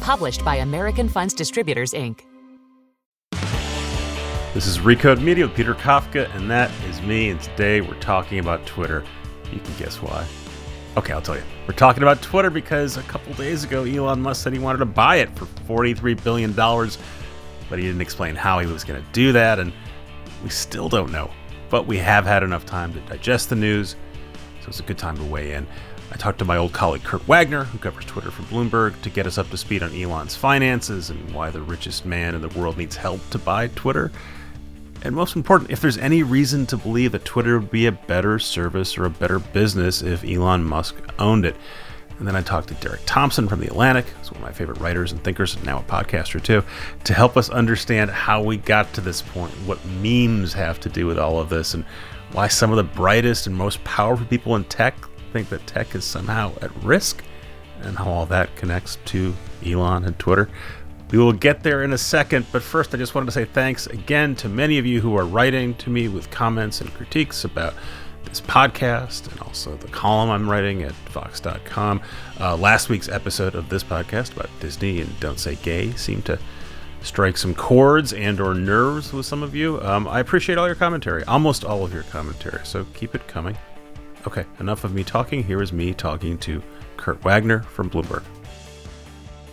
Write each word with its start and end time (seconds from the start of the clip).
Published 0.00 0.44
by 0.46 0.56
American 0.56 1.10
Funds 1.10 1.34
Distributors, 1.34 1.92
Inc. 1.92 2.22
This 4.54 4.66
is 4.66 4.78
Recode 4.78 5.20
Media 5.20 5.46
with 5.46 5.54
Peter 5.54 5.74
Kafka, 5.74 6.34
and 6.34 6.50
that 6.50 6.70
is 6.88 7.02
me. 7.02 7.28
And 7.28 7.40
today 7.40 7.82
we're 7.82 8.00
talking 8.00 8.38
about 8.38 8.64
Twitter. 8.64 9.04
You 9.52 9.60
can 9.60 9.76
guess 9.76 10.00
why. 10.00 10.26
Okay, 10.96 11.12
I'll 11.12 11.20
tell 11.20 11.36
you. 11.36 11.42
We're 11.68 11.74
talking 11.74 12.02
about 12.02 12.22
Twitter 12.22 12.48
because 12.48 12.96
a 12.96 13.02
couple 13.02 13.34
days 13.34 13.62
ago, 13.62 13.84
Elon 13.84 14.22
Musk 14.22 14.42
said 14.42 14.54
he 14.54 14.58
wanted 14.58 14.78
to 14.78 14.86
buy 14.86 15.16
it 15.16 15.28
for 15.38 15.44
$43 15.44 16.24
billion, 16.24 16.52
but 16.54 17.78
he 17.78 17.84
didn't 17.84 18.00
explain 18.00 18.34
how 18.34 18.58
he 18.58 18.66
was 18.66 18.84
going 18.84 19.00
to 19.00 19.08
do 19.12 19.32
that, 19.32 19.58
and 19.58 19.70
we 20.42 20.48
still 20.48 20.88
don't 20.88 21.12
know. 21.12 21.30
But 21.68 21.86
we 21.86 21.98
have 21.98 22.24
had 22.24 22.42
enough 22.42 22.64
time 22.64 22.92
to 22.94 23.00
digest 23.00 23.50
the 23.50 23.56
news, 23.56 23.96
so 24.62 24.68
it's 24.68 24.80
a 24.80 24.84
good 24.84 24.98
time 24.98 25.18
to 25.18 25.24
weigh 25.24 25.52
in. 25.52 25.66
I 26.12 26.16
talked 26.16 26.40
to 26.40 26.44
my 26.44 26.56
old 26.56 26.72
colleague 26.72 27.04
Kurt 27.04 27.26
Wagner, 27.28 27.64
who 27.64 27.78
covers 27.78 28.04
Twitter 28.04 28.30
for 28.30 28.42
Bloomberg, 28.42 29.00
to 29.02 29.10
get 29.10 29.26
us 29.26 29.38
up 29.38 29.48
to 29.50 29.56
speed 29.56 29.82
on 29.82 29.94
Elon's 29.94 30.34
finances 30.34 31.10
and 31.10 31.32
why 31.32 31.50
the 31.50 31.62
richest 31.62 32.04
man 32.04 32.34
in 32.34 32.42
the 32.42 32.48
world 32.48 32.76
needs 32.76 32.96
help 32.96 33.20
to 33.30 33.38
buy 33.38 33.68
Twitter. 33.68 34.10
And 35.02 35.14
most 35.14 35.36
important, 35.36 35.70
if 35.70 35.80
there's 35.80 35.96
any 35.96 36.22
reason 36.22 36.66
to 36.66 36.76
believe 36.76 37.12
that 37.12 37.24
Twitter 37.24 37.58
would 37.58 37.70
be 37.70 37.86
a 37.86 37.92
better 37.92 38.38
service 38.38 38.98
or 38.98 39.06
a 39.06 39.10
better 39.10 39.38
business 39.38 40.02
if 40.02 40.24
Elon 40.24 40.64
Musk 40.64 40.96
owned 41.18 41.46
it. 41.46 41.56
And 42.18 42.28
then 42.28 42.36
I 42.36 42.42
talked 42.42 42.68
to 42.68 42.74
Derek 42.74 43.00
Thompson 43.06 43.48
from 43.48 43.60
The 43.60 43.68
Atlantic, 43.68 44.06
who's 44.06 44.30
one 44.30 44.42
of 44.42 44.46
my 44.46 44.52
favorite 44.52 44.78
writers 44.78 45.12
and 45.12 45.24
thinkers, 45.24 45.54
and 45.54 45.64
now 45.64 45.78
a 45.78 45.82
podcaster 45.82 46.42
too, 46.42 46.62
to 47.04 47.14
help 47.14 47.38
us 47.38 47.48
understand 47.48 48.10
how 48.10 48.42
we 48.42 48.58
got 48.58 48.92
to 48.92 49.00
this 49.00 49.22
point, 49.22 49.52
what 49.64 49.82
memes 50.02 50.52
have 50.52 50.80
to 50.80 50.90
do 50.90 51.06
with 51.06 51.18
all 51.18 51.38
of 51.38 51.48
this, 51.48 51.72
and 51.72 51.82
why 52.32 52.46
some 52.46 52.70
of 52.70 52.76
the 52.76 52.84
brightest 52.84 53.46
and 53.46 53.56
most 53.56 53.82
powerful 53.84 54.26
people 54.26 54.54
in 54.54 54.64
tech 54.64 54.94
think 55.32 55.48
that 55.50 55.66
tech 55.66 55.94
is 55.94 56.04
somehow 56.04 56.52
at 56.60 56.74
risk, 56.82 57.22
and 57.82 57.96
how 57.96 58.06
all 58.06 58.26
that 58.26 58.54
connects 58.56 58.98
to 59.06 59.34
Elon 59.64 60.04
and 60.04 60.18
Twitter. 60.18 60.48
We 61.10 61.18
will 61.18 61.32
get 61.32 61.62
there 61.62 61.82
in 61.82 61.92
a 61.92 61.98
second, 61.98 62.46
but 62.52 62.62
first, 62.62 62.94
I 62.94 62.98
just 62.98 63.14
wanted 63.14 63.26
to 63.26 63.32
say 63.32 63.44
thanks 63.44 63.88
again 63.88 64.36
to 64.36 64.48
many 64.48 64.78
of 64.78 64.86
you 64.86 65.00
who 65.00 65.16
are 65.16 65.24
writing 65.24 65.74
to 65.76 65.90
me 65.90 66.06
with 66.06 66.30
comments 66.30 66.80
and 66.80 66.92
critiques 66.94 67.44
about 67.44 67.74
this 68.24 68.40
podcast 68.40 69.30
and 69.32 69.40
also 69.40 69.76
the 69.76 69.88
column 69.88 70.30
I'm 70.30 70.48
writing 70.48 70.82
at 70.84 70.92
Vox.com. 71.10 72.00
Uh, 72.38 72.56
last 72.56 72.88
week's 72.88 73.08
episode 73.08 73.56
of 73.56 73.68
this 73.68 73.82
podcast 73.82 74.34
about 74.34 74.50
Disney 74.60 75.00
and 75.00 75.20
Don't 75.20 75.40
Say 75.40 75.56
Gay 75.56 75.90
seemed 75.92 76.26
to 76.26 76.38
strike 77.02 77.36
some 77.36 77.54
chords 77.54 78.12
and 78.12 78.40
or 78.40 78.54
nerves 78.54 79.12
with 79.12 79.26
some 79.26 79.42
of 79.42 79.54
you. 79.54 79.80
Um, 79.82 80.06
I 80.06 80.20
appreciate 80.20 80.58
all 80.58 80.66
your 80.66 80.76
commentary, 80.76 81.24
almost 81.24 81.64
all 81.64 81.84
of 81.84 81.92
your 81.92 82.04
commentary, 82.04 82.64
so 82.64 82.86
keep 82.94 83.14
it 83.14 83.26
coming. 83.26 83.56
Okay, 84.26 84.44
enough 84.58 84.84
of 84.84 84.92
me 84.92 85.02
talking. 85.02 85.42
Here 85.42 85.62
is 85.62 85.72
me 85.72 85.94
talking 85.94 86.36
to 86.38 86.62
Kurt 86.96 87.22
Wagner 87.24 87.60
from 87.60 87.88
Bloomberg. 87.88 88.22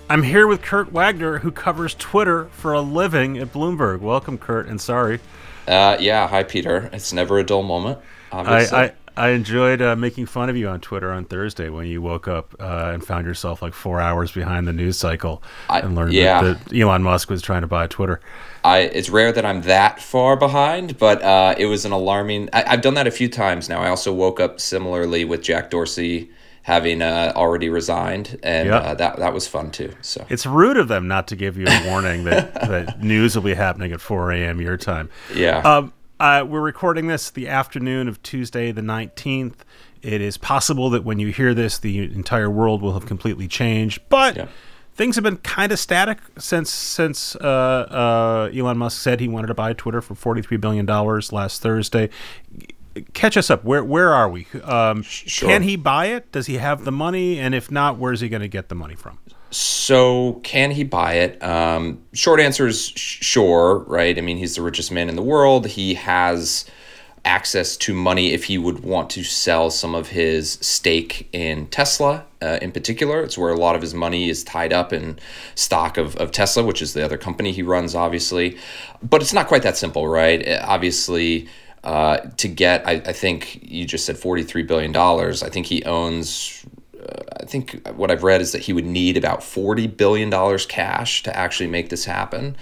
I'm 0.10 0.24
here 0.24 0.48
with 0.48 0.62
Kurt 0.62 0.92
Wagner, 0.92 1.40
who 1.40 1.52
covers 1.52 1.94
Twitter 1.96 2.46
for 2.52 2.74
a 2.74 2.82
living 2.82 3.38
at 3.38 3.54
Bloomberg. 3.54 4.00
Welcome, 4.00 4.38
Kurt, 4.38 4.68
and 4.68 4.80
sorry. 4.80 5.20
Uh, 5.68 5.98
yeah, 6.00 6.28
hi, 6.28 6.44
Peter. 6.44 6.90
It's 6.92 7.14
never 7.14 7.40
a 7.40 7.44
dull 7.44 7.64
moment. 7.64 8.00
Obviously. 8.32 8.78
I, 8.78 8.84
I, 8.84 8.94
I 9.18 9.30
enjoyed 9.30 9.82
uh, 9.82 9.96
making 9.96 10.28
fun 10.28 10.50
of 10.50 10.56
you 10.56 10.70
on 10.70 10.80
Twitter 10.80 11.12
on 11.12 11.26
Thursday 11.26 11.70
when 11.70 11.88
you 11.88 12.02
woke 12.02 12.28
up 12.28 12.56
uh, 12.60 12.92
and 12.94 13.04
found 13.04 13.26
yourself 13.26 13.62
like 13.62 13.74
four 13.74 14.00
hours 14.00 14.32
behind 14.32 14.68
the 14.68 14.74
news 14.74 14.98
cycle 14.98 15.42
I, 15.70 15.80
and 15.80 15.96
learned 15.96 16.14
yeah. 16.14 16.42
that, 16.42 16.66
that, 16.66 16.78
Elon 16.78 17.02
Musk 17.02 17.30
was 17.30 17.42
trying 17.42 17.62
to 17.62 17.68
buy 17.68 17.88
Twitter. 17.88 18.22
I, 18.64 18.80
it's 18.80 19.10
rare 19.10 19.32
that 19.32 19.46
I'm 19.46 19.62
that 19.64 20.00
far 20.00 20.38
behind, 20.38 21.00
but 21.00 21.22
uh, 21.24 21.56
it 21.58 21.66
was 21.66 21.84
an 21.84 21.92
alarming. 21.92 22.50
I, 22.54 22.66
I've 22.68 22.82
done 22.82 22.94
that 22.94 23.08
a 23.08 23.12
few 23.12 23.28
times 23.28 23.68
now. 23.68 23.82
I 23.82 23.90
also 23.90 24.14
woke 24.14 24.40
up 24.40 24.60
similarly 24.60 25.26
with 25.26 25.42
Jack 25.42 25.72
Dorsey 25.72 26.30
having 26.68 27.02
uh, 27.02 27.32
already 27.34 27.70
resigned, 27.70 28.38
and 28.44 28.68
yep. 28.68 28.84
uh, 28.84 28.94
that 28.94 29.18
that 29.18 29.34
was 29.34 29.48
fun 29.48 29.72
too. 29.72 29.94
So 30.02 30.26
it's 30.30 30.46
rude 30.46 30.76
of 30.76 30.90
them 30.90 31.08
not 31.08 31.30
to 31.30 31.36
give 31.38 31.58
you 31.58 31.66
a 31.66 31.88
warning 31.88 32.26
that, 32.26 32.54
that 32.56 33.02
news 33.02 33.36
will 33.36 33.44
be 33.44 33.54
happening 33.54 33.94
at 33.94 34.02
4 34.02 34.34
a.m. 34.34 34.60
your 34.60 34.76
time. 34.76 35.10
Yeah. 35.34 35.60
Um, 35.60 35.94
uh, 36.20 36.46
we're 36.48 36.62
recording 36.62 37.08
this 37.08 37.30
the 37.30 37.48
afternoon 37.48 38.08
of 38.08 38.22
Tuesday, 38.24 38.72
the 38.72 38.82
19th. 38.82 39.58
It 40.02 40.22
is 40.22 40.38
possible 40.38 40.90
that 40.92 41.04
when 41.04 41.20
you 41.20 41.32
hear 41.32 41.54
this, 41.54 41.78
the 41.78 42.04
entire 42.04 42.50
world 42.50 42.82
will 42.82 42.94
have 42.94 43.06
completely 43.06 43.48
changed, 43.48 44.02
but. 44.10 44.36
Yeah. 44.36 44.48
Things 44.94 45.14
have 45.14 45.24
been 45.24 45.38
kind 45.38 45.72
of 45.72 45.78
static 45.78 46.18
since 46.40 46.72
since 46.72 47.36
uh, 47.36 47.48
uh, 47.48 48.52
Elon 48.52 48.80
Musk 48.80 49.00
said 49.00 49.20
he 49.20 49.28
wanted 49.28 49.46
to 49.46 49.54
buy 49.54 49.74
Twitter 49.74 50.02
for 50.02 50.16
forty 50.16 50.42
three 50.42 50.58
billion 50.58 50.88
dollars 50.88 51.32
last 51.32 51.62
Thursday 51.62 52.10
catch 53.14 53.38
us 53.38 53.50
up. 53.50 53.64
Where 53.64 53.84
where 53.84 54.14
are 54.14 54.30
we? 54.30 54.48
Um, 54.64 55.02
sure. 55.04 55.50
Can 55.50 55.64
he 55.64 55.76
buy 55.76 56.08
it? 56.08 56.32
Does 56.32 56.48
he 56.48 56.56
have 56.56 56.86
the 56.86 56.92
money? 56.92 57.40
And 57.40 57.54
if 57.54 57.70
not, 57.72 57.98
where's 57.98 58.22
he 58.22 58.30
going 58.30 58.42
to 58.42 58.48
get 58.48 58.70
the 58.70 58.76
money 58.76 58.96
from? 58.96 59.20
So, 59.50 60.42
can 60.44 60.72
he 60.72 60.84
buy 60.84 61.14
it? 61.14 61.42
Um, 61.42 62.04
short 62.14 62.40
answer 62.40 62.68
is 62.68 62.90
sure, 62.96 63.80
right? 63.88 64.18
I 64.18 64.22
mean, 64.22 64.38
he's 64.38 64.56
the 64.56 64.62
richest 64.62 64.92
man 64.92 65.08
in 65.10 65.16
the 65.16 65.22
world. 65.22 65.68
He 65.68 65.94
has 65.94 66.66
access 67.28 67.76
to 67.76 67.94
money 67.94 68.32
if 68.32 68.46
he 68.46 68.58
would 68.58 68.80
want 68.80 69.10
to 69.10 69.24
sell 69.24 69.70
some 69.70 69.94
of 69.94 70.08
his 70.08 70.54
stake 70.62 71.28
in 71.34 71.68
Tesla 71.68 72.26
uh, 72.42 72.58
in 72.62 72.72
particular. 72.72 73.22
It's 73.22 73.38
where 73.38 73.52
a 73.52 73.58
lot 73.58 73.76
of 73.76 73.82
his 73.82 73.94
money 73.94 74.30
is 74.30 74.44
tied 74.44 74.72
up 74.72 74.94
in 74.94 75.20
stock 75.56 75.98
of, 75.98 76.16
of 76.18 76.32
Tesla, 76.32 76.64
which 76.64 76.82
is 76.82 76.94
the 76.94 77.04
other 77.04 77.18
company 77.18 77.52
he 77.52 77.64
runs, 77.64 77.96
obviously. 77.96 78.58
But 79.04 79.22
it's 79.22 79.34
not 79.34 79.48
quite 79.48 79.64
that 79.64 79.78
simple, 79.78 80.08
right? 80.08 80.46
Obviously, 80.62 81.50
uh, 81.84 82.18
to 82.38 82.48
get, 82.48 82.88
I, 82.88 82.94
I, 82.94 83.14
think 83.14 83.60
you 83.62 83.86
just 83.86 84.06
said 84.06 84.16
$43 84.16 84.68
billion. 84.68 84.96
I 84.96 85.50
think 85.50 85.68
he 85.68 85.84
owns, 85.86 86.66
uh, 86.66 86.77
I 87.42 87.46
think 87.46 87.88
what 87.96 88.12
I've 88.12 88.24
read 88.24 88.42
is 88.42 88.52
that 88.52 88.64
he 88.64 88.74
would 88.74 88.86
need 88.86 89.18
about 89.18 89.42
$40 89.42 89.96
billion 89.96 90.58
cash 90.68 91.24
to 91.24 91.36
actually 91.36 91.68
make 91.68 91.90
this 91.90 92.06
happen. 92.06 92.56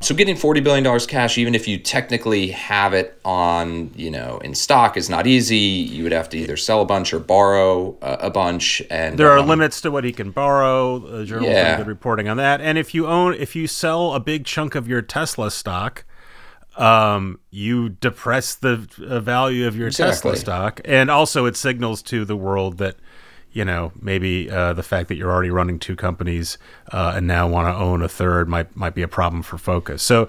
So 0.00 0.14
getting 0.14 0.36
$40 0.36 0.62
billion 0.62 1.00
cash, 1.00 1.38
even 1.38 1.54
if 1.54 1.66
you 1.66 1.78
technically 1.78 2.48
have 2.48 2.94
it 2.94 3.20
on, 3.24 3.90
you 3.96 4.10
know, 4.10 4.38
in 4.38 4.54
stock 4.54 4.96
is 4.96 5.10
not 5.10 5.26
easy. 5.26 5.56
You 5.56 6.04
would 6.04 6.12
have 6.12 6.28
to 6.30 6.38
either 6.38 6.56
sell 6.56 6.82
a 6.82 6.84
bunch 6.84 7.12
or 7.12 7.18
borrow 7.18 7.98
a, 8.00 8.26
a 8.26 8.30
bunch. 8.30 8.80
And 8.90 9.18
there 9.18 9.30
are 9.30 9.38
um, 9.38 9.48
limits 9.48 9.80
to 9.80 9.90
what 9.90 10.04
he 10.04 10.12
can 10.12 10.30
borrow. 10.30 10.98
The 11.00 11.24
journal 11.24 11.48
yeah. 11.48 11.78
good 11.78 11.88
reporting 11.88 12.28
on 12.28 12.36
that. 12.36 12.60
And 12.60 12.78
if 12.78 12.94
you 12.94 13.08
own, 13.08 13.34
if 13.34 13.56
you 13.56 13.66
sell 13.66 14.14
a 14.14 14.20
big 14.20 14.44
chunk 14.44 14.76
of 14.76 14.86
your 14.86 15.02
Tesla 15.02 15.50
stock, 15.50 16.04
um, 16.76 17.40
you 17.50 17.88
depress 17.88 18.54
the 18.54 18.86
uh, 19.04 19.18
value 19.18 19.66
of 19.66 19.76
your 19.76 19.88
exactly. 19.88 20.30
Tesla 20.30 20.36
stock, 20.36 20.80
and 20.84 21.10
also 21.10 21.44
it 21.46 21.56
signals 21.56 22.02
to 22.02 22.24
the 22.24 22.36
world 22.36 22.78
that 22.78 22.96
you 23.58 23.64
know 23.64 23.90
maybe 24.00 24.48
uh, 24.48 24.72
the 24.72 24.84
fact 24.84 25.08
that 25.08 25.16
you're 25.16 25.32
already 25.32 25.50
running 25.50 25.80
two 25.80 25.96
companies 25.96 26.58
uh, 26.92 27.14
and 27.16 27.26
now 27.26 27.48
want 27.48 27.66
to 27.66 27.74
own 27.74 28.02
a 28.02 28.08
third 28.08 28.48
might 28.48 28.74
might 28.76 28.94
be 28.94 29.02
a 29.02 29.08
problem 29.08 29.42
for 29.42 29.58
focus. 29.58 30.00
So 30.00 30.28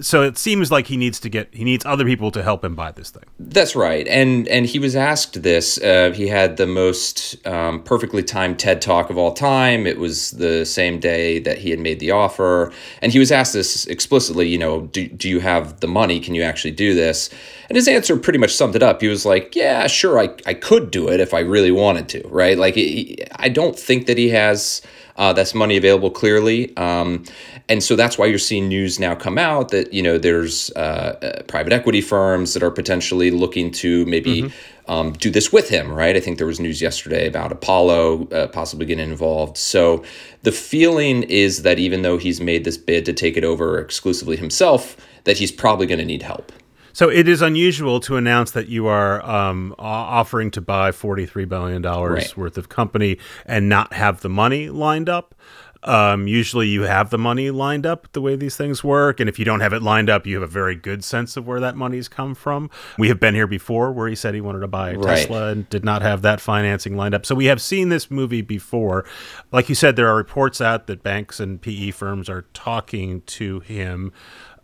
so 0.00 0.22
it 0.22 0.38
seems 0.38 0.70
like 0.70 0.86
he 0.86 0.96
needs 0.96 1.18
to 1.20 1.28
get 1.28 1.52
he 1.52 1.64
needs 1.64 1.84
other 1.84 2.04
people 2.04 2.30
to 2.30 2.44
help 2.44 2.64
him 2.64 2.76
buy 2.76 2.92
this 2.92 3.10
thing. 3.10 3.24
That's 3.40 3.74
right, 3.74 4.06
and 4.06 4.46
and 4.46 4.66
he 4.66 4.78
was 4.78 4.94
asked 4.94 5.42
this. 5.42 5.80
Uh, 5.82 6.12
he 6.14 6.28
had 6.28 6.58
the 6.58 6.66
most 6.66 7.44
um, 7.44 7.82
perfectly 7.82 8.22
timed 8.22 8.60
TED 8.60 8.80
talk 8.80 9.10
of 9.10 9.18
all 9.18 9.32
time. 9.32 9.84
It 9.84 9.98
was 9.98 10.30
the 10.30 10.64
same 10.64 11.00
day 11.00 11.40
that 11.40 11.58
he 11.58 11.70
had 11.70 11.80
made 11.80 11.98
the 11.98 12.12
offer, 12.12 12.72
and 13.02 13.10
he 13.10 13.18
was 13.18 13.32
asked 13.32 13.52
this 13.52 13.84
explicitly. 13.86 14.46
You 14.46 14.58
know, 14.58 14.82
do 14.82 15.08
do 15.08 15.28
you 15.28 15.40
have 15.40 15.80
the 15.80 15.88
money? 15.88 16.20
Can 16.20 16.36
you 16.36 16.44
actually 16.44 16.70
do 16.70 16.94
this? 16.94 17.30
And 17.70 17.76
his 17.76 17.88
answer 17.88 18.16
pretty 18.16 18.38
much 18.38 18.52
summed 18.52 18.74
it 18.74 18.82
up. 18.82 19.00
He 19.00 19.08
was 19.08 19.24
like, 19.24 19.54
"Yeah, 19.54 19.86
sure, 19.86 20.18
I 20.18 20.30
I 20.44 20.54
could 20.54 20.90
do 20.90 21.08
it 21.08 21.20
if 21.20 21.32
I 21.32 21.40
really 21.40 21.70
wanted 21.70 22.08
to, 22.10 22.28
right? 22.28 22.58
Like, 22.58 22.74
he, 22.74 23.16
I 23.36 23.48
don't 23.48 23.78
think 23.78 24.06
that 24.06 24.18
he 24.18 24.28
has 24.30 24.82
uh, 25.20 25.34
that's 25.34 25.54
money 25.54 25.76
available 25.76 26.10
clearly. 26.10 26.74
Um, 26.78 27.24
and 27.68 27.82
so 27.82 27.94
that's 27.94 28.16
why 28.16 28.24
you're 28.24 28.38
seeing 28.38 28.68
news 28.68 28.98
now 28.98 29.14
come 29.14 29.36
out 29.36 29.68
that 29.68 29.92
you 29.92 30.02
know 30.02 30.16
there's 30.18 30.70
uh, 30.70 31.18
uh, 31.22 31.42
private 31.42 31.74
equity 31.74 32.00
firms 32.00 32.54
that 32.54 32.62
are 32.62 32.70
potentially 32.70 33.30
looking 33.30 33.70
to 33.70 34.06
maybe 34.06 34.42
mm-hmm. 34.42 34.90
um, 34.90 35.12
do 35.12 35.30
this 35.30 35.52
with 35.52 35.68
him, 35.68 35.92
right? 35.92 36.16
I 36.16 36.20
think 36.20 36.38
there 36.38 36.46
was 36.46 36.58
news 36.58 36.80
yesterday 36.80 37.28
about 37.28 37.52
Apollo 37.52 38.28
uh, 38.28 38.46
possibly 38.48 38.86
getting 38.86 39.10
involved. 39.10 39.58
So 39.58 40.02
the 40.42 40.52
feeling 40.52 41.22
is 41.24 41.62
that 41.62 41.78
even 41.78 42.00
though 42.00 42.16
he's 42.16 42.40
made 42.40 42.64
this 42.64 42.78
bid 42.78 43.04
to 43.04 43.12
take 43.12 43.36
it 43.36 43.44
over 43.44 43.78
exclusively 43.78 44.38
himself, 44.38 44.96
that 45.24 45.36
he's 45.36 45.52
probably 45.52 45.86
going 45.86 46.00
to 46.00 46.04
need 46.06 46.22
help. 46.22 46.50
So 47.00 47.08
it 47.08 47.28
is 47.28 47.40
unusual 47.40 47.98
to 48.00 48.16
announce 48.16 48.50
that 48.50 48.68
you 48.68 48.86
are 48.86 49.24
um, 49.24 49.74
offering 49.78 50.50
to 50.50 50.60
buy 50.60 50.90
$43 50.90 51.48
billion 51.48 51.80
right. 51.80 52.36
worth 52.36 52.58
of 52.58 52.68
company 52.68 53.16
and 53.46 53.70
not 53.70 53.94
have 53.94 54.20
the 54.20 54.28
money 54.28 54.68
lined 54.68 55.08
up. 55.08 55.34
Um, 55.82 56.26
usually 56.26 56.68
you 56.68 56.82
have 56.82 57.08
the 57.08 57.16
money 57.16 57.50
lined 57.50 57.86
up 57.86 58.12
the 58.12 58.20
way 58.20 58.36
these 58.36 58.54
things 58.54 58.84
work. 58.84 59.18
And 59.18 59.30
if 59.30 59.38
you 59.38 59.46
don't 59.46 59.60
have 59.60 59.72
it 59.72 59.82
lined 59.82 60.10
up, 60.10 60.26
you 60.26 60.34
have 60.34 60.42
a 60.42 60.52
very 60.52 60.76
good 60.76 61.02
sense 61.02 61.38
of 61.38 61.46
where 61.46 61.58
that 61.60 61.74
money's 61.74 62.06
come 62.06 62.34
from. 62.34 62.68
We 62.98 63.08
have 63.08 63.18
been 63.18 63.34
here 63.34 63.46
before 63.46 63.92
where 63.92 64.06
he 64.06 64.14
said 64.14 64.34
he 64.34 64.42
wanted 64.42 64.60
to 64.60 64.68
buy 64.68 64.94
right. 64.94 65.20
Tesla 65.20 65.52
and 65.52 65.70
did 65.70 65.86
not 65.86 66.02
have 66.02 66.20
that 66.20 66.38
financing 66.38 66.98
lined 66.98 67.14
up. 67.14 67.24
So 67.24 67.34
we 67.34 67.46
have 67.46 67.62
seen 67.62 67.88
this 67.88 68.10
movie 68.10 68.42
before. 68.42 69.06
Like 69.52 69.70
you 69.70 69.74
said, 69.74 69.96
there 69.96 70.08
are 70.08 70.16
reports 70.16 70.60
out 70.60 70.86
that 70.88 71.02
banks 71.02 71.40
and 71.40 71.62
PE 71.62 71.92
firms 71.92 72.28
are 72.28 72.42
talking 72.52 73.22
to 73.22 73.60
him 73.60 74.12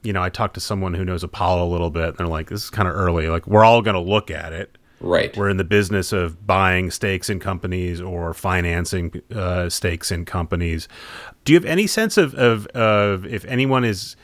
you 0.07 0.13
know, 0.13 0.23
I 0.23 0.29
talked 0.29 0.55
to 0.55 0.61
someone 0.61 0.95
who 0.95 1.05
knows 1.05 1.25
Apollo 1.25 1.67
a 1.67 1.71
little 1.71 1.91
bit, 1.91 2.09
and 2.09 2.17
they're 2.17 2.27
like, 2.29 2.49
"This 2.49 2.65
is 2.65 2.71
kind 2.71 2.89
of 2.89 2.95
early. 2.95 3.29
Like, 3.29 3.47
we're 3.47 3.65
all 3.65 3.83
going 3.83 3.95
to 3.95 4.01
look 4.01 4.31
at 4.31 4.53
it. 4.53 4.79
Right. 5.01 5.37
We're 5.37 5.51
in 5.51 5.57
the 5.57 5.65
business 5.65 6.13
of 6.13 6.47
buying 6.47 6.91
stakes 6.91 7.29
in 7.29 7.39
companies 7.41 8.01
or 8.01 8.33
financing 8.33 9.21
uh, 9.35 9.69
stakes 9.69 10.11
in 10.11 10.25
companies. 10.25 10.89
Do 11.45 11.53
you 11.53 11.59
have 11.59 11.67
any 11.67 11.87
sense 11.87 12.17
of, 12.17 12.35
of 12.35 12.67
of 12.69 13.27
if 13.27 13.45
anyone 13.45 13.85
is 13.85 14.17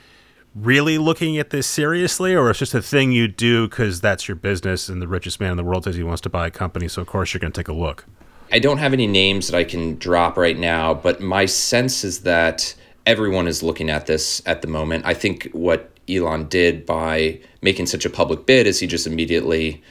really 0.54 0.98
looking 0.98 1.36
at 1.38 1.50
this 1.50 1.66
seriously, 1.66 2.34
or 2.34 2.48
it's 2.50 2.58
just 2.58 2.74
a 2.74 2.82
thing 2.82 3.12
you 3.12 3.26
do 3.26 3.68
because 3.68 4.00
that's 4.00 4.28
your 4.28 4.36
business, 4.36 4.88
and 4.88 5.02
the 5.02 5.08
richest 5.08 5.40
man 5.40 5.50
in 5.50 5.56
the 5.56 5.64
world 5.64 5.84
says 5.84 5.96
he 5.96 6.02
wants 6.02 6.20
to 6.22 6.30
buy 6.30 6.46
a 6.46 6.50
company, 6.50 6.88
so 6.88 7.02
of 7.02 7.08
course 7.08 7.34
you're 7.34 7.40
going 7.40 7.52
to 7.52 7.60
take 7.60 7.68
a 7.68 7.72
look." 7.72 8.06
I 8.52 8.58
don't 8.58 8.78
have 8.78 8.92
any 8.92 9.06
names 9.06 9.48
that 9.48 9.56
I 9.56 9.64
can 9.64 9.96
drop 9.96 10.36
right 10.36 10.58
now, 10.58 10.92
but 10.92 11.22
my 11.22 11.46
sense 11.46 12.04
is 12.04 12.20
that 12.20 12.74
everyone 13.06 13.48
is 13.48 13.62
looking 13.62 13.90
at 13.90 14.06
this 14.06 14.42
at 14.46 14.62
the 14.62 14.68
moment. 14.68 15.04
I 15.06 15.14
think 15.14 15.50
what 15.52 15.90
Elon 16.08 16.48
did 16.48 16.84
by 16.86 17.40
making 17.62 17.86
such 17.86 18.04
a 18.04 18.10
public 18.10 18.46
bid 18.46 18.66
is 18.66 18.80
he 18.80 18.86
just 18.86 19.06
immediately 19.06 19.82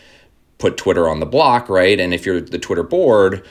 put 0.58 0.78
Twitter 0.78 1.10
on 1.10 1.20
the 1.20 1.26
block, 1.26 1.70
right? 1.70 2.00
And 2.00 2.14
if 2.14 2.26
you're 2.26 2.42
the 2.42 2.60
Twitter 2.60 2.84
board 2.84 3.46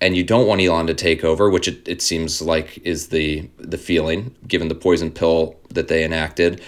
and 0.00 0.16
you 0.16 0.24
don't 0.24 0.46
want 0.46 0.60
Elon 0.60 0.86
to 0.86 0.94
take 0.94 1.24
over, 1.24 1.50
which 1.50 1.68
it, 1.68 1.86
it 1.86 2.02
seems 2.02 2.40
like 2.40 2.78
is 2.84 3.08
the 3.08 3.48
the 3.58 3.78
feeling 3.78 4.34
given 4.48 4.68
the 4.68 4.74
poison 4.74 5.10
pill 5.10 5.56
that 5.70 5.88
they 5.88 6.04
enacted, 6.04 6.60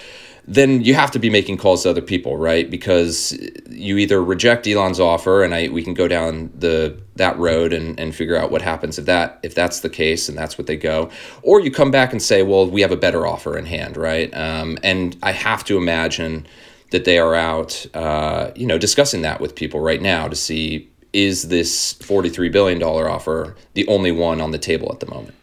then 0.47 0.81
you 0.81 0.93
have 0.93 1.11
to 1.11 1.19
be 1.19 1.29
making 1.29 1.57
calls 1.57 1.83
to 1.83 1.89
other 1.89 2.01
people, 2.01 2.37
right? 2.37 2.69
Because 2.71 3.37
you 3.69 3.97
either 3.97 4.23
reject 4.23 4.65
Elon's 4.65 4.99
offer, 4.99 5.43
and 5.43 5.53
I 5.53 5.67
we 5.67 5.83
can 5.83 5.93
go 5.93 6.07
down 6.07 6.49
the 6.57 6.97
that 7.17 7.37
road 7.37 7.73
and, 7.73 7.99
and 7.99 8.15
figure 8.15 8.37
out 8.37 8.49
what 8.49 8.61
happens 8.61 8.97
if 8.97 9.05
that 9.05 9.39
if 9.43 9.53
that's 9.53 9.81
the 9.81 9.89
case 9.89 10.29
and 10.29 10.37
that's 10.37 10.57
what 10.57 10.65
they 10.67 10.77
go, 10.77 11.09
or 11.41 11.59
you 11.59 11.69
come 11.69 11.91
back 11.91 12.13
and 12.13 12.21
say, 12.21 12.43
well, 12.43 12.69
we 12.69 12.81
have 12.81 12.91
a 12.91 12.97
better 12.97 13.27
offer 13.27 13.57
in 13.57 13.65
hand, 13.65 13.97
right? 13.97 14.33
Um, 14.33 14.77
and 14.83 15.17
I 15.21 15.33
have 15.33 15.65
to 15.65 15.77
imagine 15.77 16.47
that 16.91 17.03
they 17.03 17.19
are 17.19 17.35
out, 17.35 17.85
uh, 17.93 18.51
you 18.55 18.65
know, 18.65 18.77
discussing 18.77 19.23
that 19.23 19.41
with 19.41 19.53
people 19.53 19.81
right 19.81 20.01
now 20.01 20.29
to 20.29 20.35
see 20.35 20.89
is 21.11 21.49
this 21.49 21.93
forty 21.93 22.29
three 22.29 22.49
billion 22.49 22.79
dollar 22.79 23.09
offer 23.09 23.55
the 23.73 23.85
only 23.87 24.11
one 24.13 24.39
on 24.39 24.51
the 24.51 24.57
table 24.57 24.89
at 24.93 25.01
the 25.01 25.07
moment. 25.07 25.35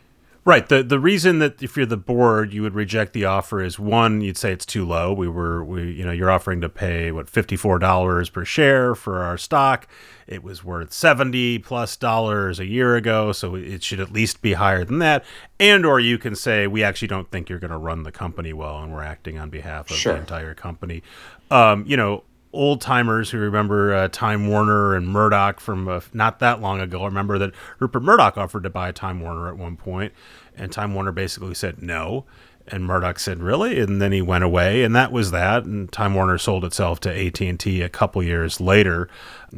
Right. 0.47 0.69
The 0.69 0.83
the 0.83 1.01
reason 1.01 1.39
that 1.39 1.63
if 1.63 1.75
you're 1.75 1.87
the 1.87 1.97
board 1.97 2.53
you 2.53 2.61
would 2.63 2.75
reject 2.75 3.15
the 3.15 3.25
offer 3.25 3.63
is 3.63 3.79
one, 3.79 4.21
you'd 4.21 4.37
say 4.37 4.53
it's 4.53 4.67
too 4.67 4.85
low. 4.85 5.11
We 5.11 5.27
were 5.27 5.65
we 5.65 5.93
you 5.93 6.05
know, 6.05 6.13
you're 6.13 6.31
offering 6.31 6.61
to 6.61 6.69
pay 6.69 7.11
what 7.11 7.31
fifty 7.31 7.57
four 7.57 7.79
dollars 7.79 8.29
per 8.29 8.45
share 8.45 8.95
for 8.95 9.23
our 9.23 9.39
stock. 9.39 9.89
It 10.27 10.43
was 10.43 10.63
worth 10.63 10.93
seventy 10.93 11.59
plus 11.59 11.97
dollars 11.97 12.61
a 12.61 12.67
year 12.67 12.95
ago, 12.95 13.33
so 13.33 13.55
it 13.55 13.83
should 13.83 14.01
at 14.01 14.13
least 14.13 14.43
be 14.43 14.53
higher 14.53 14.85
than 14.85 14.99
that. 14.99 15.25
And 15.59 15.87
or 15.87 15.99
you 15.99 16.19
can 16.19 16.35
say 16.35 16.67
we 16.67 16.83
actually 16.83 17.09
don't 17.09 17.31
think 17.31 17.49
you're 17.49 17.59
gonna 17.59 17.79
run 17.79 18.03
the 18.03 18.13
company 18.13 18.53
well 18.53 18.83
and 18.83 18.93
we're 18.93 19.03
acting 19.03 19.39
on 19.39 19.49
behalf 19.49 19.91
of 19.91 19.97
sure. 19.97 20.13
the 20.13 20.21
entire 20.21 20.55
company. 20.55 21.03
Um, 21.51 21.85
you 21.87 21.97
know, 21.97 22.23
old 22.55 22.81
timers 22.81 23.31
who 23.31 23.39
remember 23.39 23.95
uh, 23.95 24.09
Time 24.09 24.49
Warner 24.49 24.95
and 24.95 25.09
Murdoch 25.09 25.61
from 25.61 25.89
uh, 25.89 26.01
not 26.13 26.39
that 26.39 26.61
long 26.61 26.81
ago 26.81 27.05
remember 27.05 27.39
that 27.39 27.53
Rupert 27.79 28.03
Murdoch 28.03 28.39
offered 28.39 28.63
to 28.63 28.71
buy 28.71 28.93
Time 28.93 29.21
Warner 29.21 29.49
at 29.49 29.59
one 29.59 29.77
point, 29.77 30.13
and 30.57 30.73
Time 30.73 30.95
Warner 30.95 31.13
basically 31.13 31.55
said 31.55 31.83
no. 31.83 32.25
And 32.67 32.87
Murdoch 32.87 33.19
said, 33.19 33.43
"Really?" 33.43 33.79
And 33.79 34.01
then 34.01 34.13
he 34.13 34.23
went 34.23 34.43
away, 34.43 34.85
and 34.85 34.97
that 34.97 35.13
was 35.13 35.33
that. 35.33 35.65
And 35.65 35.93
Time 35.93 36.15
Warner 36.15 36.39
sold 36.39 36.65
itself 36.65 36.99
to 37.01 37.11
AT 37.11 37.39
and 37.43 37.61
T 37.61 37.83
a 37.83 37.91
couple 37.91 38.23
years 38.23 38.59
later. 38.59 39.07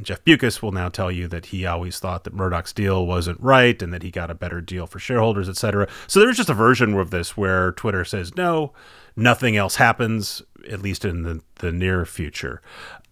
Jeff 0.03 0.25
Bewkes 0.25 0.61
will 0.61 0.73
now 0.73 0.89
tell 0.89 1.13
you 1.13 1.29
that 1.29 1.47
he 1.47 1.65
always 1.65 2.01
thought 2.01 2.25
that 2.25 2.35
Murdoch's 2.35 2.73
deal 2.73 3.07
wasn't 3.07 3.39
right, 3.41 3.81
and 3.81 3.93
that 3.93 4.03
he 4.03 4.11
got 4.11 4.29
a 4.29 4.35
better 4.35 4.61
deal 4.61 4.89
for 4.89 4.99
shareholders, 4.99 5.49
etc. 5.49 5.87
So 6.09 6.19
there's 6.19 6.37
just 6.37 6.51
a 6.51 6.55
version 6.55 6.95
of 6.95 7.11
this 7.11 7.37
where 7.37 7.71
Twitter 7.71 8.05
says 8.05 8.35
no, 8.35 8.73
nothing 9.15 9.57
else 9.57 9.77
happens, 9.77 10.43
at 10.69 10.81
least 10.81 11.05
in 11.05 11.23
the, 11.23 11.41
the 11.57 11.73
near 11.73 12.05
future. 12.05 12.61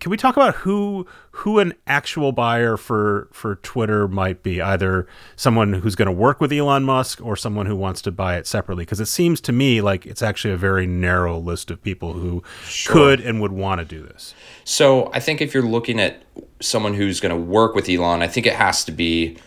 Can 0.00 0.10
we 0.10 0.16
talk 0.16 0.36
about 0.36 0.56
who 0.56 1.06
who 1.30 1.58
an 1.58 1.72
actual 1.86 2.32
buyer 2.32 2.76
for 2.76 3.28
for 3.32 3.56
Twitter 3.56 4.06
might 4.06 4.42
be? 4.42 4.60
Either 4.60 5.06
someone 5.36 5.72
who's 5.72 5.94
going 5.94 6.06
to 6.06 6.12
work 6.12 6.40
with 6.40 6.52
Elon 6.52 6.84
Musk 6.84 7.20
or 7.24 7.36
someone 7.36 7.66
who 7.66 7.76
wants 7.76 8.02
to 8.02 8.10
buy 8.10 8.36
it 8.36 8.46
separately 8.46 8.84
because 8.84 9.00
it 9.00 9.06
seems 9.06 9.40
to 9.42 9.52
me 9.52 9.80
like 9.80 10.04
it's 10.04 10.22
actually 10.22 10.52
a 10.52 10.56
very 10.58 10.86
narrow 10.86 11.38
list 11.38 11.70
of 11.70 11.82
people 11.82 12.12
who 12.12 12.42
sure. 12.64 12.92
could 12.92 13.20
and 13.20 13.40
would 13.40 13.52
want 13.52 13.78
to 13.80 13.84
do 13.84 14.02
this. 14.02 14.34
So, 14.64 15.10
I 15.12 15.20
think 15.20 15.40
if 15.40 15.54
you're 15.54 15.62
looking 15.62 16.00
at 16.00 16.22
someone 16.60 16.94
who's 16.94 17.20
going 17.20 17.34
to 17.34 17.40
work 17.40 17.74
with 17.74 17.88
Elon, 17.88 18.22
I 18.22 18.28
think 18.28 18.46
it 18.46 18.54
has 18.54 18.84
to 18.84 18.92
be 18.92 19.38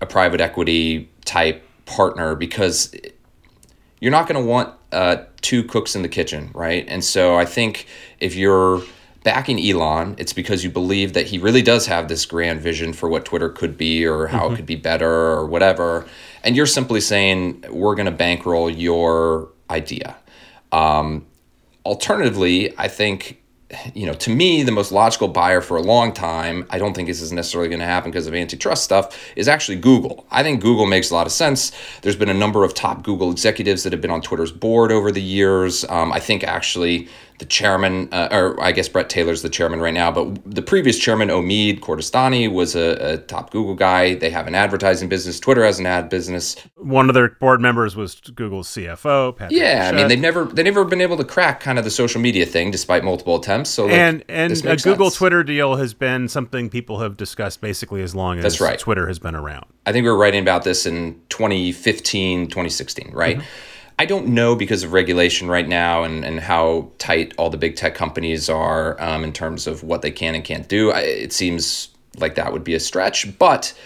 a 0.00 0.06
private 0.06 0.40
equity 0.40 1.10
type 1.24 1.62
partner 1.84 2.34
because 2.34 2.94
you're 4.00 4.12
not 4.12 4.28
going 4.28 4.42
to 4.42 4.48
want 4.48 4.74
uh, 4.92 5.24
two 5.46 5.62
cooks 5.62 5.94
in 5.94 6.02
the 6.02 6.08
kitchen, 6.08 6.50
right? 6.54 6.84
And 6.88 7.04
so 7.04 7.36
I 7.36 7.44
think 7.44 7.86
if 8.18 8.34
you're 8.34 8.82
backing 9.22 9.64
Elon, 9.64 10.16
it's 10.18 10.32
because 10.32 10.64
you 10.64 10.70
believe 10.70 11.12
that 11.12 11.26
he 11.26 11.38
really 11.38 11.62
does 11.62 11.86
have 11.86 12.08
this 12.08 12.26
grand 12.26 12.60
vision 12.60 12.92
for 12.92 13.08
what 13.08 13.24
Twitter 13.24 13.48
could 13.48 13.78
be 13.78 14.04
or 14.04 14.26
how 14.26 14.40
mm-hmm. 14.40 14.54
it 14.54 14.56
could 14.56 14.66
be 14.66 14.74
better 14.74 15.08
or 15.08 15.46
whatever. 15.46 16.04
And 16.42 16.56
you're 16.56 16.66
simply 16.66 17.00
saying, 17.00 17.64
we're 17.70 17.94
going 17.94 18.06
to 18.06 18.18
bankroll 18.26 18.68
your 18.68 19.48
idea. 19.70 20.16
Um, 20.72 21.24
alternatively, 21.84 22.76
I 22.76 22.88
think 22.88 23.40
you 23.94 24.06
know, 24.06 24.14
to 24.14 24.30
me, 24.30 24.62
the 24.62 24.70
most 24.70 24.92
logical 24.92 25.26
buyer 25.26 25.60
for 25.60 25.76
a 25.76 25.82
long 25.82 26.12
time, 26.12 26.66
I 26.70 26.78
don't 26.78 26.94
think 26.94 27.08
this 27.08 27.20
is 27.20 27.32
necessarily 27.32 27.68
going 27.68 27.80
to 27.80 27.86
happen 27.86 28.10
because 28.10 28.28
of 28.28 28.34
antitrust 28.34 28.84
stuff, 28.84 29.18
is 29.34 29.48
actually 29.48 29.78
Google. 29.78 30.24
I 30.30 30.44
think 30.44 30.60
Google 30.60 30.86
makes 30.86 31.10
a 31.10 31.14
lot 31.14 31.26
of 31.26 31.32
sense. 31.32 31.72
There's 32.02 32.16
been 32.16 32.28
a 32.28 32.34
number 32.34 32.62
of 32.62 32.74
top 32.74 33.02
Google 33.02 33.30
executives 33.32 33.82
that 33.82 33.92
have 33.92 34.00
been 34.00 34.10
on 34.10 34.22
Twitter's 34.22 34.52
board 34.52 34.92
over 34.92 35.10
the 35.10 35.22
years. 35.22 35.84
Um, 35.88 36.12
I 36.12 36.20
think 36.20 36.44
actually 36.44 37.08
the 37.38 37.44
chairman, 37.44 38.08
uh, 38.12 38.28
or 38.30 38.62
I 38.62 38.72
guess 38.72 38.88
Bret 38.88 39.10
Taylor's 39.10 39.42
the 39.42 39.48
chairman 39.48 39.80
right 39.80 39.92
now, 39.92 40.10
but 40.10 40.38
the 40.44 40.62
previous 40.62 40.98
chairman, 40.98 41.28
Omid 41.28 41.80
Kordestani, 41.80 42.50
was 42.50 42.74
a, 42.74 43.14
a, 43.14 43.18
top 43.18 43.50
Google 43.50 43.74
guy. 43.74 44.14
They 44.14 44.30
have 44.30 44.46
an 44.46 44.54
advertising 44.54 45.08
business. 45.08 45.38
Twitter 45.38 45.64
has 45.64 45.78
an 45.78 45.86
ad 45.86 46.08
business. 46.08 46.56
One 46.76 47.08
of 47.10 47.14
their 47.14 47.30
board 47.30 47.60
members 47.60 47.94
was 47.94 48.20
Google's 48.20 48.68
CFO. 48.68 49.36
Patrick 49.36 49.58
yeah, 49.58 49.90
I 49.92 49.96
mean 49.96 50.08
they've 50.08 50.18
never 50.18 50.44
they've 50.44 50.64
never 50.64 50.84
been 50.84 51.00
able 51.00 51.16
to 51.18 51.24
crack 51.24 51.60
kind 51.60 51.78
of 51.78 51.84
the 51.84 51.90
social 51.90 52.20
media 52.20 52.46
thing 52.46 52.70
despite 52.70 53.04
multiple 53.04 53.36
attempts. 53.36 53.70
So 53.70 53.84
like, 53.84 53.94
and 53.94 54.24
and 54.28 54.52
a 54.52 54.76
Google. 54.76 55.10
Twitter 55.10 55.42
deal 55.42 55.76
has 55.76 55.94
been 55.94 56.28
something 56.28 56.68
people 56.68 57.00
have 57.00 57.16
discussed 57.16 57.60
basically 57.60 58.02
as 58.02 58.14
long 58.14 58.38
as 58.38 58.42
That's 58.42 58.60
right. 58.60 58.78
Twitter 58.78 59.08
has 59.08 59.18
been 59.18 59.34
around. 59.34 59.66
I 59.84 59.92
think 59.92 60.04
we 60.04 60.10
were 60.10 60.18
writing 60.18 60.42
about 60.42 60.64
this 60.64 60.84
in 60.84 61.20
2015, 61.28 62.48
2016, 62.48 63.12
right? 63.12 63.38
Mm-hmm 63.38 63.46
I 63.98 64.04
don't 64.04 64.28
know 64.28 64.54
because 64.54 64.82
of 64.82 64.92
regulation 64.92 65.48
right 65.48 65.66
now 65.66 66.02
and, 66.02 66.24
and 66.24 66.40
how 66.40 66.90
tight 66.98 67.32
all 67.38 67.48
the 67.48 67.56
big 67.56 67.76
tech 67.76 67.94
companies 67.94 68.48
are 68.50 69.00
um, 69.00 69.24
in 69.24 69.32
terms 69.32 69.66
of 69.66 69.82
what 69.82 70.02
they 70.02 70.10
can 70.10 70.34
and 70.34 70.44
can't 70.44 70.68
do. 70.68 70.92
I, 70.92 71.00
it 71.00 71.32
seems 71.32 71.88
like 72.18 72.34
that 72.34 72.52
would 72.52 72.64
be 72.64 72.74
a 72.74 72.80
stretch, 72.80 73.38
but 73.38 73.78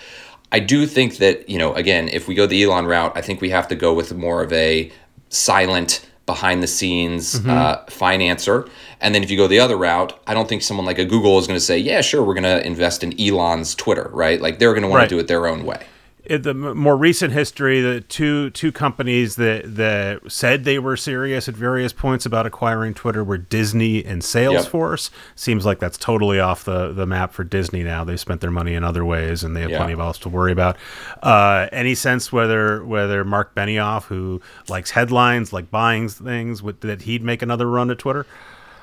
I 0.52 0.58
do 0.58 0.86
think 0.86 1.18
that, 1.18 1.48
you 1.48 1.58
know, 1.58 1.74
again, 1.74 2.08
if 2.08 2.26
we 2.26 2.34
go 2.34 2.46
the 2.46 2.62
Elon 2.62 2.86
route, 2.86 3.12
I 3.16 3.20
think 3.20 3.40
we 3.40 3.50
have 3.50 3.68
to 3.68 3.76
go 3.76 3.94
with 3.94 4.12
more 4.14 4.42
of 4.42 4.52
a 4.52 4.90
silent, 5.28 6.04
behind 6.30 6.62
the 6.62 6.66
scenes 6.68 7.40
mm-hmm. 7.40 7.50
uh, 7.50 7.76
financer. 7.86 8.70
And 9.00 9.12
then 9.12 9.24
if 9.24 9.32
you 9.32 9.36
go 9.36 9.48
the 9.48 9.58
other 9.58 9.76
route, 9.76 10.16
I 10.28 10.34
don't 10.34 10.48
think 10.48 10.62
someone 10.62 10.86
like 10.86 11.00
a 11.00 11.04
Google 11.04 11.40
is 11.40 11.48
going 11.48 11.56
to 11.56 11.64
say, 11.64 11.76
yeah, 11.76 12.02
sure, 12.02 12.22
we're 12.22 12.34
going 12.34 12.44
to 12.44 12.64
invest 12.64 13.02
in 13.02 13.20
Elon's 13.20 13.74
Twitter, 13.74 14.08
right? 14.12 14.40
Like 14.40 14.60
they're 14.60 14.72
going 14.72 14.84
to 14.84 14.88
want 14.88 15.00
right. 15.00 15.08
to 15.08 15.14
do 15.16 15.18
it 15.18 15.26
their 15.26 15.48
own 15.48 15.64
way. 15.64 15.84
In 16.24 16.42
the 16.42 16.54
more 16.54 16.96
recent 16.96 17.32
history, 17.32 17.80
the 17.80 18.00
two 18.00 18.50
two 18.50 18.72
companies 18.72 19.36
that 19.36 19.76
that 19.76 20.30
said 20.30 20.64
they 20.64 20.78
were 20.78 20.96
serious 20.96 21.48
at 21.48 21.54
various 21.54 21.92
points 21.92 22.26
about 22.26 22.46
acquiring 22.46 22.94
Twitter 22.94 23.24
were 23.24 23.38
Disney 23.38 24.04
and 24.04 24.22
Salesforce. 24.22 25.10
Yep. 25.10 25.20
Seems 25.36 25.66
like 25.66 25.78
that's 25.78 25.96
totally 25.96 26.38
off 26.38 26.64
the, 26.64 26.92
the 26.92 27.06
map 27.06 27.32
for 27.32 27.44
Disney 27.44 27.82
now. 27.82 28.04
They 28.04 28.16
spent 28.16 28.40
their 28.40 28.50
money 28.50 28.74
in 28.74 28.84
other 28.84 29.04
ways, 29.04 29.42
and 29.42 29.56
they 29.56 29.62
have 29.62 29.70
yeah. 29.70 29.78
plenty 29.78 29.92
of 29.94 30.00
else 30.00 30.18
to 30.18 30.28
worry 30.28 30.52
about. 30.52 30.76
Uh, 31.22 31.68
any 31.72 31.94
sense 31.94 32.32
whether 32.32 32.84
whether 32.84 33.24
Marc 33.24 33.54
Benioff, 33.54 34.04
who 34.04 34.40
likes 34.68 34.90
headlines, 34.90 35.52
like 35.52 35.70
buying 35.70 36.08
things, 36.08 36.62
would, 36.62 36.80
that 36.82 37.02
he'd 37.02 37.22
make 37.22 37.42
another 37.42 37.68
run 37.68 37.90
at 37.90 37.98
Twitter? 37.98 38.26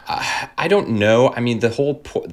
Uh, 0.08 0.48
I 0.58 0.68
don't 0.68 0.90
know. 0.90 1.34
I 1.36 1.40
mean, 1.40 1.60
the 1.60 1.70
whole. 1.70 1.96
Po- 1.96 2.26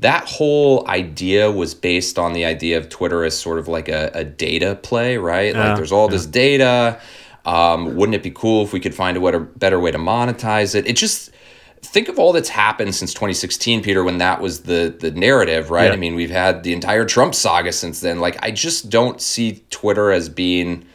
that 0.00 0.28
whole 0.28 0.86
idea 0.88 1.50
was 1.50 1.74
based 1.74 2.18
on 2.18 2.32
the 2.32 2.44
idea 2.44 2.78
of 2.78 2.88
Twitter 2.88 3.24
as 3.24 3.38
sort 3.38 3.58
of 3.58 3.68
like 3.68 3.88
a, 3.88 4.10
a 4.14 4.24
data 4.24 4.76
play, 4.82 5.16
right? 5.16 5.54
Yeah, 5.54 5.68
like 5.68 5.76
there's 5.76 5.92
all 5.92 6.06
yeah. 6.06 6.16
this 6.16 6.26
data. 6.26 7.00
Um, 7.44 7.96
wouldn't 7.96 8.14
it 8.16 8.22
be 8.22 8.30
cool 8.30 8.64
if 8.64 8.72
we 8.72 8.80
could 8.80 8.94
find 8.94 9.16
a 9.16 9.40
better 9.40 9.78
way 9.78 9.90
to 9.90 9.98
monetize 9.98 10.74
it? 10.74 10.86
It 10.86 10.96
just 10.96 11.30
think 11.84 12.08
of 12.08 12.18
all 12.18 12.32
that's 12.32 12.48
happened 12.48 12.94
since 12.94 13.12
2016, 13.12 13.82
Peter, 13.82 14.02
when 14.02 14.18
that 14.18 14.40
was 14.40 14.62
the 14.62 14.94
the 14.98 15.10
narrative, 15.10 15.70
right? 15.70 15.86
Yeah. 15.86 15.92
I 15.92 15.96
mean, 15.96 16.14
we've 16.14 16.30
had 16.30 16.62
the 16.62 16.72
entire 16.72 17.04
Trump 17.04 17.34
saga 17.34 17.72
since 17.72 18.00
then. 18.00 18.18
Like, 18.20 18.42
I 18.42 18.50
just 18.50 18.90
don't 18.90 19.20
see 19.20 19.62
Twitter 19.70 20.10
as 20.10 20.28
being. 20.28 20.86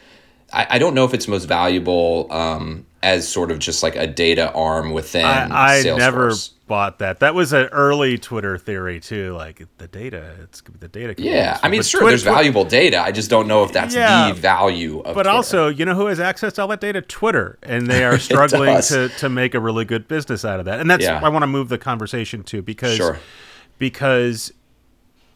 I, 0.52 0.66
I 0.70 0.78
don't 0.78 0.94
know 0.94 1.04
if 1.04 1.14
it's 1.14 1.28
most 1.28 1.44
valuable 1.44 2.26
um, 2.30 2.84
as 3.02 3.28
sort 3.28 3.52
of 3.52 3.60
just 3.60 3.82
like 3.82 3.96
a 3.96 4.06
data 4.06 4.52
arm 4.52 4.92
within. 4.92 5.24
I, 5.24 5.78
I 5.78 5.82
never 5.82 6.32
bought 6.70 7.00
that. 7.00 7.18
That 7.18 7.34
was 7.34 7.52
an 7.52 7.66
early 7.66 8.16
Twitter 8.16 8.56
theory 8.56 9.00
too. 9.00 9.34
Like 9.34 9.66
the 9.78 9.88
data, 9.88 10.36
it's 10.40 10.62
the 10.78 10.86
data. 10.86 11.16
Yeah, 11.18 11.58
I 11.64 11.68
mean, 11.68 11.82
sure, 11.82 12.00
Twitter, 12.00 12.12
there's 12.12 12.22
valuable 12.22 12.64
data. 12.64 13.02
I 13.02 13.10
just 13.10 13.28
don't 13.28 13.48
know 13.48 13.64
if 13.64 13.72
that's 13.72 13.92
yeah, 13.92 14.28
the 14.28 14.34
value 14.34 15.00
of. 15.00 15.06
But 15.06 15.24
Twitter. 15.24 15.30
also, 15.30 15.68
you 15.68 15.84
know 15.84 15.96
who 15.96 16.06
has 16.06 16.20
access 16.20 16.52
to 16.54 16.62
all 16.62 16.68
that 16.68 16.80
data? 16.80 17.02
Twitter, 17.02 17.58
and 17.64 17.88
they 17.88 18.04
are 18.06 18.20
struggling 18.20 18.80
to 18.82 19.08
to 19.08 19.28
make 19.28 19.56
a 19.56 19.60
really 19.60 19.84
good 19.84 20.06
business 20.06 20.44
out 20.44 20.60
of 20.60 20.66
that. 20.66 20.78
And 20.78 20.88
that's 20.88 21.02
yeah. 21.02 21.20
I 21.20 21.28
want 21.28 21.42
to 21.42 21.48
move 21.48 21.70
the 21.70 21.78
conversation 21.78 22.44
to 22.44 22.62
because 22.62 22.94
sure. 22.94 23.18
because 23.78 24.52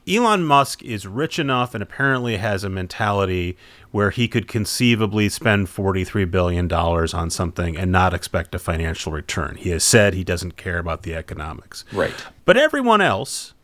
Elon 0.08 0.44
Musk 0.44 0.84
is 0.84 1.04
rich 1.04 1.40
enough 1.40 1.74
and 1.74 1.82
apparently 1.82 2.36
has 2.36 2.62
a 2.62 2.68
mentality 2.68 3.56
where 3.94 4.10
he 4.10 4.26
could 4.26 4.48
conceivably 4.48 5.28
spend 5.28 5.68
$43 5.68 6.28
billion 6.28 6.70
on 6.72 7.30
something 7.30 7.76
and 7.76 7.92
not 7.92 8.12
expect 8.12 8.52
a 8.52 8.58
financial 8.58 9.12
return. 9.12 9.54
He 9.54 9.70
has 9.70 9.84
said 9.84 10.14
he 10.14 10.24
doesn't 10.24 10.56
care 10.56 10.78
about 10.78 11.04
the 11.04 11.14
economics. 11.14 11.84
Right. 11.92 12.12
But 12.44 12.56
everyone 12.56 13.00
else, 13.00 13.54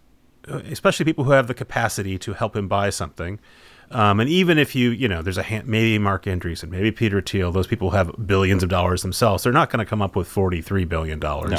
uh, 0.46 0.58
especially 0.70 1.04
people 1.04 1.24
who 1.24 1.32
have 1.32 1.48
the 1.48 1.52
capacity 1.52 2.16
to 2.18 2.34
help 2.34 2.54
him 2.54 2.68
buy 2.68 2.90
something, 2.90 3.40
um, 3.92 4.20
and 4.20 4.30
even 4.30 4.56
if 4.56 4.76
you, 4.76 4.90
you 4.90 5.08
know, 5.08 5.20
there's 5.20 5.38
a 5.38 5.42
hand, 5.42 5.66
maybe 5.66 5.98
Marc 5.98 6.24
Andreessen, 6.24 6.70
maybe 6.70 6.92
Peter 6.92 7.20
Thiel, 7.20 7.50
those 7.50 7.66
people 7.66 7.90
have 7.90 8.14
billions 8.24 8.62
of 8.62 8.68
dollars 8.68 9.02
themselves. 9.02 9.42
They're 9.42 9.52
not 9.52 9.68
going 9.70 9.84
to 9.84 9.88
come 9.88 10.00
up 10.00 10.14
with 10.14 10.28
$43 10.28 10.88
billion. 10.88 11.18
No. 11.18 11.56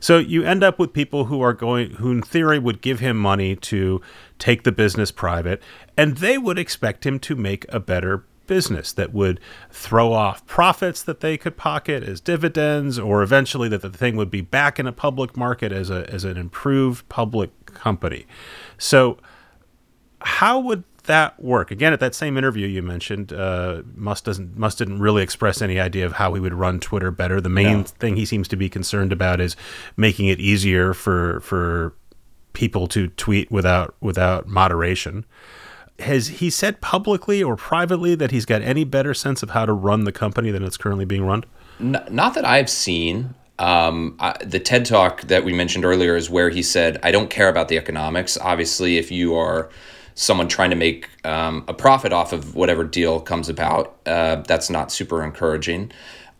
So 0.00 0.18
you 0.18 0.42
end 0.42 0.64
up 0.64 0.80
with 0.80 0.92
people 0.92 1.26
who 1.26 1.40
are 1.40 1.52
going, 1.52 1.92
who 1.92 2.10
in 2.10 2.22
theory 2.22 2.58
would 2.58 2.80
give 2.80 2.98
him 2.98 3.16
money 3.16 3.54
to 3.56 4.00
take 4.40 4.64
the 4.64 4.72
business 4.72 5.12
private, 5.12 5.62
and 5.96 6.16
they 6.16 6.36
would 6.36 6.58
expect 6.58 7.06
him 7.06 7.20
to 7.20 7.36
make 7.36 7.64
a 7.72 7.78
better 7.78 8.24
business 8.48 8.92
that 8.92 9.12
would 9.12 9.38
throw 9.70 10.12
off 10.12 10.44
profits 10.46 11.02
that 11.04 11.20
they 11.20 11.36
could 11.36 11.56
pocket 11.56 12.02
as 12.02 12.20
dividends, 12.20 12.98
or 12.98 13.22
eventually 13.22 13.68
that 13.68 13.82
the 13.82 13.90
thing 13.90 14.16
would 14.16 14.30
be 14.30 14.40
back 14.40 14.80
in 14.80 14.86
a 14.88 14.92
public 14.92 15.36
market 15.36 15.70
as 15.70 15.90
a 15.90 16.10
as 16.12 16.24
an 16.24 16.36
improved 16.36 17.08
public 17.08 17.66
company. 17.66 18.26
So, 18.78 19.18
how 20.22 20.58
would 20.58 20.82
that 21.08 21.42
work? 21.42 21.70
Again, 21.70 21.92
at 21.92 22.00
that 22.00 22.14
same 22.14 22.38
interview 22.38 22.66
you 22.66 22.82
mentioned, 22.82 23.32
uh, 23.32 23.82
Musk 23.94 24.24
doesn't 24.24 24.56
Musk 24.56 24.78
didn't 24.78 25.00
really 25.00 25.22
express 25.22 25.60
any 25.60 25.80
idea 25.80 26.06
of 26.06 26.12
how 26.12 26.32
he 26.34 26.40
would 26.40 26.54
run 26.54 26.80
Twitter 26.80 27.10
better. 27.10 27.40
The 27.40 27.48
main 27.48 27.78
no. 27.78 27.82
thing 27.82 28.16
he 28.16 28.24
seems 28.24 28.48
to 28.48 28.56
be 28.56 28.70
concerned 28.70 29.12
about 29.12 29.40
is 29.40 29.56
making 29.96 30.28
it 30.28 30.38
easier 30.38 30.94
for 30.94 31.40
for 31.40 31.94
people 32.52 32.86
to 32.88 33.08
tweet 33.08 33.50
without 33.50 33.94
without 34.00 34.46
moderation. 34.46 35.26
Has 35.98 36.28
he 36.28 36.48
said 36.48 36.80
publicly 36.80 37.42
or 37.42 37.56
privately 37.56 38.14
that 38.14 38.30
he's 38.30 38.44
got 38.44 38.62
any 38.62 38.84
better 38.84 39.12
sense 39.12 39.42
of 39.42 39.50
how 39.50 39.66
to 39.66 39.72
run 39.72 40.04
the 40.04 40.12
company 40.12 40.52
than 40.52 40.62
it's 40.62 40.76
currently 40.76 41.04
being 41.04 41.24
run? 41.24 41.44
Not 41.80 42.34
that 42.34 42.44
I've 42.44 42.70
seen. 42.70 43.34
Um, 43.58 44.16
I, 44.20 44.36
the 44.44 44.60
TED 44.60 44.86
talk 44.86 45.22
that 45.22 45.44
we 45.44 45.52
mentioned 45.52 45.84
earlier 45.84 46.14
is 46.14 46.30
where 46.30 46.50
he 46.50 46.62
said, 46.62 47.00
"I 47.02 47.10
don't 47.10 47.28
care 47.28 47.48
about 47.48 47.68
the 47.68 47.76
economics. 47.76 48.38
Obviously, 48.40 48.98
if 48.98 49.10
you 49.10 49.34
are 49.34 49.68
someone 50.18 50.48
trying 50.48 50.70
to 50.70 50.76
make 50.76 51.08
um, 51.24 51.64
a 51.68 51.72
profit 51.72 52.12
off 52.12 52.32
of 52.32 52.56
whatever 52.56 52.82
deal 52.82 53.20
comes 53.20 53.48
about. 53.48 53.96
Uh, 54.04 54.36
that's 54.36 54.68
not 54.68 54.90
super 54.90 55.22
encouraging. 55.22 55.92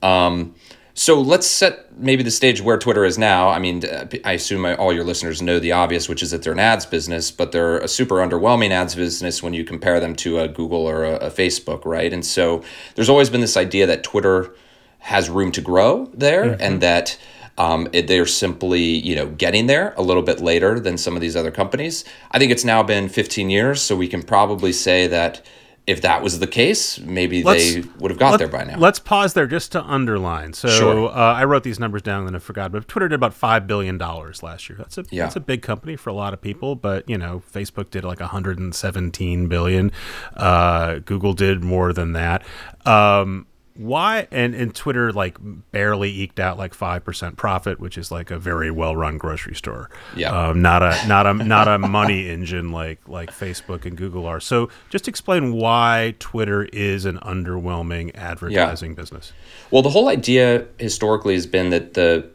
Um, 0.02 0.56
so 0.94 1.20
let's 1.20 1.46
set 1.46 1.96
maybe 1.96 2.24
the 2.24 2.30
stage 2.32 2.60
where 2.60 2.76
Twitter 2.76 3.04
is 3.04 3.18
now. 3.18 3.50
I 3.50 3.60
mean, 3.60 3.84
I 4.24 4.32
assume 4.32 4.64
all 4.66 4.92
your 4.92 5.04
listeners 5.04 5.40
know 5.40 5.60
the 5.60 5.70
obvious, 5.70 6.08
which 6.08 6.24
is 6.24 6.32
that 6.32 6.42
they're 6.42 6.52
an 6.52 6.58
ads 6.58 6.86
business, 6.86 7.30
but 7.30 7.52
they're 7.52 7.78
a 7.78 7.86
super 7.86 8.16
underwhelming 8.16 8.70
ads 8.70 8.96
business 8.96 9.40
when 9.40 9.54
you 9.54 9.62
compare 9.62 10.00
them 10.00 10.16
to 10.16 10.40
a 10.40 10.48
Google 10.48 10.84
or 10.84 11.04
a, 11.04 11.14
a 11.18 11.30
Facebook, 11.30 11.84
right? 11.84 12.12
And 12.12 12.26
so 12.26 12.64
there's 12.96 13.08
always 13.08 13.30
been 13.30 13.40
this 13.40 13.56
idea 13.56 13.86
that 13.86 14.02
Twitter 14.02 14.52
has 14.98 15.30
room 15.30 15.52
to 15.52 15.60
grow 15.60 16.10
there 16.12 16.46
mm-hmm. 16.46 16.60
and 16.60 16.80
that 16.80 17.16
um, 17.58 17.88
they're 17.92 18.26
simply, 18.26 18.82
you 18.82 19.16
know, 19.16 19.26
getting 19.26 19.66
there 19.66 19.92
a 19.96 20.02
little 20.02 20.22
bit 20.22 20.40
later 20.40 20.78
than 20.78 20.96
some 20.96 21.16
of 21.16 21.20
these 21.20 21.36
other 21.36 21.50
companies. 21.50 22.04
I 22.30 22.38
think 22.38 22.52
it's 22.52 22.64
now 22.64 22.82
been 22.82 23.08
15 23.08 23.50
years, 23.50 23.82
so 23.82 23.96
we 23.96 24.08
can 24.08 24.22
probably 24.22 24.72
say 24.72 25.08
that 25.08 25.44
if 25.88 26.02
that 26.02 26.22
was 26.22 26.38
the 26.38 26.46
case, 26.46 26.98
maybe 27.00 27.42
let's, 27.42 27.74
they 27.74 27.82
would 27.98 28.10
have 28.10 28.18
got 28.18 28.32
let, 28.32 28.36
there 28.36 28.48
by 28.48 28.62
now. 28.62 28.76
Let's 28.78 28.98
pause 28.98 29.32
there 29.32 29.46
just 29.46 29.72
to 29.72 29.82
underline. 29.82 30.52
So 30.52 30.68
sure. 30.68 31.08
uh, 31.08 31.12
I 31.12 31.44
wrote 31.44 31.62
these 31.62 31.80
numbers 31.80 32.02
down 32.02 32.20
and 32.20 32.28
then 32.28 32.36
I 32.36 32.40
forgot, 32.40 32.70
but 32.72 32.86
Twitter 32.86 33.08
did 33.08 33.14
about 33.14 33.32
five 33.32 33.66
billion 33.66 33.96
dollars 33.96 34.42
last 34.42 34.68
year. 34.68 34.76
That's 34.76 34.98
a 34.98 35.04
yeah. 35.10 35.22
that's 35.24 35.36
a 35.36 35.40
big 35.40 35.62
company 35.62 35.96
for 35.96 36.10
a 36.10 36.12
lot 36.12 36.34
of 36.34 36.42
people, 36.42 36.76
but 36.76 37.08
you 37.08 37.16
know, 37.16 37.42
Facebook 37.50 37.88
did 37.88 38.04
like 38.04 38.20
117 38.20 39.48
billion. 39.48 39.90
Uh, 40.36 40.98
Google 40.98 41.32
did 41.32 41.64
more 41.64 41.94
than 41.94 42.12
that. 42.12 42.44
Um, 42.84 43.46
why 43.78 44.26
and 44.32 44.56
and 44.56 44.74
Twitter 44.74 45.12
like 45.12 45.38
barely 45.70 46.10
eked 46.10 46.40
out 46.40 46.58
like 46.58 46.74
five 46.74 47.04
percent 47.04 47.36
profit, 47.36 47.78
which 47.78 47.96
is 47.96 48.10
like 48.10 48.32
a 48.32 48.38
very 48.38 48.72
well 48.72 48.96
run 48.96 49.18
grocery 49.18 49.54
store. 49.54 49.88
Yeah, 50.16 50.30
um, 50.30 50.60
not 50.60 50.82
a 50.82 51.06
not 51.06 51.28
a 51.28 51.34
not 51.34 51.68
a 51.68 51.78
money 51.78 52.28
engine 52.30 52.72
like 52.72 52.98
like 53.08 53.30
Facebook 53.30 53.86
and 53.86 53.96
Google 53.96 54.26
are. 54.26 54.40
So 54.40 54.68
just 54.90 55.06
explain 55.06 55.52
why 55.52 56.16
Twitter 56.18 56.64
is 56.64 57.04
an 57.04 57.18
underwhelming 57.18 58.12
advertising 58.16 58.90
yeah. 58.90 58.96
business. 58.96 59.32
Well, 59.70 59.82
the 59.82 59.90
whole 59.90 60.08
idea 60.08 60.66
historically 60.78 61.34
has 61.34 61.46
been 61.46 61.70
that 61.70 61.94
the 61.94 62.28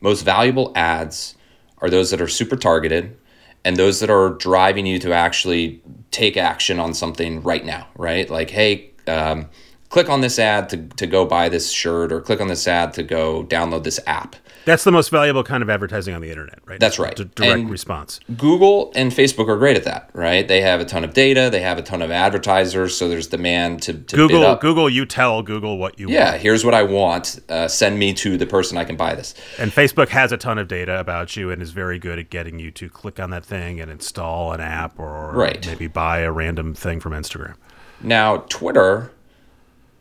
most 0.00 0.22
valuable 0.22 0.72
ads 0.74 1.36
are 1.78 1.88
those 1.88 2.10
that 2.10 2.20
are 2.20 2.28
super 2.28 2.56
targeted 2.56 3.16
and 3.64 3.76
those 3.76 4.00
that 4.00 4.10
are 4.10 4.30
driving 4.30 4.84
you 4.84 4.98
to 4.98 5.12
actually 5.12 5.80
take 6.10 6.36
action 6.36 6.80
on 6.80 6.92
something 6.92 7.40
right 7.44 7.64
now. 7.64 7.86
Right, 7.96 8.28
like 8.28 8.50
hey. 8.50 8.90
Um, 9.06 9.48
click 9.88 10.08
on 10.08 10.20
this 10.20 10.38
ad 10.38 10.68
to, 10.70 10.76
to 10.96 11.06
go 11.06 11.24
buy 11.24 11.48
this 11.48 11.70
shirt 11.70 12.12
or 12.12 12.20
click 12.20 12.40
on 12.40 12.48
this 12.48 12.66
ad 12.68 12.92
to 12.94 13.02
go 13.02 13.44
download 13.44 13.84
this 13.84 14.00
app. 14.06 14.36
That's 14.64 14.84
the 14.84 14.92
most 14.92 15.08
valuable 15.08 15.44
kind 15.44 15.62
of 15.62 15.70
advertising 15.70 16.14
on 16.14 16.20
the 16.20 16.30
internet, 16.30 16.58
right? 16.66 16.78
That's 16.78 16.98
right. 16.98 17.16
D- 17.16 17.24
direct 17.34 17.60
and 17.60 17.70
response. 17.70 18.20
Google 18.36 18.92
and 18.94 19.10
Facebook 19.10 19.48
are 19.48 19.56
great 19.56 19.78
at 19.78 19.84
that, 19.84 20.10
right? 20.12 20.46
They 20.46 20.60
have 20.60 20.80
a 20.80 20.84
ton 20.84 21.04
of 21.04 21.14
data, 21.14 21.48
they 21.50 21.60
have 21.60 21.78
a 21.78 21.82
ton 21.82 22.02
of 22.02 22.10
advertisers, 22.10 22.94
so 22.94 23.08
there's 23.08 23.28
demand 23.28 23.80
to, 23.82 23.94
to 23.94 24.16
Google. 24.16 24.56
Google, 24.56 24.90
you 24.90 25.06
tell 25.06 25.42
Google 25.42 25.78
what 25.78 25.98
you 25.98 26.10
yeah, 26.10 26.32
want. 26.32 26.42
here's 26.42 26.66
what 26.66 26.74
I 26.74 26.82
want. 26.82 27.40
Uh, 27.48 27.66
send 27.66 27.98
me 27.98 28.12
to 28.14 28.36
the 28.36 28.46
person 28.46 28.76
I 28.76 28.84
can 28.84 28.96
buy 28.96 29.14
this. 29.14 29.34
And 29.58 29.70
Facebook 29.70 30.08
has 30.08 30.32
a 30.32 30.36
ton 30.36 30.58
of 30.58 30.68
data 30.68 31.00
about 31.00 31.34
you 31.34 31.50
and 31.50 31.62
is 31.62 31.70
very 31.70 31.98
good 31.98 32.18
at 32.18 32.28
getting 32.28 32.58
you 32.58 32.70
to 32.72 32.90
click 32.90 33.18
on 33.18 33.30
that 33.30 33.46
thing 33.46 33.80
and 33.80 33.90
install 33.90 34.52
an 34.52 34.60
app 34.60 34.98
or 34.98 35.32
right. 35.32 35.66
maybe 35.66 35.86
buy 35.86 36.18
a 36.20 36.30
random 36.30 36.74
thing 36.74 37.00
from 37.00 37.12
Instagram. 37.12 37.54
Now, 38.02 38.38
Twitter 38.48 39.12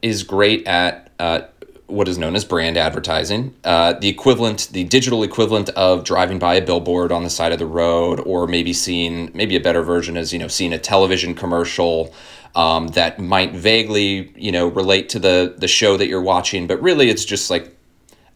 is 0.01 0.23
great 0.23 0.65
at 0.67 1.11
uh, 1.19 1.41
what 1.87 2.07
is 2.07 2.17
known 2.17 2.35
as 2.35 2.43
brand 2.43 2.77
advertising, 2.77 3.55
uh, 3.63 3.93
the 3.93 4.09
equivalent, 4.09 4.69
the 4.71 4.83
digital 4.83 5.23
equivalent 5.23 5.69
of 5.69 6.03
driving 6.03 6.37
by 6.37 6.55
a 6.55 6.65
billboard 6.65 7.11
on 7.11 7.23
the 7.23 7.29
side 7.29 7.53
of 7.53 7.59
the 7.59 7.65
road, 7.65 8.19
or 8.25 8.45
maybe 8.45 8.73
seeing, 8.73 9.31
maybe 9.33 9.55
a 9.55 9.59
better 9.59 9.81
version 9.81 10.17
is, 10.17 10.33
you 10.33 10.39
know, 10.39 10.49
seeing 10.49 10.73
a 10.73 10.77
television 10.77 11.33
commercial 11.33 12.13
um, 12.55 12.87
that 12.89 13.19
might 13.19 13.53
vaguely, 13.53 14.33
you 14.35 14.51
know, 14.51 14.67
relate 14.67 15.09
to 15.09 15.19
the 15.19 15.55
the 15.57 15.67
show 15.67 15.95
that 15.95 16.07
you're 16.07 16.21
watching, 16.21 16.67
but 16.67 16.81
really 16.81 17.09
it's 17.09 17.23
just 17.23 17.49
like 17.49 17.76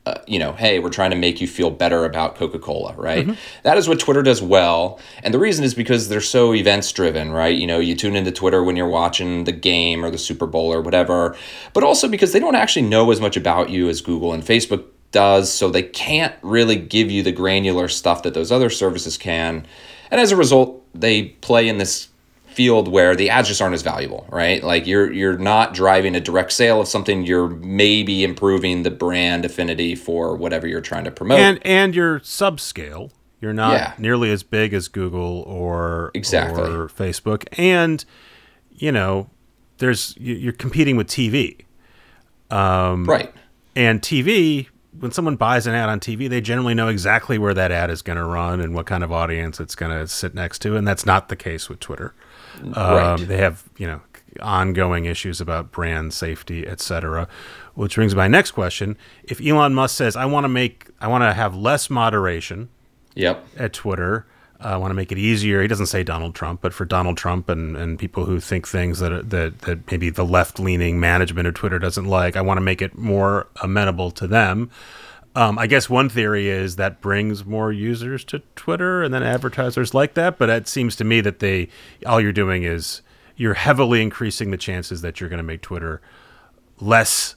uh, 0.06 0.16
you 0.26 0.40
know, 0.40 0.54
hey, 0.54 0.80
we're 0.80 0.90
trying 0.90 1.12
to 1.12 1.16
make 1.16 1.40
you 1.40 1.48
feel 1.48 1.70
better 1.70 2.06
about 2.06 2.36
Coca 2.36 2.58
Cola, 2.58 2.96
right? 2.96 3.28
Mm-hmm. 3.28 3.62
That 3.64 3.78
is 3.78 3.88
what 3.88 4.00
Twitter 4.00 4.24
does 4.24 4.42
well. 4.42 5.00
And 5.22 5.32
the 5.32 5.38
reason 5.38 5.64
is 5.64 5.76
because 5.76 6.10
they're 6.10 6.22
so 6.22 6.56
events 6.56 6.92
driven, 6.92 7.32
right? 7.32 7.56
You 7.56 7.68
know, 7.68 7.80
you 7.80 7.96
tune 7.96 8.16
into 8.16 8.32
Twitter 8.32 8.64
when 8.64 8.76
you're 8.76 8.88
watching 8.90 9.44
the 9.44 9.52
game 9.52 10.04
or 10.04 10.10
the 10.10 10.18
Super 10.18 10.48
Bowl 10.48 10.74
or 10.74 10.82
whatever, 10.82 11.38
but 11.74 11.84
also 11.84 12.08
because 12.08 12.34
they 12.34 12.40
don't 12.40 12.56
actually 12.56 12.82
know 12.88 13.12
as 13.12 13.22
much 13.22 13.38
about 13.38 13.70
you 13.70 13.90
as 13.90 14.02
Google 14.02 14.34
and 14.34 14.42
Facebook 14.42 14.86
does. 15.12 15.54
So 15.54 15.70
they 15.70 15.84
can't 15.84 16.34
really 16.42 16.78
give 16.78 17.12
you 17.12 17.22
the 17.22 17.32
granular 17.32 17.88
stuff 17.88 18.24
that 18.24 18.34
those 18.34 18.52
other 18.52 18.72
services 18.72 19.18
can. 19.18 19.68
And 20.10 20.20
as 20.20 20.32
a 20.32 20.36
result, 20.36 20.84
they 20.96 21.24
play 21.26 21.68
in 21.68 21.78
this 21.78 22.08
field 22.52 22.88
where 22.88 23.16
the 23.16 23.30
ads 23.30 23.48
just 23.48 23.62
aren't 23.62 23.74
as 23.74 23.82
valuable, 23.82 24.26
right? 24.30 24.64
Like 24.64 24.86
you're 24.88 25.12
you're 25.12 25.38
not 25.38 25.74
driving 25.74 26.16
a 26.16 26.20
direct 26.20 26.52
sale 26.52 26.82
of 26.82 26.88
something. 26.88 27.26
You're 27.26 27.48
maybe 27.50 28.24
improving 28.24 28.84
the 28.84 28.92
brand 28.92 29.46
affinity 29.46 29.96
for 29.96 30.36
whatever 30.36 30.68
you're 30.68 30.82
trying 30.82 31.06
to 31.06 31.12
promote, 31.12 31.40
and 31.40 31.60
and 31.66 31.96
you're 31.96 32.20
subscale. 32.20 33.12
You're 33.40 33.54
not 33.54 33.74
Yeah. 33.74 33.94
nearly 33.98 34.32
as 34.32 34.44
big 34.44 34.74
as 34.74 34.88
Google 34.88 35.42
or 35.48 36.12
Exactly. 36.14 36.62
or 36.64 36.88
Facebook, 36.88 37.46
and 37.58 38.04
you 38.76 38.92
know, 38.92 39.30
there's 39.80 40.16
you- 40.20 40.36
you're 40.36 40.54
competing 40.54 40.96
with 40.98 41.08
TV. 41.08 41.66
um, 42.50 43.06
right? 43.06 43.34
And 43.76 44.02
TV, 44.02 44.68
when 45.00 45.12
someone 45.12 45.38
buys 45.38 45.66
an 45.68 45.74
ad 45.74 45.88
on 45.88 46.00
TV, 46.02 46.28
they 46.28 46.42
generally 46.42 46.74
know 46.74 46.90
exactly 46.90 47.38
where 47.38 47.54
that 47.54 47.72
ad 47.72 47.90
is 47.90 48.02
going 48.02 48.18
to 48.18 48.26
run 48.26 48.60
and 48.60 48.74
what 48.76 48.86
kind 48.86 49.04
of 49.04 49.12
audience 49.12 49.60
it's 49.62 49.74
going 49.76 49.92
to 49.98 50.06
sit 50.08 50.36
next 50.36 50.60
to, 50.64 50.76
and 50.76 50.86
that's 50.88 51.06
not 51.06 51.30
the 51.30 51.36
case 51.38 51.70
with 51.70 51.80
Twitter. 51.80 52.14
Um, 52.60 52.72
Right. 52.74 53.18
They 53.18 53.38
have 53.38 53.64
you 53.78 53.88
know 53.88 54.02
ongoing 54.42 55.06
issues 55.06 55.42
about 55.42 55.72
brand 55.72 56.14
safety, 56.14 56.66
et 56.66 56.80
cetera. 56.80 57.28
Which 57.74 57.96
brings 57.96 58.16
my 58.16 58.28
next 58.28 58.52
question: 58.52 58.98
If 59.24 59.42
Elon 59.42 59.74
Musk 59.74 59.96
says, 59.96 60.16
"I 60.16 60.26
want 60.26 60.44
to 60.46 60.50
make, 60.50 60.88
I 61.00 61.08
want 61.08 61.24
to 61.24 61.34
have 61.34 61.56
less 61.56 61.90
moderation," 61.90 62.70
Yep. 63.16 63.46
at 63.58 63.74
Twitter. 63.74 64.26
Uh, 64.64 64.68
I 64.70 64.78
want 64.78 64.92
to 64.92 64.96
make 64.96 65.12
it 65.12 65.18
easier. 65.18 65.62
He 65.62 65.68
doesn't 65.68 65.88
say 65.88 66.04
Donald 66.04 66.36
Trump, 66.36 66.62
but 66.62 66.72
for 66.74 66.86
Donald 66.86 67.18
Trump 67.18 67.50
and, 67.50 67.76
and 67.76 67.98
people 67.98 68.26
who 68.26 68.40
think 68.40 68.68
things 68.68 69.00
that, 69.00 69.30
that 69.32 69.60
that 69.62 69.90
maybe 69.90 70.10
the 70.12 70.26
left 70.26 70.60
leaning 70.60 71.00
management 71.00 71.48
of 71.48 71.56
Twitter 71.56 71.80
doesn't 71.80 72.06
like, 72.06 72.36
I 72.36 72.42
want 72.42 72.58
to 72.58 72.62
make 72.62 72.82
it 72.82 72.96
more 72.98 73.48
amenable 73.64 74.12
to 74.12 74.28
them. 74.28 74.70
Um, 75.36 75.58
I 75.58 75.68
guess 75.68 75.90
one 75.90 76.10
theory 76.10 76.50
is 76.50 76.76
that 76.76 77.00
brings 77.00 77.46
more 77.46 77.72
users 77.72 78.24
to 78.26 78.40
Twitter, 78.56 79.02
and 79.02 79.14
then 79.14 79.24
advertisers 79.24 79.94
like 79.94 80.14
that. 80.16 80.38
But 80.38 80.50
it 80.50 80.68
seems 80.68 80.96
to 80.98 81.04
me 81.06 81.22
that 81.22 81.40
they 81.40 81.70
all 82.06 82.20
you're 82.20 82.34
doing 82.34 82.64
is 82.64 83.02
you're 83.38 83.54
heavily 83.54 84.02
increasing 84.02 84.52
the 84.52 84.58
chances 84.58 85.02
that 85.02 85.20
you're 85.22 85.30
going 85.30 85.38
to 85.38 85.44
make 85.44 85.62
Twitter 85.62 86.02
less 86.80 87.36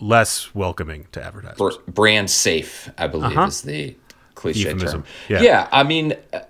less 0.00 0.54
welcoming 0.54 1.06
to 1.12 1.22
advertisers. 1.24 1.56
Br- 1.58 1.90
brand 1.90 2.30
safe, 2.30 2.90
I 2.98 3.06
believe, 3.06 3.38
is 3.38 3.62
the 3.62 3.96
cliche 4.34 4.62
Uh-huh. 4.62 4.70
Euphemism. 4.74 5.02
term. 5.02 5.10
Yeah. 5.28 5.42
Yeah. 5.42 5.68
I 5.72 5.82
mean, 5.84 6.14
uh, 6.32 6.40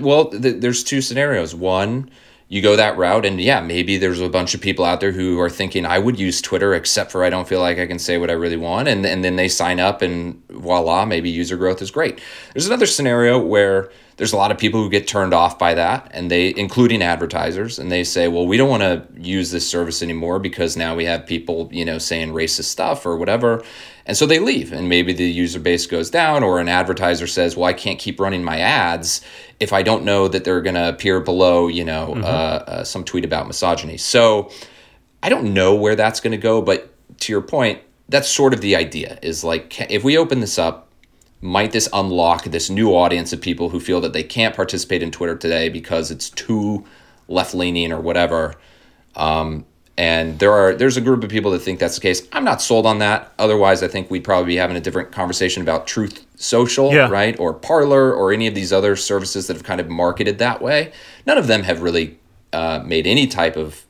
well, 0.00 0.26
th- 0.26 0.60
there's 0.60 0.84
two 0.84 1.00
scenarios. 1.00 1.54
One, 1.54 2.08
you 2.54 2.62
go 2.62 2.76
that 2.76 2.96
route, 2.96 3.26
and 3.26 3.40
yeah, 3.40 3.60
maybe 3.60 3.96
there's 3.96 4.20
a 4.20 4.28
bunch 4.28 4.54
of 4.54 4.60
people 4.60 4.84
out 4.84 5.00
there 5.00 5.10
who 5.10 5.40
are 5.40 5.50
thinking, 5.50 5.84
I 5.84 5.98
would 5.98 6.20
use 6.20 6.40
Twitter, 6.40 6.72
except 6.72 7.10
for 7.10 7.24
I 7.24 7.28
don't 7.28 7.48
feel 7.48 7.58
like 7.58 7.80
I 7.80 7.86
can 7.88 7.98
say 7.98 8.16
what 8.16 8.30
I 8.30 8.34
really 8.34 8.56
want, 8.56 8.86
and 8.86 9.04
and 9.04 9.24
then 9.24 9.34
they 9.34 9.48
sign 9.48 9.80
up, 9.80 10.02
and 10.02 10.40
voila, 10.50 11.04
maybe 11.04 11.28
user 11.28 11.56
growth 11.56 11.82
is 11.82 11.90
great. 11.90 12.20
There's 12.52 12.68
another 12.68 12.86
scenario 12.86 13.40
where 13.40 13.90
there's 14.16 14.32
a 14.32 14.36
lot 14.36 14.50
of 14.50 14.58
people 14.58 14.82
who 14.82 14.88
get 14.88 15.06
turned 15.08 15.34
off 15.34 15.58
by 15.58 15.74
that 15.74 16.08
and 16.12 16.30
they 16.30 16.54
including 16.56 17.02
advertisers 17.02 17.78
and 17.78 17.90
they 17.90 18.04
say 18.04 18.28
well 18.28 18.46
we 18.46 18.56
don't 18.56 18.68
want 18.68 18.82
to 18.82 19.06
use 19.20 19.50
this 19.50 19.68
service 19.68 20.02
anymore 20.02 20.38
because 20.38 20.76
now 20.76 20.94
we 20.94 21.04
have 21.04 21.26
people 21.26 21.68
you 21.72 21.84
know 21.84 21.98
saying 21.98 22.32
racist 22.32 22.64
stuff 22.64 23.06
or 23.06 23.16
whatever. 23.16 23.62
And 24.06 24.18
so 24.18 24.26
they 24.26 24.38
leave 24.38 24.70
and 24.70 24.86
maybe 24.86 25.14
the 25.14 25.24
user 25.24 25.58
base 25.58 25.86
goes 25.86 26.10
down 26.10 26.42
or 26.42 26.60
an 26.60 26.68
advertiser 26.68 27.26
says 27.26 27.56
well 27.56 27.64
i 27.64 27.72
can't 27.72 27.98
keep 27.98 28.20
running 28.20 28.44
my 28.44 28.58
ads 28.58 29.22
if 29.60 29.72
i 29.72 29.82
don't 29.82 30.04
know 30.04 30.28
that 30.28 30.44
they're 30.44 30.60
going 30.60 30.74
to 30.74 30.90
appear 30.90 31.20
below 31.20 31.68
you 31.68 31.84
know 31.84 32.14
uh, 32.16 32.64
uh, 32.66 32.84
some 32.84 33.04
tweet 33.04 33.24
about 33.24 33.46
misogyny. 33.46 33.96
So 33.96 34.50
I 35.22 35.28
don't 35.28 35.54
know 35.54 35.74
where 35.74 35.96
that's 35.96 36.20
going 36.20 36.32
to 36.32 36.38
go, 36.38 36.60
but 36.60 36.92
to 37.20 37.32
your 37.32 37.40
point, 37.40 37.80
that's 38.08 38.28
sort 38.28 38.52
of 38.52 38.60
the 38.60 38.76
idea 38.76 39.18
is 39.22 39.42
like, 39.42 39.90
if 39.90 40.04
we 40.04 40.18
open 40.18 40.40
this 40.40 40.58
up, 40.58 40.88
might 41.44 41.72
this 41.72 41.88
unlock 41.92 42.44
this 42.44 42.70
new 42.70 42.90
audience 42.94 43.32
of 43.34 43.40
people 43.40 43.68
who 43.68 43.78
feel 43.78 44.00
that 44.00 44.14
they 44.14 44.22
can't 44.22 44.56
participate 44.56 45.02
in 45.02 45.10
Twitter 45.10 45.36
today 45.36 45.68
because 45.68 46.10
it's 46.10 46.30
too 46.30 46.84
left 47.28 47.54
leaning 47.54 47.92
or 47.92 48.00
whatever? 48.00 48.54
Um, 49.14 49.66
and 49.96 50.38
there 50.38 50.52
are 50.52 50.74
there's 50.74 50.96
a 50.96 51.00
group 51.02 51.22
of 51.22 51.30
people 51.30 51.50
that 51.52 51.60
think 51.60 51.78
that's 51.78 51.94
the 51.96 52.00
case. 52.00 52.26
I'm 52.32 52.44
not 52.44 52.62
sold 52.62 52.86
on 52.86 52.98
that. 52.98 53.32
Otherwise, 53.38 53.82
I 53.82 53.88
think 53.88 54.10
we'd 54.10 54.24
probably 54.24 54.46
be 54.46 54.56
having 54.56 54.76
a 54.76 54.80
different 54.80 55.12
conversation 55.12 55.62
about 55.62 55.86
Truth 55.86 56.26
Social, 56.36 56.92
Yeah. 56.92 57.08
right, 57.08 57.38
or 57.38 57.52
Parler, 57.52 58.12
or 58.12 58.32
any 58.32 58.46
of 58.46 58.54
these 58.54 58.72
other 58.72 58.96
services 58.96 59.46
that 59.46 59.54
have 59.54 59.64
kind 59.64 59.80
of 59.80 59.88
marketed 59.88 60.38
that 60.38 60.62
way. 60.62 60.92
None 61.26 61.38
of 61.38 61.46
them 61.46 61.62
have 61.62 61.82
really 61.82 62.18
uh, 62.54 62.82
made 62.84 63.06
any 63.06 63.26
type 63.26 63.56
of 63.56 63.84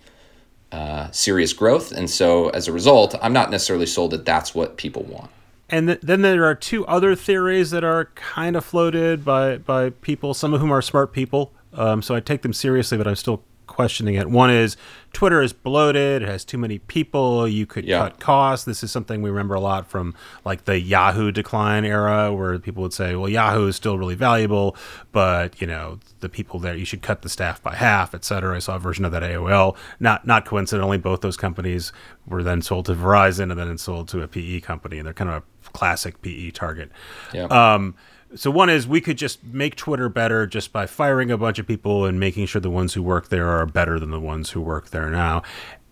uh, 0.72 1.08
serious 1.12 1.52
growth. 1.52 1.92
And 1.92 2.10
so 2.10 2.48
as 2.48 2.66
a 2.68 2.72
result, 2.72 3.14
I'm 3.22 3.32
not 3.32 3.50
necessarily 3.50 3.86
sold 3.86 4.10
that 4.10 4.24
that's 4.26 4.54
what 4.54 4.76
people 4.76 5.04
want. 5.04 5.30
And 5.74 5.88
th- 5.88 6.00
then 6.02 6.22
there 6.22 6.44
are 6.44 6.54
two 6.54 6.86
other 6.86 7.16
theories 7.16 7.72
that 7.72 7.82
are 7.82 8.04
kind 8.14 8.54
of 8.54 8.64
floated 8.64 9.24
by 9.24 9.58
by 9.58 9.90
people, 9.90 10.32
some 10.32 10.54
of 10.54 10.60
whom 10.60 10.70
are 10.72 10.80
smart 10.82 11.12
people. 11.12 11.52
Um, 11.72 12.00
so 12.00 12.14
I 12.14 12.20
take 12.20 12.42
them 12.42 12.52
seriously, 12.52 12.96
but 12.96 13.08
I'm 13.08 13.16
still 13.16 13.42
questioning 13.66 14.14
it. 14.14 14.30
One 14.30 14.50
is 14.50 14.76
Twitter 15.12 15.42
is 15.42 15.52
bloated; 15.52 16.22
it 16.22 16.28
has 16.28 16.44
too 16.44 16.58
many 16.58 16.78
people. 16.78 17.48
You 17.48 17.66
could 17.66 17.84
Yeah. 17.86 17.98
cut 17.98 18.20
costs. 18.20 18.64
This 18.64 18.84
is 18.84 18.92
something 18.92 19.20
we 19.20 19.30
remember 19.30 19.54
a 19.56 19.60
lot 19.60 19.90
from 19.90 20.14
like 20.44 20.64
the 20.64 20.78
Yahoo 20.78 21.32
decline 21.32 21.84
era, 21.84 22.32
where 22.32 22.56
people 22.60 22.84
would 22.84 22.92
say, 22.92 23.16
"Well, 23.16 23.28
Yahoo 23.28 23.66
is 23.66 23.74
still 23.74 23.98
really 23.98 24.14
valuable, 24.14 24.76
but 25.10 25.60
you 25.60 25.66
know 25.66 25.98
the 26.20 26.28
people 26.28 26.60
there, 26.60 26.76
you 26.76 26.84
should 26.84 27.02
cut 27.02 27.22
the 27.22 27.28
staff 27.28 27.60
by 27.60 27.74
half, 27.74 28.14
etc." 28.14 28.54
I 28.54 28.60
saw 28.60 28.76
a 28.76 28.78
version 28.78 29.04
of 29.04 29.10
that 29.10 29.24
AOL. 29.24 29.74
Not 29.98 30.24
not 30.24 30.44
coincidentally, 30.44 30.98
both 30.98 31.20
those 31.22 31.36
companies 31.36 31.92
were 32.28 32.44
then 32.44 32.62
sold 32.62 32.86
to 32.86 32.94
Verizon 32.94 33.50
and 33.50 33.58
then 33.58 33.76
sold 33.78 34.06
to 34.10 34.22
a 34.22 34.28
PE 34.28 34.60
company, 34.60 34.98
and 34.98 35.06
they're 35.06 35.12
kind 35.14 35.30
of 35.30 35.36
a 35.42 35.42
classic 35.74 36.22
PE 36.22 36.52
target. 36.52 36.90
Yeah. 37.34 37.44
Um, 37.44 37.94
so 38.34 38.50
one 38.50 38.70
is 38.70 38.88
we 38.88 39.00
could 39.00 39.18
just 39.18 39.44
make 39.44 39.76
Twitter 39.76 40.08
better 40.08 40.46
just 40.46 40.72
by 40.72 40.86
firing 40.86 41.30
a 41.30 41.36
bunch 41.36 41.58
of 41.58 41.66
people 41.66 42.04
and 42.06 42.18
making 42.18 42.46
sure 42.46 42.60
the 42.60 42.70
ones 42.70 42.94
who 42.94 43.02
work 43.02 43.28
there 43.28 43.48
are 43.48 43.66
better 43.66 44.00
than 44.00 44.10
the 44.10 44.20
ones 44.20 44.50
who 44.50 44.60
work 44.60 44.90
there 44.90 45.10
now, 45.10 45.42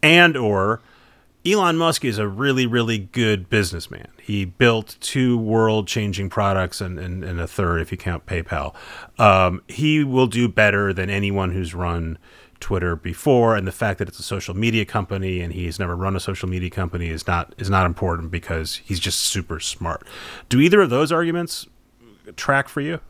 and 0.03 0.37
or 0.37 0.81
Elon 1.45 1.77
Musk 1.77 2.05
is 2.05 2.19
a 2.19 2.29
really, 2.29 2.67
really 2.67 2.99
good 2.99 3.51
businessman. 3.51 4.09
He 4.23 4.45
built 4.45 4.97
two 5.01 5.37
world 5.37 5.89
changing 5.89 6.31
products 6.31 6.81
and, 6.81 7.01
and, 7.01 7.25
and 7.25 7.41
a 7.41 7.49
third, 7.49 7.81
if 7.81 7.91
you 7.91 7.99
count 7.99 8.27
PayPal. 8.27 8.75
Um, 9.19 9.63
he 9.67 10.05
will 10.05 10.29
do 10.29 10.49
better 10.49 10.93
than 10.93 11.11
anyone 11.11 11.51
who's 11.51 11.75
run 11.75 12.17
Twitter 12.63 12.97
before. 12.97 13.57
And 13.57 13.67
the 13.67 13.73
fact 13.73 13.99
that 13.99 14.09
it's 14.09 14.19
a 14.19 14.23
social 14.23 14.57
media 14.57 14.87
company 14.87 15.41
and 15.41 15.53
he's 15.53 15.79
never 15.79 15.95
run 15.95 16.17
a 16.17 16.21
social 16.21 16.49
media 16.49 16.71
company 16.71 17.09
is 17.11 17.27
not 17.27 17.55
is 17.59 17.69
not 17.69 17.85
important 17.85 18.31
because 18.31 18.77
he's 18.77 18.99
just 18.99 19.19
super 19.19 19.61
smart. 19.61 20.07
Do 20.49 20.61
either 20.61 20.81
of 20.81 20.89
those 20.89 21.13
arguments 21.13 21.67
track 22.37 22.69
for 22.69 22.81
you? 22.81 23.01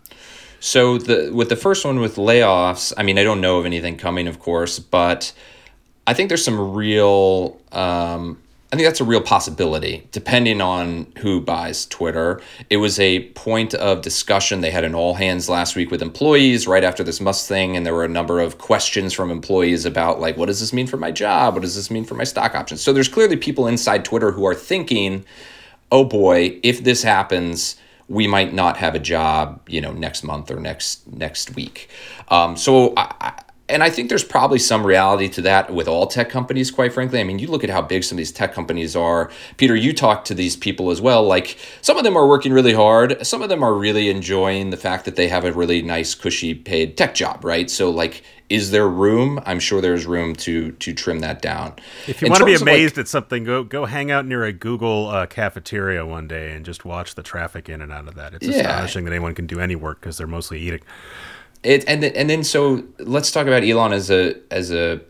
So 0.58 0.98
the 0.98 1.30
with 1.32 1.48
the 1.48 1.56
first 1.56 1.84
one 1.84 2.00
with 2.00 2.16
layoffs, 2.16 2.92
I 2.96 3.02
mean, 3.04 3.18
I 3.18 3.24
don't 3.24 3.40
know 3.40 3.58
of 3.58 3.66
anything 3.66 3.96
coming, 3.96 4.26
of 4.26 4.40
course, 4.40 4.78
but 4.78 5.32
I 6.06 6.14
think 6.14 6.28
there's 6.28 6.44
some 6.44 6.74
real. 6.74 7.60
Um, 7.70 8.41
I 8.72 8.76
think 8.76 8.86
that's 8.86 9.02
a 9.02 9.04
real 9.04 9.20
possibility, 9.20 10.08
depending 10.12 10.62
on 10.62 11.12
who 11.18 11.42
buys 11.42 11.84
Twitter. 11.84 12.40
It 12.70 12.78
was 12.78 12.98
a 12.98 13.28
point 13.32 13.74
of 13.74 14.00
discussion. 14.00 14.62
They 14.62 14.70
had 14.70 14.82
an 14.82 14.94
all 14.94 15.12
hands 15.12 15.50
last 15.50 15.76
week 15.76 15.90
with 15.90 16.00
employees 16.00 16.66
right 16.66 16.82
after 16.82 17.04
this 17.04 17.20
Musk 17.20 17.46
thing, 17.46 17.76
and 17.76 17.84
there 17.84 17.92
were 17.92 18.06
a 18.06 18.08
number 18.08 18.40
of 18.40 18.56
questions 18.56 19.12
from 19.12 19.30
employees 19.30 19.84
about 19.84 20.20
like, 20.20 20.38
what 20.38 20.46
does 20.46 20.60
this 20.60 20.72
mean 20.72 20.86
for 20.86 20.96
my 20.96 21.10
job? 21.10 21.52
What 21.52 21.60
does 21.60 21.76
this 21.76 21.90
mean 21.90 22.04
for 22.04 22.14
my 22.14 22.24
stock 22.24 22.54
options? 22.54 22.80
So 22.80 22.94
there's 22.94 23.08
clearly 23.08 23.36
people 23.36 23.66
inside 23.66 24.06
Twitter 24.06 24.32
who 24.32 24.46
are 24.46 24.54
thinking, 24.54 25.26
oh 25.90 26.06
boy, 26.06 26.58
if 26.62 26.82
this 26.82 27.02
happens, 27.02 27.76
we 28.08 28.26
might 28.26 28.54
not 28.54 28.78
have 28.78 28.94
a 28.94 28.98
job, 28.98 29.60
you 29.68 29.82
know, 29.82 29.92
next 29.92 30.24
month 30.24 30.50
or 30.50 30.58
next 30.58 31.06
next 31.12 31.54
week. 31.56 31.90
Um, 32.28 32.56
so, 32.56 32.94
I, 32.96 33.34
and 33.72 33.82
I 33.82 33.90
think 33.90 34.08
there's 34.08 34.24
probably 34.24 34.58
some 34.58 34.86
reality 34.86 35.28
to 35.30 35.42
that 35.42 35.72
with 35.72 35.88
all 35.88 36.06
tech 36.06 36.28
companies. 36.30 36.70
Quite 36.70 36.92
frankly, 36.92 37.20
I 37.20 37.24
mean, 37.24 37.38
you 37.38 37.48
look 37.48 37.64
at 37.64 37.70
how 37.70 37.82
big 37.82 38.04
some 38.04 38.16
of 38.16 38.18
these 38.18 38.32
tech 38.32 38.52
companies 38.52 38.94
are. 38.94 39.30
Peter, 39.56 39.74
you 39.74 39.92
talk 39.92 40.24
to 40.26 40.34
these 40.34 40.56
people 40.56 40.90
as 40.90 41.00
well. 41.00 41.22
Like 41.24 41.58
some 41.80 41.96
of 41.98 42.04
them 42.04 42.16
are 42.16 42.26
working 42.28 42.52
really 42.52 42.74
hard. 42.74 43.26
Some 43.26 43.42
of 43.42 43.48
them 43.48 43.62
are 43.62 43.74
really 43.74 44.10
enjoying 44.10 44.70
the 44.70 44.76
fact 44.76 45.04
that 45.06 45.16
they 45.16 45.28
have 45.28 45.44
a 45.44 45.52
really 45.52 45.82
nice, 45.82 46.14
cushy, 46.14 46.54
paid 46.54 46.96
tech 46.96 47.14
job, 47.14 47.44
right? 47.44 47.70
So, 47.70 47.90
like, 47.90 48.22
is 48.48 48.70
there 48.70 48.86
room? 48.88 49.40
I'm 49.46 49.58
sure 49.60 49.80
there's 49.80 50.04
room 50.04 50.34
to 50.36 50.72
to 50.72 50.92
trim 50.92 51.20
that 51.20 51.40
down. 51.40 51.74
If 52.06 52.20
you 52.20 52.26
In 52.26 52.30
want 52.30 52.40
to 52.40 52.44
be 52.44 52.52
of, 52.54 52.60
like, 52.60 52.62
amazed 52.62 52.98
at 52.98 53.08
something, 53.08 53.44
go 53.44 53.64
go 53.64 53.86
hang 53.86 54.10
out 54.10 54.26
near 54.26 54.44
a 54.44 54.52
Google 54.52 55.08
uh, 55.08 55.26
cafeteria 55.26 56.04
one 56.04 56.28
day 56.28 56.52
and 56.52 56.64
just 56.64 56.84
watch 56.84 57.14
the 57.14 57.22
traffic 57.22 57.68
in 57.68 57.80
and 57.80 57.90
out 57.90 58.08
of 58.08 58.14
that. 58.16 58.34
It's 58.34 58.46
Yeah. 58.46 58.58
astonishing 58.60 59.04
that 59.06 59.12
anyone 59.12 59.34
can 59.34 59.46
do 59.46 59.58
any 59.58 59.74
work 59.76 60.00
because 60.00 60.18
they're 60.18 60.26
mostly 60.26 60.60
eating. 60.60 60.80
It 61.62 61.84
and 61.86 62.02
then, 62.02 62.12
and 62.14 62.28
then 62.28 62.44
so 62.44 62.84
let's 62.98 63.30
talk 63.30 63.46
about 63.46 63.62
Elon 63.62 63.92
as 63.92 64.10
a 64.10 64.34
as 64.52 64.72
a 64.72 65.00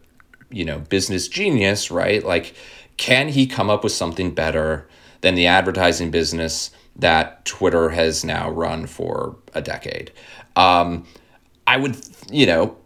you 0.51 0.65
know 0.65 0.79
business 0.79 1.29
genius, 1.29 1.91
right? 1.91 2.23
Like, 2.25 2.55
can 2.97 3.29
he 3.29 3.47
come 3.47 3.71
up 3.71 3.83
with 3.83 3.93
something 3.93 4.33
better 4.33 4.89
than 5.23 5.35
the 5.35 5.47
advertising 5.47 6.11
business 6.11 6.71
that 6.97 7.45
Twitter 7.45 7.91
has 7.91 8.25
now 8.25 8.51
run 8.51 8.87
for 8.87 9.37
a 9.55 9.63
decade? 9.63 10.13
Um, 10.57 11.07
I 11.67 11.79
would, 11.79 11.97
you 12.31 12.47
know, 12.47 12.77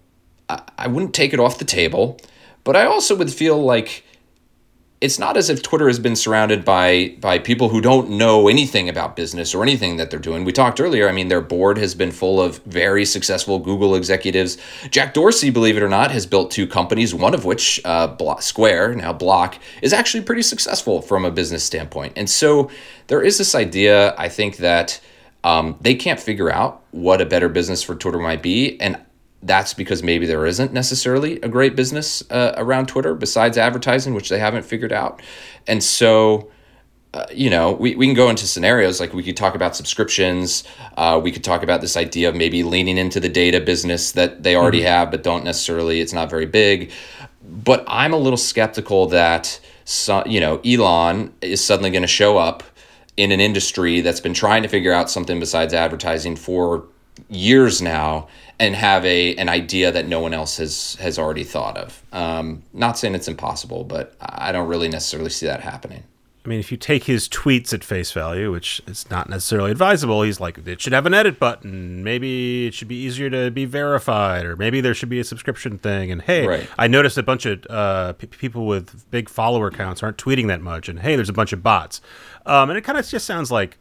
I, 0.48 0.62
I 0.78 0.86
wouldn't 0.86 1.14
take 1.14 1.32
it 1.32 1.40
off 1.40 1.58
the 1.58 1.64
table, 1.64 2.20
but 2.62 2.76
I 2.76 2.84
also 2.84 3.16
would 3.16 3.32
feel 3.32 3.62
like 3.62 4.04
it's 5.00 5.18
not 5.18 5.36
as 5.36 5.50
if 5.50 5.62
Twitter 5.62 5.88
has 5.88 5.98
been 5.98 6.16
surrounded 6.16 6.64
by 6.64 7.14
by 7.20 7.38
people 7.38 7.68
who 7.68 7.80
don't 7.82 8.10
know 8.10 8.48
anything 8.48 8.88
about 8.88 9.14
business 9.14 9.54
or 9.54 9.62
anything 9.62 9.98
that 9.98 10.10
they're 10.10 10.18
doing. 10.18 10.44
We 10.44 10.52
talked 10.52 10.80
earlier. 10.80 11.08
I 11.08 11.12
mean, 11.12 11.28
their 11.28 11.42
board 11.42 11.76
has 11.76 11.94
been 11.94 12.10
full 12.10 12.40
of 12.40 12.58
very 12.64 13.04
successful 13.04 13.58
Google 13.58 13.94
executives. 13.94 14.56
Jack 14.90 15.12
Dorsey, 15.12 15.50
believe 15.50 15.76
it 15.76 15.82
or 15.82 15.88
not, 15.88 16.10
has 16.12 16.24
built 16.24 16.50
two 16.50 16.66
companies. 16.66 17.14
One 17.14 17.34
of 17.34 17.44
which, 17.44 17.80
uh, 17.84 18.16
Square, 18.38 18.94
now 18.94 19.12
Block, 19.12 19.58
is 19.82 19.92
actually 19.92 20.24
pretty 20.24 20.42
successful 20.42 21.02
from 21.02 21.26
a 21.26 21.30
business 21.30 21.62
standpoint. 21.62 22.14
And 22.16 22.28
so 22.28 22.70
there 23.08 23.22
is 23.22 23.36
this 23.38 23.54
idea. 23.54 24.14
I 24.16 24.28
think 24.28 24.58
that. 24.58 25.00
Um, 25.44 25.76
they 25.80 25.94
can't 25.94 26.18
figure 26.18 26.50
out 26.50 26.82
what 26.90 27.20
a 27.20 27.24
better 27.24 27.48
business 27.48 27.80
for 27.80 27.94
Twitter 27.94 28.18
might 28.18 28.42
be. 28.42 28.80
And 28.80 29.00
that's 29.42 29.74
because 29.74 30.02
maybe 30.02 30.26
there 30.26 30.46
isn't 30.46 30.72
necessarily 30.72 31.40
a 31.40 31.48
great 31.48 31.76
business 31.76 32.22
uh, 32.30 32.54
around 32.56 32.88
Twitter 32.88 33.14
besides 33.14 33.58
advertising, 33.58 34.14
which 34.14 34.28
they 34.28 34.38
haven't 34.38 34.64
figured 34.64 34.92
out. 34.92 35.22
And 35.66 35.82
so, 35.84 36.50
uh, 37.14 37.26
you 37.32 37.48
know, 37.48 37.72
we, 37.72 37.94
we 37.94 38.06
can 38.06 38.14
go 38.14 38.28
into 38.28 38.46
scenarios 38.46 38.98
like 38.98 39.12
we 39.12 39.22
could 39.22 39.36
talk 39.36 39.54
about 39.54 39.76
subscriptions. 39.76 40.64
Uh, 40.96 41.20
we 41.22 41.30
could 41.30 41.44
talk 41.44 41.62
about 41.62 41.80
this 41.80 41.96
idea 41.96 42.28
of 42.28 42.34
maybe 42.34 42.62
leaning 42.62 42.98
into 42.98 43.20
the 43.20 43.28
data 43.28 43.60
business 43.60 44.12
that 44.12 44.42
they 44.42 44.56
already 44.56 44.78
mm-hmm. 44.78 44.88
have, 44.88 45.10
but 45.10 45.22
don't 45.22 45.44
necessarily, 45.44 46.00
it's 46.00 46.12
not 46.12 46.28
very 46.28 46.46
big. 46.46 46.90
But 47.42 47.84
I'm 47.86 48.12
a 48.12 48.18
little 48.18 48.36
skeptical 48.36 49.06
that, 49.08 49.60
so, 49.84 50.24
you 50.26 50.40
know, 50.40 50.60
Elon 50.64 51.32
is 51.40 51.64
suddenly 51.64 51.90
going 51.90 52.02
to 52.02 52.08
show 52.08 52.38
up 52.38 52.64
in 53.16 53.32
an 53.32 53.40
industry 53.40 54.00
that's 54.00 54.20
been 54.20 54.34
trying 54.34 54.62
to 54.62 54.68
figure 54.68 54.92
out 54.92 55.08
something 55.08 55.38
besides 55.38 55.72
advertising 55.72 56.36
for 56.36 56.86
years 57.28 57.82
now 57.82 58.28
and 58.58 58.74
have 58.74 59.04
a 59.04 59.34
an 59.36 59.48
idea 59.48 59.92
that 59.92 60.06
no 60.06 60.20
one 60.20 60.32
else 60.32 60.56
has 60.58 60.96
has 60.96 61.18
already 61.18 61.44
thought 61.44 61.76
of. 61.76 62.02
Um, 62.12 62.62
not 62.72 62.98
saying 62.98 63.14
it's 63.14 63.28
impossible, 63.28 63.84
but 63.84 64.14
I 64.20 64.52
don't 64.52 64.68
really 64.68 64.88
necessarily 64.88 65.30
see 65.30 65.46
that 65.46 65.60
happening. 65.60 66.04
I 66.46 66.48
mean, 66.48 66.60
if 66.60 66.70
you 66.70 66.78
take 66.78 67.04
his 67.04 67.28
tweets 67.28 67.74
at 67.74 67.82
face 67.82 68.12
value, 68.12 68.52
which 68.52 68.80
is 68.86 69.10
not 69.10 69.28
necessarily 69.28 69.72
advisable, 69.72 70.22
he's 70.22 70.38
like, 70.38 70.64
it 70.64 70.80
should 70.80 70.92
have 70.92 71.04
an 71.04 71.12
edit 71.12 71.40
button. 71.40 72.04
Maybe 72.04 72.68
it 72.68 72.74
should 72.74 72.86
be 72.86 72.94
easier 72.94 73.28
to 73.28 73.50
be 73.50 73.64
verified, 73.64 74.46
or 74.46 74.54
maybe 74.54 74.80
there 74.80 74.94
should 74.94 75.08
be 75.08 75.18
a 75.18 75.24
subscription 75.24 75.76
thing. 75.76 76.12
And 76.12 76.22
hey, 76.22 76.46
right. 76.46 76.68
I 76.78 76.86
noticed 76.86 77.18
a 77.18 77.24
bunch 77.24 77.46
of 77.46 77.66
uh, 77.68 78.12
p- 78.12 78.28
people 78.28 78.64
with 78.64 79.10
big 79.10 79.28
follower 79.28 79.72
counts 79.72 80.04
aren't 80.04 80.18
tweeting 80.18 80.46
that 80.46 80.60
much. 80.60 80.88
And 80.88 81.00
hey, 81.00 81.16
there's 81.16 81.28
a 81.28 81.32
bunch 81.32 81.52
of 81.52 81.64
bots. 81.64 82.00
Um, 82.46 82.70
and 82.70 82.78
it 82.78 82.82
kind 82.82 82.96
of 82.96 83.04
just 83.04 83.26
sounds 83.26 83.50
like 83.50 83.76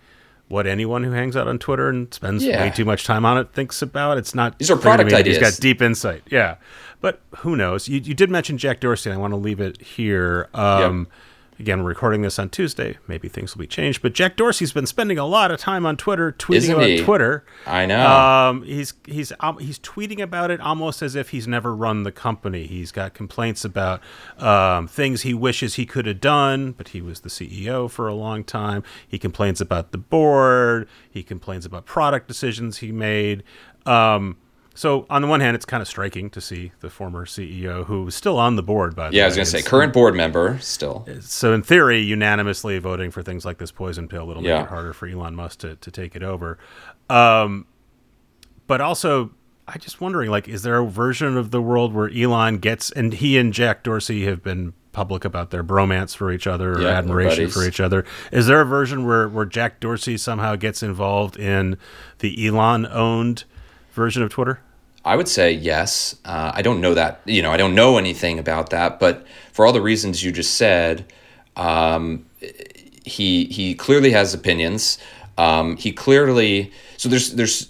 what 0.47 0.67
anyone 0.67 1.03
who 1.03 1.11
hangs 1.11 1.35
out 1.35 1.47
on 1.47 1.57
Twitter 1.57 1.89
and 1.89 2.13
spends 2.13 2.43
yeah. 2.43 2.61
way 2.61 2.69
too 2.69 2.85
much 2.85 3.05
time 3.05 3.25
on 3.25 3.37
it 3.37 3.51
thinks 3.53 3.81
about. 3.81 4.17
It's 4.17 4.35
not 4.35 4.59
these 4.59 4.69
are 4.69 4.75
product 4.75 5.11
ideas. 5.11 5.37
He's 5.37 5.51
got 5.51 5.59
deep 5.59 5.81
insight. 5.81 6.23
Yeah, 6.29 6.55
but 7.01 7.21
who 7.37 7.55
knows? 7.55 7.87
You, 7.87 7.99
you 7.99 8.13
did 8.13 8.29
mention 8.29 8.57
Jack 8.57 8.79
Dorsey. 8.79 9.09
and 9.09 9.17
I 9.17 9.21
want 9.21 9.31
to 9.31 9.37
leave 9.37 9.59
it 9.59 9.81
here. 9.81 10.49
Um, 10.53 10.99
yep. 10.99 11.13
Again, 11.57 11.83
we're 11.83 11.89
recording 11.89 12.21
this 12.21 12.37
on 12.37 12.49
Tuesday. 12.49 12.97
Maybe 13.07 13.29
things 13.29 13.55
will 13.55 13.61
be 13.61 13.67
changed. 13.67 14.01
But 14.01 14.11
Jack 14.13 14.35
Dorsey's 14.35 14.73
been 14.73 14.85
spending 14.85 15.17
a 15.17 15.25
lot 15.25 15.51
of 15.51 15.59
time 15.59 15.85
on 15.85 15.95
Twitter, 15.95 16.33
tweeting 16.33 16.55
Isn't 16.55 16.75
about 16.75 16.89
he? 16.89 16.97
Twitter. 17.01 17.45
I 17.65 17.85
know. 17.85 18.05
Um, 18.05 18.63
he's 18.63 18.93
he's 19.05 19.31
um, 19.39 19.57
he's 19.59 19.79
tweeting 19.79 20.19
about 20.19 20.51
it 20.51 20.59
almost 20.59 21.01
as 21.01 21.15
if 21.15 21.29
he's 21.29 21.47
never 21.47 21.73
run 21.73 22.03
the 22.03 22.11
company. 22.11 22.67
He's 22.67 22.91
got 22.91 23.13
complaints 23.13 23.63
about 23.63 24.01
um, 24.37 24.87
things 24.89 25.21
he 25.21 25.33
wishes 25.33 25.75
he 25.75 25.85
could 25.85 26.05
have 26.07 26.19
done, 26.19 26.73
but 26.73 26.89
he 26.89 27.01
was 27.01 27.21
the 27.21 27.29
CEO 27.29 27.89
for 27.89 28.09
a 28.09 28.13
long 28.13 28.43
time. 28.43 28.83
He 29.07 29.17
complains 29.17 29.61
about 29.61 29.93
the 29.93 29.97
board. 29.97 30.89
He 31.09 31.23
complains 31.23 31.65
about 31.65 31.85
product 31.85 32.27
decisions 32.27 32.79
he 32.79 32.91
made. 32.91 33.43
Um, 33.85 34.35
so 34.75 35.05
on 35.09 35.21
the 35.21 35.27
one 35.27 35.39
hand, 35.39 35.55
it's 35.55 35.65
kind 35.65 35.81
of 35.81 35.87
striking 35.87 36.29
to 36.31 36.41
see 36.41 36.73
the 36.81 36.89
former 36.89 37.25
CEO 37.25 37.85
who 37.85 38.03
was 38.03 38.13
still 38.13 38.37
on 38.37 38.57
the 38.57 38.61
board. 38.61 38.95
By 38.95 39.09
the 39.09 39.15
yeah, 39.15 39.21
way. 39.21 39.23
I 39.23 39.27
was 39.27 39.35
going 39.35 39.45
to 39.45 39.51
say 39.51 39.61
current 39.61 39.93
board 39.93 40.15
member 40.15 40.59
still. 40.59 41.07
So 41.21 41.53
in 41.53 41.63
theory, 41.63 41.99
unanimously 41.99 42.77
voting 42.79 43.09
for 43.09 43.23
things 43.23 43.45
like 43.45 43.57
this 43.57 43.71
poison 43.71 44.09
pill 44.09 44.27
that'll 44.27 44.43
yeah. 44.43 44.57
make 44.57 44.65
it 44.65 44.69
harder 44.69 44.93
for 44.93 45.07
Elon 45.07 45.33
Musk 45.33 45.59
to, 45.59 45.77
to 45.77 45.91
take 45.91 46.15
it 46.15 46.23
over. 46.23 46.59
Um, 47.09 47.67
but 48.67 48.81
also, 48.81 49.31
I'm 49.65 49.79
just 49.79 50.01
wondering, 50.01 50.29
like, 50.29 50.49
is 50.49 50.63
there 50.63 50.77
a 50.77 50.85
version 50.85 51.37
of 51.37 51.51
the 51.51 51.61
world 51.61 51.93
where 51.93 52.09
Elon 52.09 52.57
gets 52.57 52.91
and 52.91 53.13
he 53.13 53.37
and 53.37 53.53
Jack 53.53 53.81
Dorsey 53.83 54.25
have 54.25 54.43
been 54.43 54.73
public 54.91 55.25
about 55.25 55.51
their 55.51 55.63
bromance 55.63 56.15
for 56.15 56.31
each 56.31 56.47
other 56.47 56.73
or 56.73 56.81
yeah, 56.81 56.87
admiration 56.87 57.49
for 57.49 57.65
each 57.65 57.81
other. 57.81 58.05
Is 58.31 58.47
there 58.47 58.61
a 58.61 58.65
version 58.65 59.05
where, 59.05 59.27
where 59.27 59.43
Jack 59.43 59.81
Dorsey 59.81 60.15
somehow 60.15 60.55
gets 60.55 60.81
involved 60.81 61.37
in 61.37 61.77
the 62.19 62.47
Elon 62.47 62.85
owned 62.85 63.43
version 63.95 64.21
of 64.21 64.29
Twitter? 64.29 64.59
I 65.03 65.15
would 65.15 65.27
say 65.27 65.51
yes. 65.51 66.15
Uh, 66.25 66.51
I 66.53 66.61
don't 66.63 66.81
know 66.81 66.95
that, 66.95 67.21
you 67.25 67.41
know, 67.41 67.51
I 67.51 67.57
don't 67.57 67.75
know 67.75 67.97
anything 67.97 68.39
about 68.39 68.71
that, 68.71 68.99
but 68.99 69.25
for 69.53 69.65
all 69.65 69.73
the 69.73 69.81
reasons 69.81 70.23
you 70.23 70.31
just 70.31 70.55
said, 70.55 71.11
um, 71.55 72.25
he 73.05 73.45
he 73.45 73.75
clearly 73.75 74.11
has 74.11 74.33
opinions. 74.33 74.97
Um, 75.37 75.77
he 75.77 75.91
clearly 75.91 76.71
so 76.97 77.07
there's 77.07 77.33
there's 77.33 77.69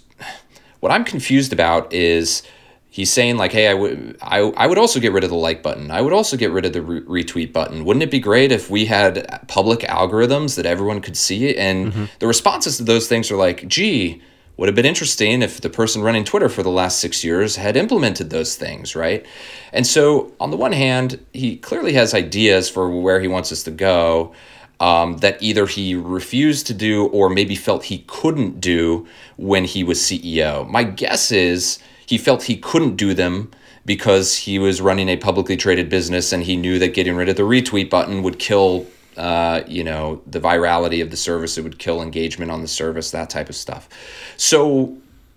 what 0.80 0.90
I'm 0.90 1.04
confused 1.04 1.52
about 1.52 1.92
is 1.92 2.42
he's 2.88 3.12
saying 3.12 3.36
like, 3.36 3.52
hey, 3.52 3.68
I 3.68 3.74
would 3.74 4.16
I, 4.22 4.38
I 4.38 4.66
would 4.66 4.78
also 4.78 4.98
get 4.98 5.12
rid 5.12 5.22
of 5.22 5.30
the 5.30 5.36
like 5.36 5.62
button. 5.62 5.90
I 5.90 6.00
would 6.00 6.14
also 6.14 6.38
get 6.38 6.52
rid 6.52 6.64
of 6.64 6.72
the 6.72 6.80
re- 6.80 7.24
retweet 7.24 7.52
button. 7.52 7.84
Wouldn't 7.84 8.02
it 8.02 8.10
be 8.10 8.18
great 8.18 8.50
if 8.50 8.70
we 8.70 8.86
had 8.86 9.44
public 9.46 9.80
algorithms 9.80 10.56
that 10.56 10.64
everyone 10.64 11.02
could 11.02 11.18
see? 11.18 11.54
And 11.54 11.92
mm-hmm. 11.92 12.04
the 12.18 12.26
responses 12.26 12.78
to 12.78 12.82
those 12.82 13.08
things 13.08 13.30
are 13.30 13.36
like, 13.36 13.68
gee 13.68 14.22
would 14.56 14.68
have 14.68 14.74
been 14.74 14.86
interesting 14.86 15.42
if 15.42 15.60
the 15.60 15.68
person 15.68 16.02
running 16.02 16.24
Twitter 16.24 16.48
for 16.48 16.62
the 16.62 16.70
last 16.70 16.98
six 16.98 17.22
years 17.22 17.56
had 17.56 17.76
implemented 17.76 18.30
those 18.30 18.56
things, 18.56 18.96
right? 18.96 19.26
And 19.72 19.86
so, 19.86 20.32
on 20.40 20.50
the 20.50 20.56
one 20.56 20.72
hand, 20.72 21.24
he 21.32 21.56
clearly 21.56 21.92
has 21.92 22.14
ideas 22.14 22.68
for 22.68 22.88
where 22.88 23.20
he 23.20 23.28
wants 23.28 23.52
us 23.52 23.62
to 23.64 23.70
go 23.70 24.32
um, 24.80 25.18
that 25.18 25.42
either 25.42 25.66
he 25.66 25.94
refused 25.94 26.66
to 26.66 26.74
do 26.74 27.06
or 27.06 27.28
maybe 27.28 27.54
felt 27.54 27.84
he 27.84 28.04
couldn't 28.06 28.60
do 28.60 29.06
when 29.36 29.64
he 29.64 29.82
was 29.82 29.98
CEO. 29.98 30.68
My 30.68 30.84
guess 30.84 31.32
is 31.32 31.78
he 32.06 32.18
felt 32.18 32.44
he 32.44 32.56
couldn't 32.56 32.96
do 32.96 33.14
them 33.14 33.50
because 33.84 34.36
he 34.38 34.58
was 34.58 34.80
running 34.80 35.08
a 35.08 35.16
publicly 35.16 35.56
traded 35.56 35.88
business 35.88 36.32
and 36.32 36.42
he 36.42 36.56
knew 36.56 36.78
that 36.78 36.94
getting 36.94 37.16
rid 37.16 37.28
of 37.28 37.36
the 37.36 37.42
retweet 37.42 37.88
button 37.88 38.22
would 38.22 38.38
kill 38.38 38.86
uh, 39.16 39.62
you 39.66 39.84
know, 39.84 40.22
the 40.26 40.40
virality 40.40 41.02
of 41.02 41.10
the 41.10 41.16
service, 41.16 41.58
it 41.58 41.62
would 41.62 41.78
kill 41.78 42.02
engagement 42.02 42.50
on 42.50 42.62
the 42.62 42.68
service, 42.68 43.10
that 43.10 43.30
type 43.30 43.48
of 43.48 43.56
stuff. 43.56 43.88
So 44.36 44.96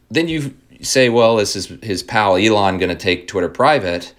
then 0.09 0.27
you 0.27 0.53
say, 0.81 1.09
well, 1.09 1.39
is 1.39 1.53
his, 1.53 1.67
his 1.81 2.03
pal 2.03 2.35
Elon 2.35 2.77
going 2.77 2.89
to 2.89 2.95
take 2.95 3.27
Twitter 3.27 3.49
private? 3.49 4.13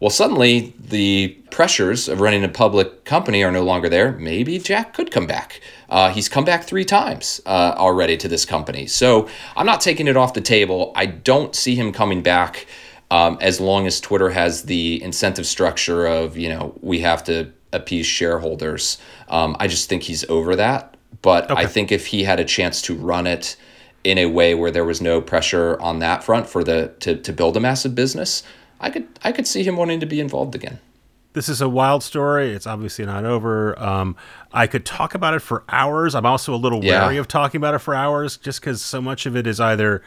Well, 0.00 0.10
suddenly 0.10 0.74
the 0.78 1.36
pressures 1.50 2.08
of 2.08 2.20
running 2.20 2.44
a 2.44 2.48
public 2.48 3.04
company 3.04 3.42
are 3.42 3.50
no 3.50 3.64
longer 3.64 3.88
there. 3.88 4.12
Maybe 4.12 4.58
Jack 4.58 4.94
could 4.94 5.10
come 5.10 5.26
back. 5.26 5.60
Uh, 5.88 6.10
he's 6.10 6.28
come 6.28 6.44
back 6.44 6.64
three 6.64 6.84
times 6.84 7.40
uh, 7.46 7.74
already 7.76 8.16
to 8.18 8.28
this 8.28 8.44
company. 8.44 8.86
So 8.86 9.28
I'm 9.56 9.66
not 9.66 9.80
taking 9.80 10.06
it 10.06 10.16
off 10.16 10.34
the 10.34 10.40
table. 10.40 10.92
I 10.94 11.06
don't 11.06 11.54
see 11.56 11.74
him 11.74 11.92
coming 11.92 12.22
back 12.22 12.66
um, 13.10 13.38
as 13.40 13.60
long 13.60 13.86
as 13.86 14.00
Twitter 14.00 14.30
has 14.30 14.64
the 14.64 15.02
incentive 15.02 15.46
structure 15.46 16.06
of, 16.06 16.36
you 16.36 16.48
know, 16.48 16.78
we 16.80 17.00
have 17.00 17.24
to 17.24 17.52
appease 17.72 18.06
shareholders. 18.06 18.98
Um, 19.28 19.56
I 19.58 19.68
just 19.68 19.88
think 19.88 20.04
he's 20.04 20.28
over 20.28 20.56
that. 20.56 20.96
But 21.22 21.50
okay. 21.50 21.62
I 21.62 21.66
think 21.66 21.90
if 21.90 22.06
he 22.06 22.22
had 22.22 22.38
a 22.38 22.44
chance 22.44 22.80
to 22.82 22.94
run 22.94 23.26
it 23.26 23.56
in 24.04 24.18
a 24.18 24.26
way 24.26 24.54
where 24.54 24.70
there 24.70 24.84
was 24.84 25.00
no 25.00 25.20
pressure 25.20 25.80
on 25.80 25.98
that 25.98 26.22
front 26.22 26.48
for 26.48 26.62
the 26.62 26.94
to, 27.00 27.16
to 27.16 27.32
build 27.32 27.56
a 27.56 27.60
massive 27.60 27.94
business, 27.94 28.42
I 28.80 28.90
could 28.90 29.08
I 29.24 29.32
could 29.32 29.46
see 29.46 29.62
him 29.62 29.76
wanting 29.76 30.00
to 30.00 30.06
be 30.06 30.20
involved 30.20 30.54
again. 30.54 30.78
This 31.32 31.48
is 31.48 31.60
a 31.60 31.68
wild 31.68 32.02
story. 32.02 32.52
It's 32.52 32.66
obviously 32.66 33.04
not 33.04 33.24
over. 33.24 33.78
Um, 33.78 34.16
I 34.52 34.66
could 34.66 34.86
talk 34.86 35.14
about 35.14 35.34
it 35.34 35.40
for 35.40 35.62
hours. 35.68 36.14
I'm 36.14 36.26
also 36.26 36.54
a 36.54 36.56
little 36.56 36.82
yeah. 36.82 37.02
wary 37.02 37.18
of 37.18 37.28
talking 37.28 37.58
about 37.58 37.74
it 37.74 37.80
for 37.80 37.94
hours, 37.94 38.36
just 38.36 38.60
because 38.60 38.80
so 38.80 39.00
much 39.00 39.26
of 39.26 39.36
it 39.36 39.46
is 39.46 39.60
either 39.60 40.02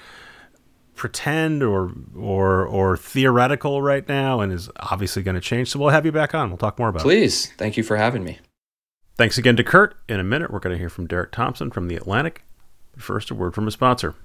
pretend 0.95 1.63
or 1.63 1.91
or 2.15 2.65
or 2.65 2.97
theoretical 2.97 3.81
right 3.81 4.07
now 4.07 4.39
and 4.39 4.51
is 4.51 4.69
obviously 4.77 5.23
going 5.23 5.35
to 5.35 5.41
change. 5.41 5.69
So 5.69 5.79
we'll 5.79 5.89
have 5.89 6.05
you 6.05 6.11
back 6.11 6.35
on. 6.35 6.49
We'll 6.49 6.57
talk 6.57 6.77
more 6.77 6.89
about 6.89 7.01
Please. 7.03 7.45
it. 7.45 7.47
Please. 7.47 7.57
Thank 7.57 7.77
you 7.77 7.83
for 7.83 7.97
having 7.97 8.23
me. 8.23 8.39
Thanks 9.17 9.37
again 9.37 9.55
to 9.57 9.63
Kurt. 9.63 9.95
In 10.07 10.19
a 10.19 10.23
minute, 10.23 10.51
we're 10.51 10.59
going 10.59 10.73
to 10.73 10.79
hear 10.79 10.89
from 10.89 11.07
Derek 11.07 11.31
Thompson 11.31 11.69
from 11.69 11.87
The 11.87 11.95
Atlantic. 11.95 12.43
But 12.93 13.03
first, 13.03 13.29
a 13.29 13.35
word 13.35 13.53
from 13.53 13.67
a 13.67 13.71
sponsor. 13.71 14.15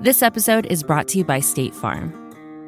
This 0.00 0.22
episode 0.22 0.66
is 0.66 0.82
brought 0.82 1.08
to 1.08 1.18
you 1.18 1.24
by 1.24 1.40
State 1.40 1.74
Farm. 1.74 2.14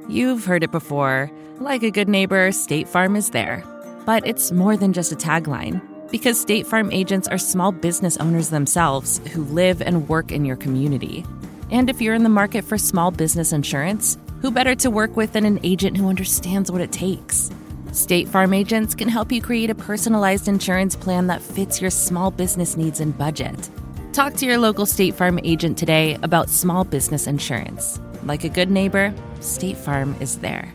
You've 0.08 0.44
heard 0.44 0.64
it 0.64 0.72
before. 0.72 1.30
Like 1.60 1.82
a 1.82 1.90
good 1.90 2.08
neighbor, 2.08 2.50
State 2.52 2.88
Farm 2.88 3.14
is 3.16 3.30
there. 3.30 3.64
But 4.04 4.26
it's 4.26 4.52
more 4.52 4.76
than 4.76 4.92
just 4.92 5.12
a 5.12 5.16
tagline. 5.16 5.80
Because 6.10 6.40
State 6.40 6.66
Farm 6.66 6.90
agents 6.92 7.28
are 7.28 7.38
small 7.38 7.72
business 7.72 8.16
owners 8.18 8.50
themselves 8.50 9.20
who 9.32 9.44
live 9.44 9.80
and 9.80 10.08
work 10.08 10.30
in 10.30 10.44
your 10.44 10.56
community. 10.56 11.24
And 11.72 11.88
if 11.88 12.02
you're 12.02 12.14
in 12.14 12.22
the 12.22 12.28
market 12.28 12.64
for 12.64 12.76
small 12.76 13.10
business 13.10 13.50
insurance, 13.50 14.18
who 14.42 14.50
better 14.50 14.74
to 14.74 14.90
work 14.90 15.16
with 15.16 15.32
than 15.32 15.46
an 15.46 15.58
agent 15.62 15.96
who 15.96 16.10
understands 16.10 16.70
what 16.70 16.82
it 16.82 16.92
takes? 16.92 17.50
State 17.92 18.28
Farm 18.28 18.52
agents 18.52 18.94
can 18.94 19.08
help 19.08 19.32
you 19.32 19.40
create 19.40 19.70
a 19.70 19.74
personalized 19.74 20.48
insurance 20.48 20.94
plan 20.94 21.28
that 21.28 21.40
fits 21.40 21.80
your 21.80 21.90
small 21.90 22.30
business 22.30 22.76
needs 22.76 23.00
and 23.00 23.16
budget. 23.16 23.70
Talk 24.12 24.34
to 24.34 24.46
your 24.46 24.58
local 24.58 24.84
State 24.84 25.14
Farm 25.14 25.40
agent 25.44 25.78
today 25.78 26.18
about 26.22 26.50
small 26.50 26.84
business 26.84 27.26
insurance. 27.26 27.98
Like 28.24 28.44
a 28.44 28.50
good 28.50 28.70
neighbor, 28.70 29.14
State 29.40 29.78
Farm 29.78 30.14
is 30.20 30.40
there. 30.40 30.74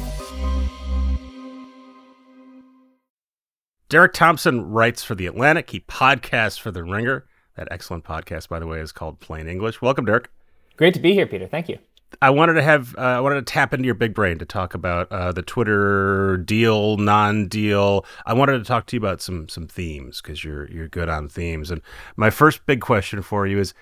Derek 3.91 4.13
Thompson 4.13 4.71
writes 4.71 5.03
for 5.03 5.15
The 5.15 5.25
Atlantic. 5.25 5.69
He 5.69 5.81
podcasts 5.81 6.57
for 6.57 6.71
The 6.71 6.81
Ringer. 6.81 7.25
That 7.57 7.67
excellent 7.71 8.05
podcast, 8.05 8.47
by 8.47 8.57
the 8.57 8.65
way, 8.65 8.79
is 8.79 8.93
called 8.93 9.19
Plain 9.19 9.49
English. 9.49 9.81
Welcome, 9.81 10.05
Derek. 10.05 10.29
Great 10.77 10.93
to 10.93 11.01
be 11.01 11.13
here, 11.13 11.27
Peter. 11.27 11.45
Thank 11.45 11.67
you. 11.67 11.77
I 12.21 12.29
wanted 12.29 12.53
to 12.53 12.61
have 12.61 12.95
uh, 12.97 13.01
I 13.01 13.19
wanted 13.19 13.45
to 13.45 13.51
tap 13.51 13.73
into 13.73 13.85
your 13.85 13.95
big 13.95 14.13
brain 14.13 14.39
to 14.39 14.45
talk 14.45 14.73
about 14.73 15.11
uh, 15.11 15.33
the 15.33 15.41
Twitter 15.41 16.37
deal, 16.37 16.95
non-deal. 16.95 18.05
I 18.25 18.33
wanted 18.33 18.59
to 18.59 18.63
talk 18.63 18.85
to 18.85 18.95
you 18.95 19.01
about 19.01 19.21
some 19.21 19.49
some 19.49 19.67
themes 19.67 20.21
because 20.21 20.41
you're 20.41 20.71
you're 20.71 20.87
good 20.87 21.09
on 21.09 21.27
themes. 21.27 21.69
And 21.69 21.81
my 22.15 22.29
first 22.29 22.65
big 22.65 22.79
question 22.79 23.21
for 23.21 23.45
you 23.45 23.59
is, 23.59 23.73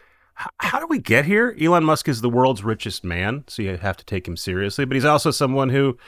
how 0.58 0.80
do 0.80 0.88
we 0.88 0.98
get 0.98 1.26
here? 1.26 1.56
Elon 1.62 1.84
Musk 1.84 2.08
is 2.08 2.22
the 2.22 2.32
world's 2.32 2.64
richest 2.64 3.04
man, 3.04 3.44
so 3.48 3.62
you 3.62 3.78
have 3.78 3.98
to 3.98 4.06
take 4.06 4.28
him 4.28 4.38
seriously. 4.38 4.86
But 4.86 4.96
he's 4.96 5.06
also 5.06 5.30
someone 5.30 5.70
who, 5.70 6.00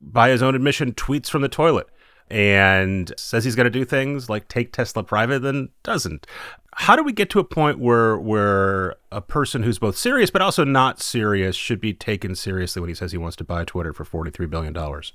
by 0.00 0.30
his 0.30 0.42
own 0.42 0.56
admission, 0.56 0.94
tweets 0.94 1.30
from 1.30 1.42
the 1.42 1.48
toilet 1.48 1.86
and 2.30 3.12
says 3.16 3.44
he's 3.44 3.54
going 3.54 3.64
to 3.64 3.70
do 3.70 3.84
things 3.84 4.28
like 4.28 4.48
take 4.48 4.72
Tesla 4.72 5.02
private, 5.02 5.40
then 5.40 5.70
doesn't. 5.82 6.26
How 6.74 6.94
do 6.94 7.02
we 7.02 7.12
get 7.12 7.30
to 7.30 7.38
a 7.38 7.44
point 7.44 7.78
where 7.78 8.18
where 8.18 8.96
a 9.10 9.20
person 9.20 9.62
who's 9.62 9.78
both 9.78 9.96
serious 9.96 10.30
but 10.30 10.42
also 10.42 10.64
not 10.64 11.00
serious 11.00 11.56
should 11.56 11.80
be 11.80 11.94
taken 11.94 12.34
seriously 12.34 12.80
when 12.80 12.88
he 12.88 12.94
says 12.94 13.12
he 13.12 13.18
wants 13.18 13.36
to 13.36 13.44
buy 13.44 13.64
Twitter 13.64 13.92
for 13.92 14.04
forty 14.04 14.30
three 14.30 14.46
billion 14.46 14.72
dollars? 14.72 15.12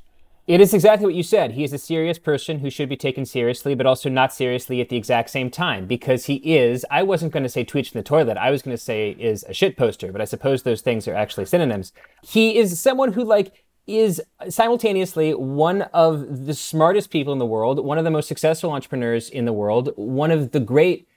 It 0.47 0.59
is 0.59 0.73
exactly 0.73 1.05
what 1.05 1.13
you 1.13 1.21
said. 1.21 1.51
He 1.51 1.63
is 1.63 1.71
a 1.71 1.77
serious 1.77 2.17
person 2.17 2.59
who 2.59 2.71
should 2.71 2.89
be 2.89 2.97
taken 2.97 3.25
seriously, 3.25 3.75
but 3.75 3.85
also 3.85 4.09
not 4.09 4.33
seriously 4.33 4.81
at 4.81 4.89
the 4.89 4.97
exact 4.97 5.29
same 5.29 5.51
time 5.51 5.85
because 5.85 6.25
he 6.25 6.37
is, 6.37 6.83
I 6.89 7.03
wasn't 7.03 7.31
going 7.31 7.43
to 7.43 7.49
say 7.49 7.63
tweets 7.63 7.91
from 7.91 7.99
the 7.99 8.03
toilet. 8.03 8.37
I 8.37 8.49
was 8.49 8.63
going 8.63 8.75
to 8.75 8.83
say 8.83 9.11
is 9.11 9.45
a 9.47 9.53
shit 9.53 9.77
poster, 9.77 10.11
but 10.11 10.19
I 10.19 10.25
suppose 10.25 10.63
those 10.63 10.81
things 10.81 11.07
are 11.07 11.13
actually 11.13 11.45
synonyms. 11.45 11.93
He 12.23 12.57
is 12.57 12.79
someone 12.79 13.13
who, 13.13 13.23
like, 13.23 13.63
is 13.87 14.21
simultaneously 14.49 15.33
one 15.33 15.83
of 15.93 16.45
the 16.45 16.53
smartest 16.53 17.09
people 17.09 17.33
in 17.33 17.39
the 17.39 17.45
world, 17.45 17.83
one 17.83 17.97
of 17.97 18.03
the 18.03 18.11
most 18.11 18.27
successful 18.27 18.71
entrepreneurs 18.71 19.29
in 19.29 19.45
the 19.45 19.53
world, 19.53 19.91
one 19.95 20.31
of 20.31 20.51
the 20.51 20.59
great 20.59 21.07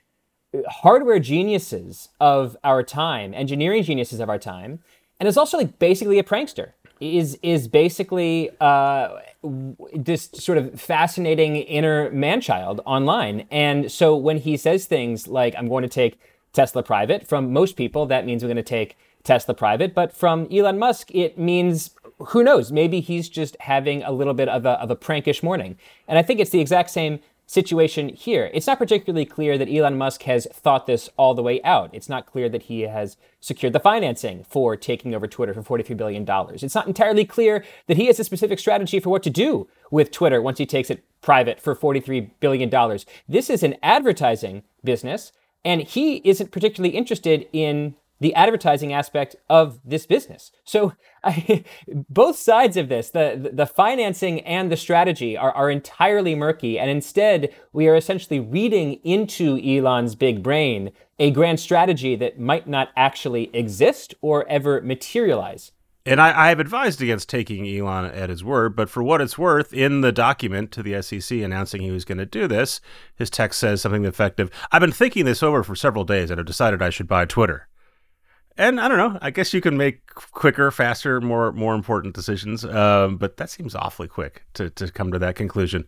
hardware 0.67 1.19
geniuses 1.19 2.09
of 2.19 2.55
our 2.63 2.83
time, 2.83 3.33
engineering 3.33 3.83
geniuses 3.83 4.19
of 4.19 4.29
our 4.29 4.39
time, 4.39 4.79
and 5.19 5.27
is 5.27 5.37
also 5.37 5.57
like 5.57 5.79
basically 5.79 6.19
a 6.19 6.23
prankster. 6.23 6.71
Is 7.01 7.37
is 7.43 7.67
basically 7.67 8.51
uh, 8.61 9.19
this 9.93 10.29
sort 10.33 10.57
of 10.57 10.79
fascinating 10.79 11.57
inner 11.57 12.09
man-child 12.11 12.79
online, 12.85 13.47
and 13.51 13.91
so 13.91 14.15
when 14.15 14.37
he 14.37 14.55
says 14.55 14.85
things 14.85 15.27
like 15.27 15.53
"I'm 15.57 15.67
going 15.67 15.83
to 15.83 15.89
take 15.89 16.17
Tesla 16.53 16.83
private," 16.83 17.27
from 17.27 17.51
most 17.51 17.75
people 17.75 18.05
that 18.05 18.25
means 18.25 18.43
we're 18.43 18.47
going 18.47 18.55
to 18.55 18.63
take 18.63 18.97
Tesla 19.25 19.53
private, 19.53 19.93
but 19.93 20.13
from 20.13 20.47
Elon 20.51 20.79
Musk 20.79 21.13
it 21.13 21.37
means 21.37 21.91
who 22.27 22.43
knows? 22.43 22.71
Maybe 22.71 23.01
he's 23.01 23.27
just 23.27 23.57
having 23.59 24.01
a 24.03 24.11
little 24.11 24.33
bit 24.33 24.47
of 24.47 24.65
a, 24.65 24.79
of 24.81 24.89
a 24.89 24.95
prankish 24.95 25.43
morning. 25.43 25.77
And 26.07 26.17
I 26.17 26.21
think 26.21 26.39
it's 26.39 26.51
the 26.51 26.61
exact 26.61 26.89
same 26.89 27.19
situation 27.47 28.09
here. 28.09 28.49
It's 28.53 28.67
not 28.67 28.79
particularly 28.79 29.25
clear 29.25 29.57
that 29.57 29.69
Elon 29.69 29.97
Musk 29.97 30.23
has 30.23 30.47
thought 30.51 30.87
this 30.87 31.09
all 31.17 31.33
the 31.33 31.43
way 31.43 31.61
out. 31.63 31.89
It's 31.93 32.09
not 32.09 32.25
clear 32.25 32.49
that 32.49 32.63
he 32.63 32.81
has 32.81 33.17
secured 33.39 33.73
the 33.73 33.79
financing 33.79 34.43
for 34.49 34.75
taking 34.75 35.13
over 35.13 35.27
Twitter 35.27 35.53
for 35.53 35.61
$43 35.61 35.95
billion. 35.95 36.25
It's 36.27 36.75
not 36.75 36.87
entirely 36.87 37.25
clear 37.25 37.63
that 37.87 37.97
he 37.97 38.07
has 38.07 38.19
a 38.19 38.23
specific 38.23 38.57
strategy 38.57 38.99
for 38.99 39.09
what 39.09 39.23
to 39.23 39.29
do 39.29 39.67
with 39.91 40.11
Twitter 40.11 40.41
once 40.41 40.57
he 40.57 40.65
takes 40.65 40.89
it 40.89 41.03
private 41.21 41.59
for 41.59 41.75
$43 41.75 42.31
billion. 42.39 42.69
This 43.27 43.49
is 43.49 43.61
an 43.61 43.75
advertising 43.83 44.63
business, 44.83 45.31
and 45.63 45.81
he 45.81 46.21
isn't 46.23 46.51
particularly 46.51 46.95
interested 46.95 47.47
in 47.53 47.95
the 48.19 48.33
advertising 48.35 48.93
aspect 48.93 49.35
of 49.49 49.79
this 49.83 50.05
business. 50.05 50.51
So 50.63 50.93
I, 51.23 51.63
both 52.09 52.37
sides 52.37 52.77
of 52.77 52.89
this, 52.89 53.09
the, 53.09 53.51
the 53.53 53.65
financing 53.65 54.41
and 54.41 54.71
the 54.71 54.77
strategy 54.77 55.35
are, 55.37 55.51
are 55.51 55.69
entirely 55.69 56.35
murky. 56.35 56.79
And 56.79 56.89
instead, 56.89 57.53
we 57.73 57.87
are 57.87 57.95
essentially 57.95 58.39
reading 58.39 58.93
into 59.03 59.59
Elon's 59.59 60.15
big 60.15 60.43
brain 60.43 60.91
a 61.17 61.31
grand 61.31 61.59
strategy 61.59 62.15
that 62.17 62.39
might 62.39 62.67
not 62.67 62.89
actually 62.95 63.49
exist 63.55 64.13
or 64.21 64.47
ever 64.49 64.81
materialize. 64.81 65.71
And 66.07 66.21
I, 66.21 66.45
I, 66.45 66.49
have 66.49 66.59
advised 66.59 67.01
against 67.01 67.29
taking 67.29 67.67
Elon 67.67 68.05
at 68.05 68.29
his 68.29 68.43
word, 68.43 68.75
but 68.75 68.91
for 68.91 69.01
what 69.01 69.21
it's 69.21 69.39
worth, 69.39 69.73
in 69.73 70.01
the 70.01 70.11
document 70.11 70.71
to 70.73 70.83
the 70.83 71.01
SEC 71.01 71.39
announcing 71.39 71.81
he 71.81 71.89
was 71.89 72.05
going 72.05 72.19
to 72.19 72.27
do 72.27 72.47
this, 72.47 72.79
his 73.15 73.31
text 73.31 73.59
says 73.59 73.81
something 73.81 74.05
effective. 74.05 74.51
I've 74.71 74.81
been 74.81 74.91
thinking 74.91 75.25
this 75.25 75.41
over 75.41 75.63
for 75.63 75.75
several 75.75 76.03
days 76.03 76.29
and 76.29 76.37
have 76.37 76.45
decided 76.45 76.81
I 76.81 76.91
should 76.91 77.07
buy 77.07 77.25
Twitter. 77.25 77.67
And 78.57 78.79
I 78.79 78.87
don't 78.87 78.97
know. 78.97 79.19
I 79.21 79.31
guess 79.31 79.53
you 79.53 79.59
can 79.59 79.75
make 79.75 80.13
quicker, 80.13 80.71
faster, 80.71 81.19
more 81.19 81.51
more 81.51 81.75
important 81.75 82.15
decisions. 82.15 82.63
Um, 82.63 83.17
but 83.17 83.37
that 83.37 83.49
seems 83.49 83.75
awfully 83.75 84.07
quick 84.07 84.43
to, 84.53 84.69
to 84.71 84.91
come 84.91 85.11
to 85.11 85.19
that 85.19 85.35
conclusion. 85.35 85.85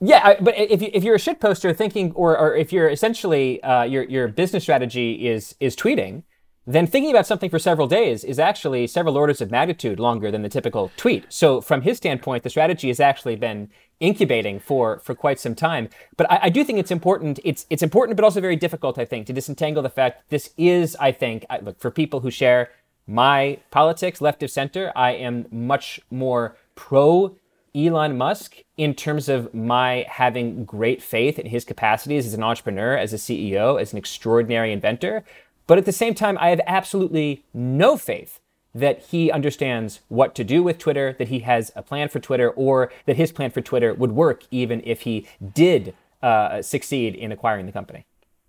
Yeah, 0.00 0.20
I, 0.24 0.36
but 0.40 0.58
if, 0.58 0.82
you, 0.82 0.90
if 0.92 1.04
you're 1.04 1.14
a 1.14 1.20
shit 1.20 1.40
poster 1.40 1.72
thinking, 1.72 2.12
or, 2.12 2.36
or 2.36 2.56
if 2.56 2.72
you're 2.72 2.88
essentially 2.88 3.62
uh, 3.62 3.84
your 3.84 4.02
your 4.04 4.28
business 4.28 4.64
strategy 4.64 5.28
is 5.28 5.54
is 5.60 5.76
tweeting, 5.76 6.24
then 6.66 6.86
thinking 6.86 7.10
about 7.10 7.26
something 7.26 7.48
for 7.48 7.58
several 7.58 7.86
days 7.86 8.24
is 8.24 8.38
actually 8.38 8.86
several 8.86 9.16
orders 9.16 9.40
of 9.40 9.50
magnitude 9.50 10.00
longer 10.00 10.30
than 10.30 10.42
the 10.42 10.48
typical 10.48 10.90
tweet. 10.96 11.24
So 11.28 11.60
from 11.60 11.82
his 11.82 11.98
standpoint, 11.98 12.42
the 12.42 12.50
strategy 12.50 12.88
has 12.88 13.00
actually 13.00 13.36
been 13.36 13.70
incubating 14.00 14.60
for 14.60 14.98
for 14.98 15.14
quite 15.14 15.38
some 15.38 15.54
time. 15.54 15.88
But 16.16 16.30
I, 16.30 16.40
I, 16.44 16.48
do 16.48 16.64
think 16.64 16.78
it's 16.78 16.90
important. 16.90 17.38
It's 17.44 17.66
it's 17.70 17.82
important, 17.82 18.16
but 18.16 18.24
also 18.24 18.40
very 18.40 18.56
difficult. 18.56 18.98
I 18.98 19.04
think 19.04 19.26
to 19.26 19.32
disentangle 19.32 19.82
the 19.82 19.90
fact 19.90 20.30
this 20.30 20.50
is. 20.56 20.96
I 21.00 21.12
think 21.12 21.46
I, 21.48 21.58
look 21.58 21.80
for 21.80 21.90
people 21.90 22.20
who 22.20 22.30
share 22.30 22.70
my 23.06 23.58
politics, 23.70 24.20
left 24.20 24.42
of 24.42 24.50
center. 24.50 24.92
I 24.96 25.12
am 25.12 25.46
much 25.50 26.00
more 26.10 26.56
pro 26.74 27.36
Elon 27.74 28.16
Musk 28.16 28.56
in 28.76 28.94
terms 28.94 29.28
of 29.28 29.52
my 29.52 30.06
having 30.08 30.64
great 30.64 31.02
faith 31.02 31.38
in 31.38 31.46
his 31.46 31.64
capacities 31.64 32.26
as 32.26 32.34
an 32.34 32.42
entrepreneur, 32.42 32.96
as 32.96 33.12
a 33.12 33.16
CEO, 33.16 33.80
as 33.80 33.92
an 33.92 33.98
extraordinary 33.98 34.72
inventor. 34.72 35.24
But 35.66 35.78
at 35.78 35.84
the 35.84 35.92
same 35.92 36.14
time, 36.14 36.38
I 36.40 36.50
have 36.50 36.60
absolutely 36.66 37.44
no 37.52 37.96
faith 37.96 38.38
that 38.74 39.00
he 39.02 39.30
understands 39.30 40.00
what 40.08 40.34
to 40.34 40.44
do 40.44 40.62
with 40.62 40.78
Twitter, 40.78 41.14
that 41.18 41.28
he 41.28 41.40
has 41.40 41.70
a 41.76 41.82
plan 41.82 42.08
for 42.08 42.18
Twitter, 42.18 42.50
or 42.50 42.90
that 43.06 43.16
his 43.16 43.30
plan 43.32 43.50
for 43.50 43.60
Twitter 43.60 43.94
would 43.94 44.12
work 44.12 44.44
even 44.50 44.82
if 44.84 45.02
he 45.02 45.26
did 45.52 45.94
uh, 46.22 46.60
succeed 46.62 47.14
in 47.14 47.30
acquiring 47.30 47.66
the 47.66 47.72
company. 47.72 48.04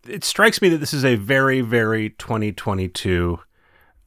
It 0.08 0.24
strikes 0.24 0.62
me 0.62 0.70
that 0.70 0.78
this 0.78 0.94
is 0.94 1.04
a 1.04 1.16
very, 1.16 1.62
very 1.62 2.12
2022 2.12 3.40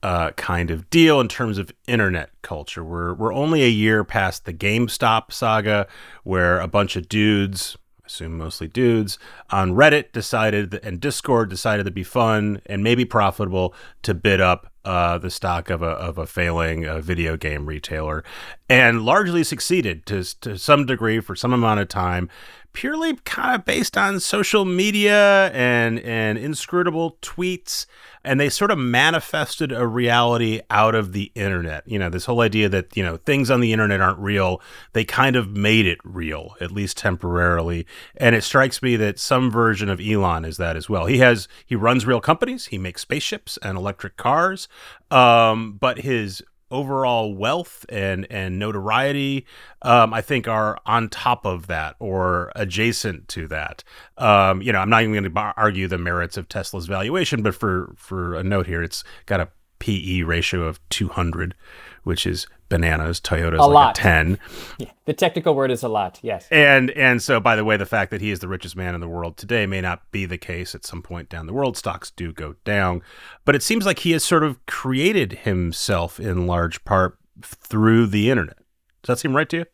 uh, 0.03 0.31
kind 0.33 0.71
of 0.71 0.89
deal 0.91 1.21
in 1.21 1.29
terms 1.29 1.59
of 1.59 1.73
internet 1.87 2.31
culture. 2.43 2.85
We're 2.85 3.15
we're 3.15 3.35
only 3.35 3.65
a 3.65 3.69
year 3.69 4.05
past 4.05 4.45
the 4.45 4.53
GameStop 4.53 5.33
saga, 5.33 5.87
where 6.23 6.61
a 6.61 6.69
bunch 6.69 6.95
of 6.97 7.09
dudes, 7.09 7.77
assume 8.09 8.37
mostly 8.37 8.67
dudes, 8.67 9.19
on 9.51 9.73
Reddit 9.73 10.13
decided 10.13 10.75
and 10.83 11.01
Discord 11.01 11.51
decided 11.51 11.85
to 11.85 11.91
be 11.91 12.03
fun 12.03 12.61
and 12.67 12.83
maybe 12.83 13.05
profitable 13.05 13.75
to 14.03 14.15
bid 14.15 14.41
up 14.41 14.73
uh, 14.85 15.19
the 15.19 15.31
stock 15.31 15.69
of 15.69 15.83
a 15.83 15.91
of 15.91 16.17
a 16.17 16.27
failing 16.27 16.87
uh, 16.87 17.01
video 17.01 17.37
game 17.37 17.67
retailer, 17.67 18.25
and 18.69 19.03
largely 19.03 19.45
succeeded 19.45 20.07
to 20.07 20.25
to 20.41 20.57
some 20.57 20.87
degree 20.87 21.21
for 21.21 21.37
some 21.37 21.53
amount 21.53 21.81
of 21.81 21.89
time 21.89 22.31
purely 22.73 23.15
kind 23.25 23.55
of 23.55 23.65
based 23.65 23.97
on 23.97 24.21
social 24.21 24.65
media 24.65 25.51
and 25.53 25.99
and 26.01 26.39
inscrutable 26.39 27.17
tweets 27.23 27.87
and 28.25 28.39
they 28.39 28.49
sort 28.49 28.71
of 28.71 28.79
manifested 28.79 29.73
a 29.73 29.87
reality 29.87 30.61
out 30.71 30.95
of 30.95 31.13
the 31.13 31.33
internet. 31.35 31.83
You 31.87 31.99
know 31.99 32.11
this 32.11 32.27
whole 32.27 32.41
idea 32.41 32.69
that 32.69 32.97
you 32.97 33.03
know 33.03 33.17
things 33.17 33.51
on 33.51 33.61
the 33.61 33.73
internet 33.73 34.01
aren't 34.01 34.19
real 34.19 34.61
they 34.93 35.05
kind 35.05 35.37
of 35.37 35.51
made 35.51 35.87
it 35.87 35.99
real 36.05 36.55
at 36.61 36.71
least 36.71 36.97
temporarily. 36.97 37.87
And 38.17 38.35
it 38.35 38.45
strikes 38.45 38.83
me 38.83 38.97
that 38.97 39.19
some 39.19 39.51
version 39.51 39.89
of 39.89 40.01
Elon 40.01 40.45
is 40.45 40.57
that 40.59 40.77
as 40.77 40.89
well. 40.89 41.07
He 41.07 41.19
has 41.19 41.49
he 41.65 41.75
runs 41.75 42.07
real 42.07 42.21
companies 42.21 42.67
he 42.67 42.79
makes 42.79 43.03
spaceships 43.03 43.59
and 43.63 43.79
electric 43.79 44.17
cars 44.17 44.69
um, 45.11 45.73
but 45.81 46.01
his 46.01 46.43
overall 46.71 47.35
wealth 47.35 47.87
and 47.89 48.27
and 48.31 48.59
notoriety 48.59 49.47
um, 49.83 50.13
I 50.13 50.21
think 50.21 50.49
are 50.49 50.79
on 50.87 51.09
top 51.09 51.47
of 51.47 51.67
that 51.69 51.97
or 51.99 52.53
adjacent 52.57 53.29
to 53.29 53.47
that. 53.49 53.85
Um, 54.17 54.61
you 54.63 54.73
know, 54.73 54.81
I'm 54.81 54.91
not 54.91 55.03
even 55.03 55.15
going 55.15 55.33
to 55.33 55.55
argue 55.57 55.89
the 55.89 55.99
merits 55.99 56.37
of 56.37 56.49
Tesla's 56.49 56.87
valuation, 56.87 57.43
but 57.43 57.55
for 57.55 57.95
for 57.97 58.35
a 58.35 58.43
note 58.43 58.67
here, 58.67 58.83
it's 58.83 59.05
got 59.27 59.41
a 59.41 59.49
PE 59.79 60.23
ratio 60.23 60.63
of 60.63 60.81
200, 60.91 61.55
which 62.03 62.27
is 62.27 62.47
bananas. 62.69 63.21
Toyota's 63.21 63.61
A 63.61 63.63
like 63.63 63.75
lot. 63.75 63.99
a 63.99 64.03
ten. 64.03 64.39
The 65.07 65.15
technical 65.15 65.55
word 65.55 65.71
is 65.71 65.83
a 65.83 65.89
lot. 65.89 66.19
Yes. 66.23 66.47
And 66.51 66.91
and 66.91 67.23
so 67.23 67.41
by 67.41 67.57
the 67.57 67.65
way, 67.65 67.79
the 67.79 67.87
fact 67.87 68.11
that 68.11 68.21
he 68.21 68.31
is 68.31 68.41
the 68.41 68.49
richest 68.49 68.77
man 68.77 68.95
in 68.95 69.01
the 69.01 69.09
world 69.09 69.39
today 69.39 69.65
may 69.65 69.81
not 69.81 70.03
be 70.13 70.27
the 70.27 70.37
case 70.37 70.75
at 70.75 70.85
some 70.85 71.01
point 71.01 71.31
down 71.31 71.47
the 71.47 71.55
world. 71.55 71.79
Stocks 71.79 72.11
do 72.11 72.31
go 72.33 72.57
down, 72.65 73.01
but 73.47 73.55
it 73.55 73.63
seems 73.63 73.87
like 73.87 74.01
he 74.01 74.11
has 74.13 74.23
sort 74.23 74.45
of 74.45 74.65
created 74.67 75.33
himself 75.45 76.21
in 76.21 76.47
large 76.47 76.85
part 76.85 77.17
through 77.41 78.07
the 78.07 78.31
internet. 78.31 78.59
Does 79.03 79.07
that 79.15 79.19
seem 79.19 79.35
right 79.35 79.49
to 79.49 79.57
you? 79.59 79.65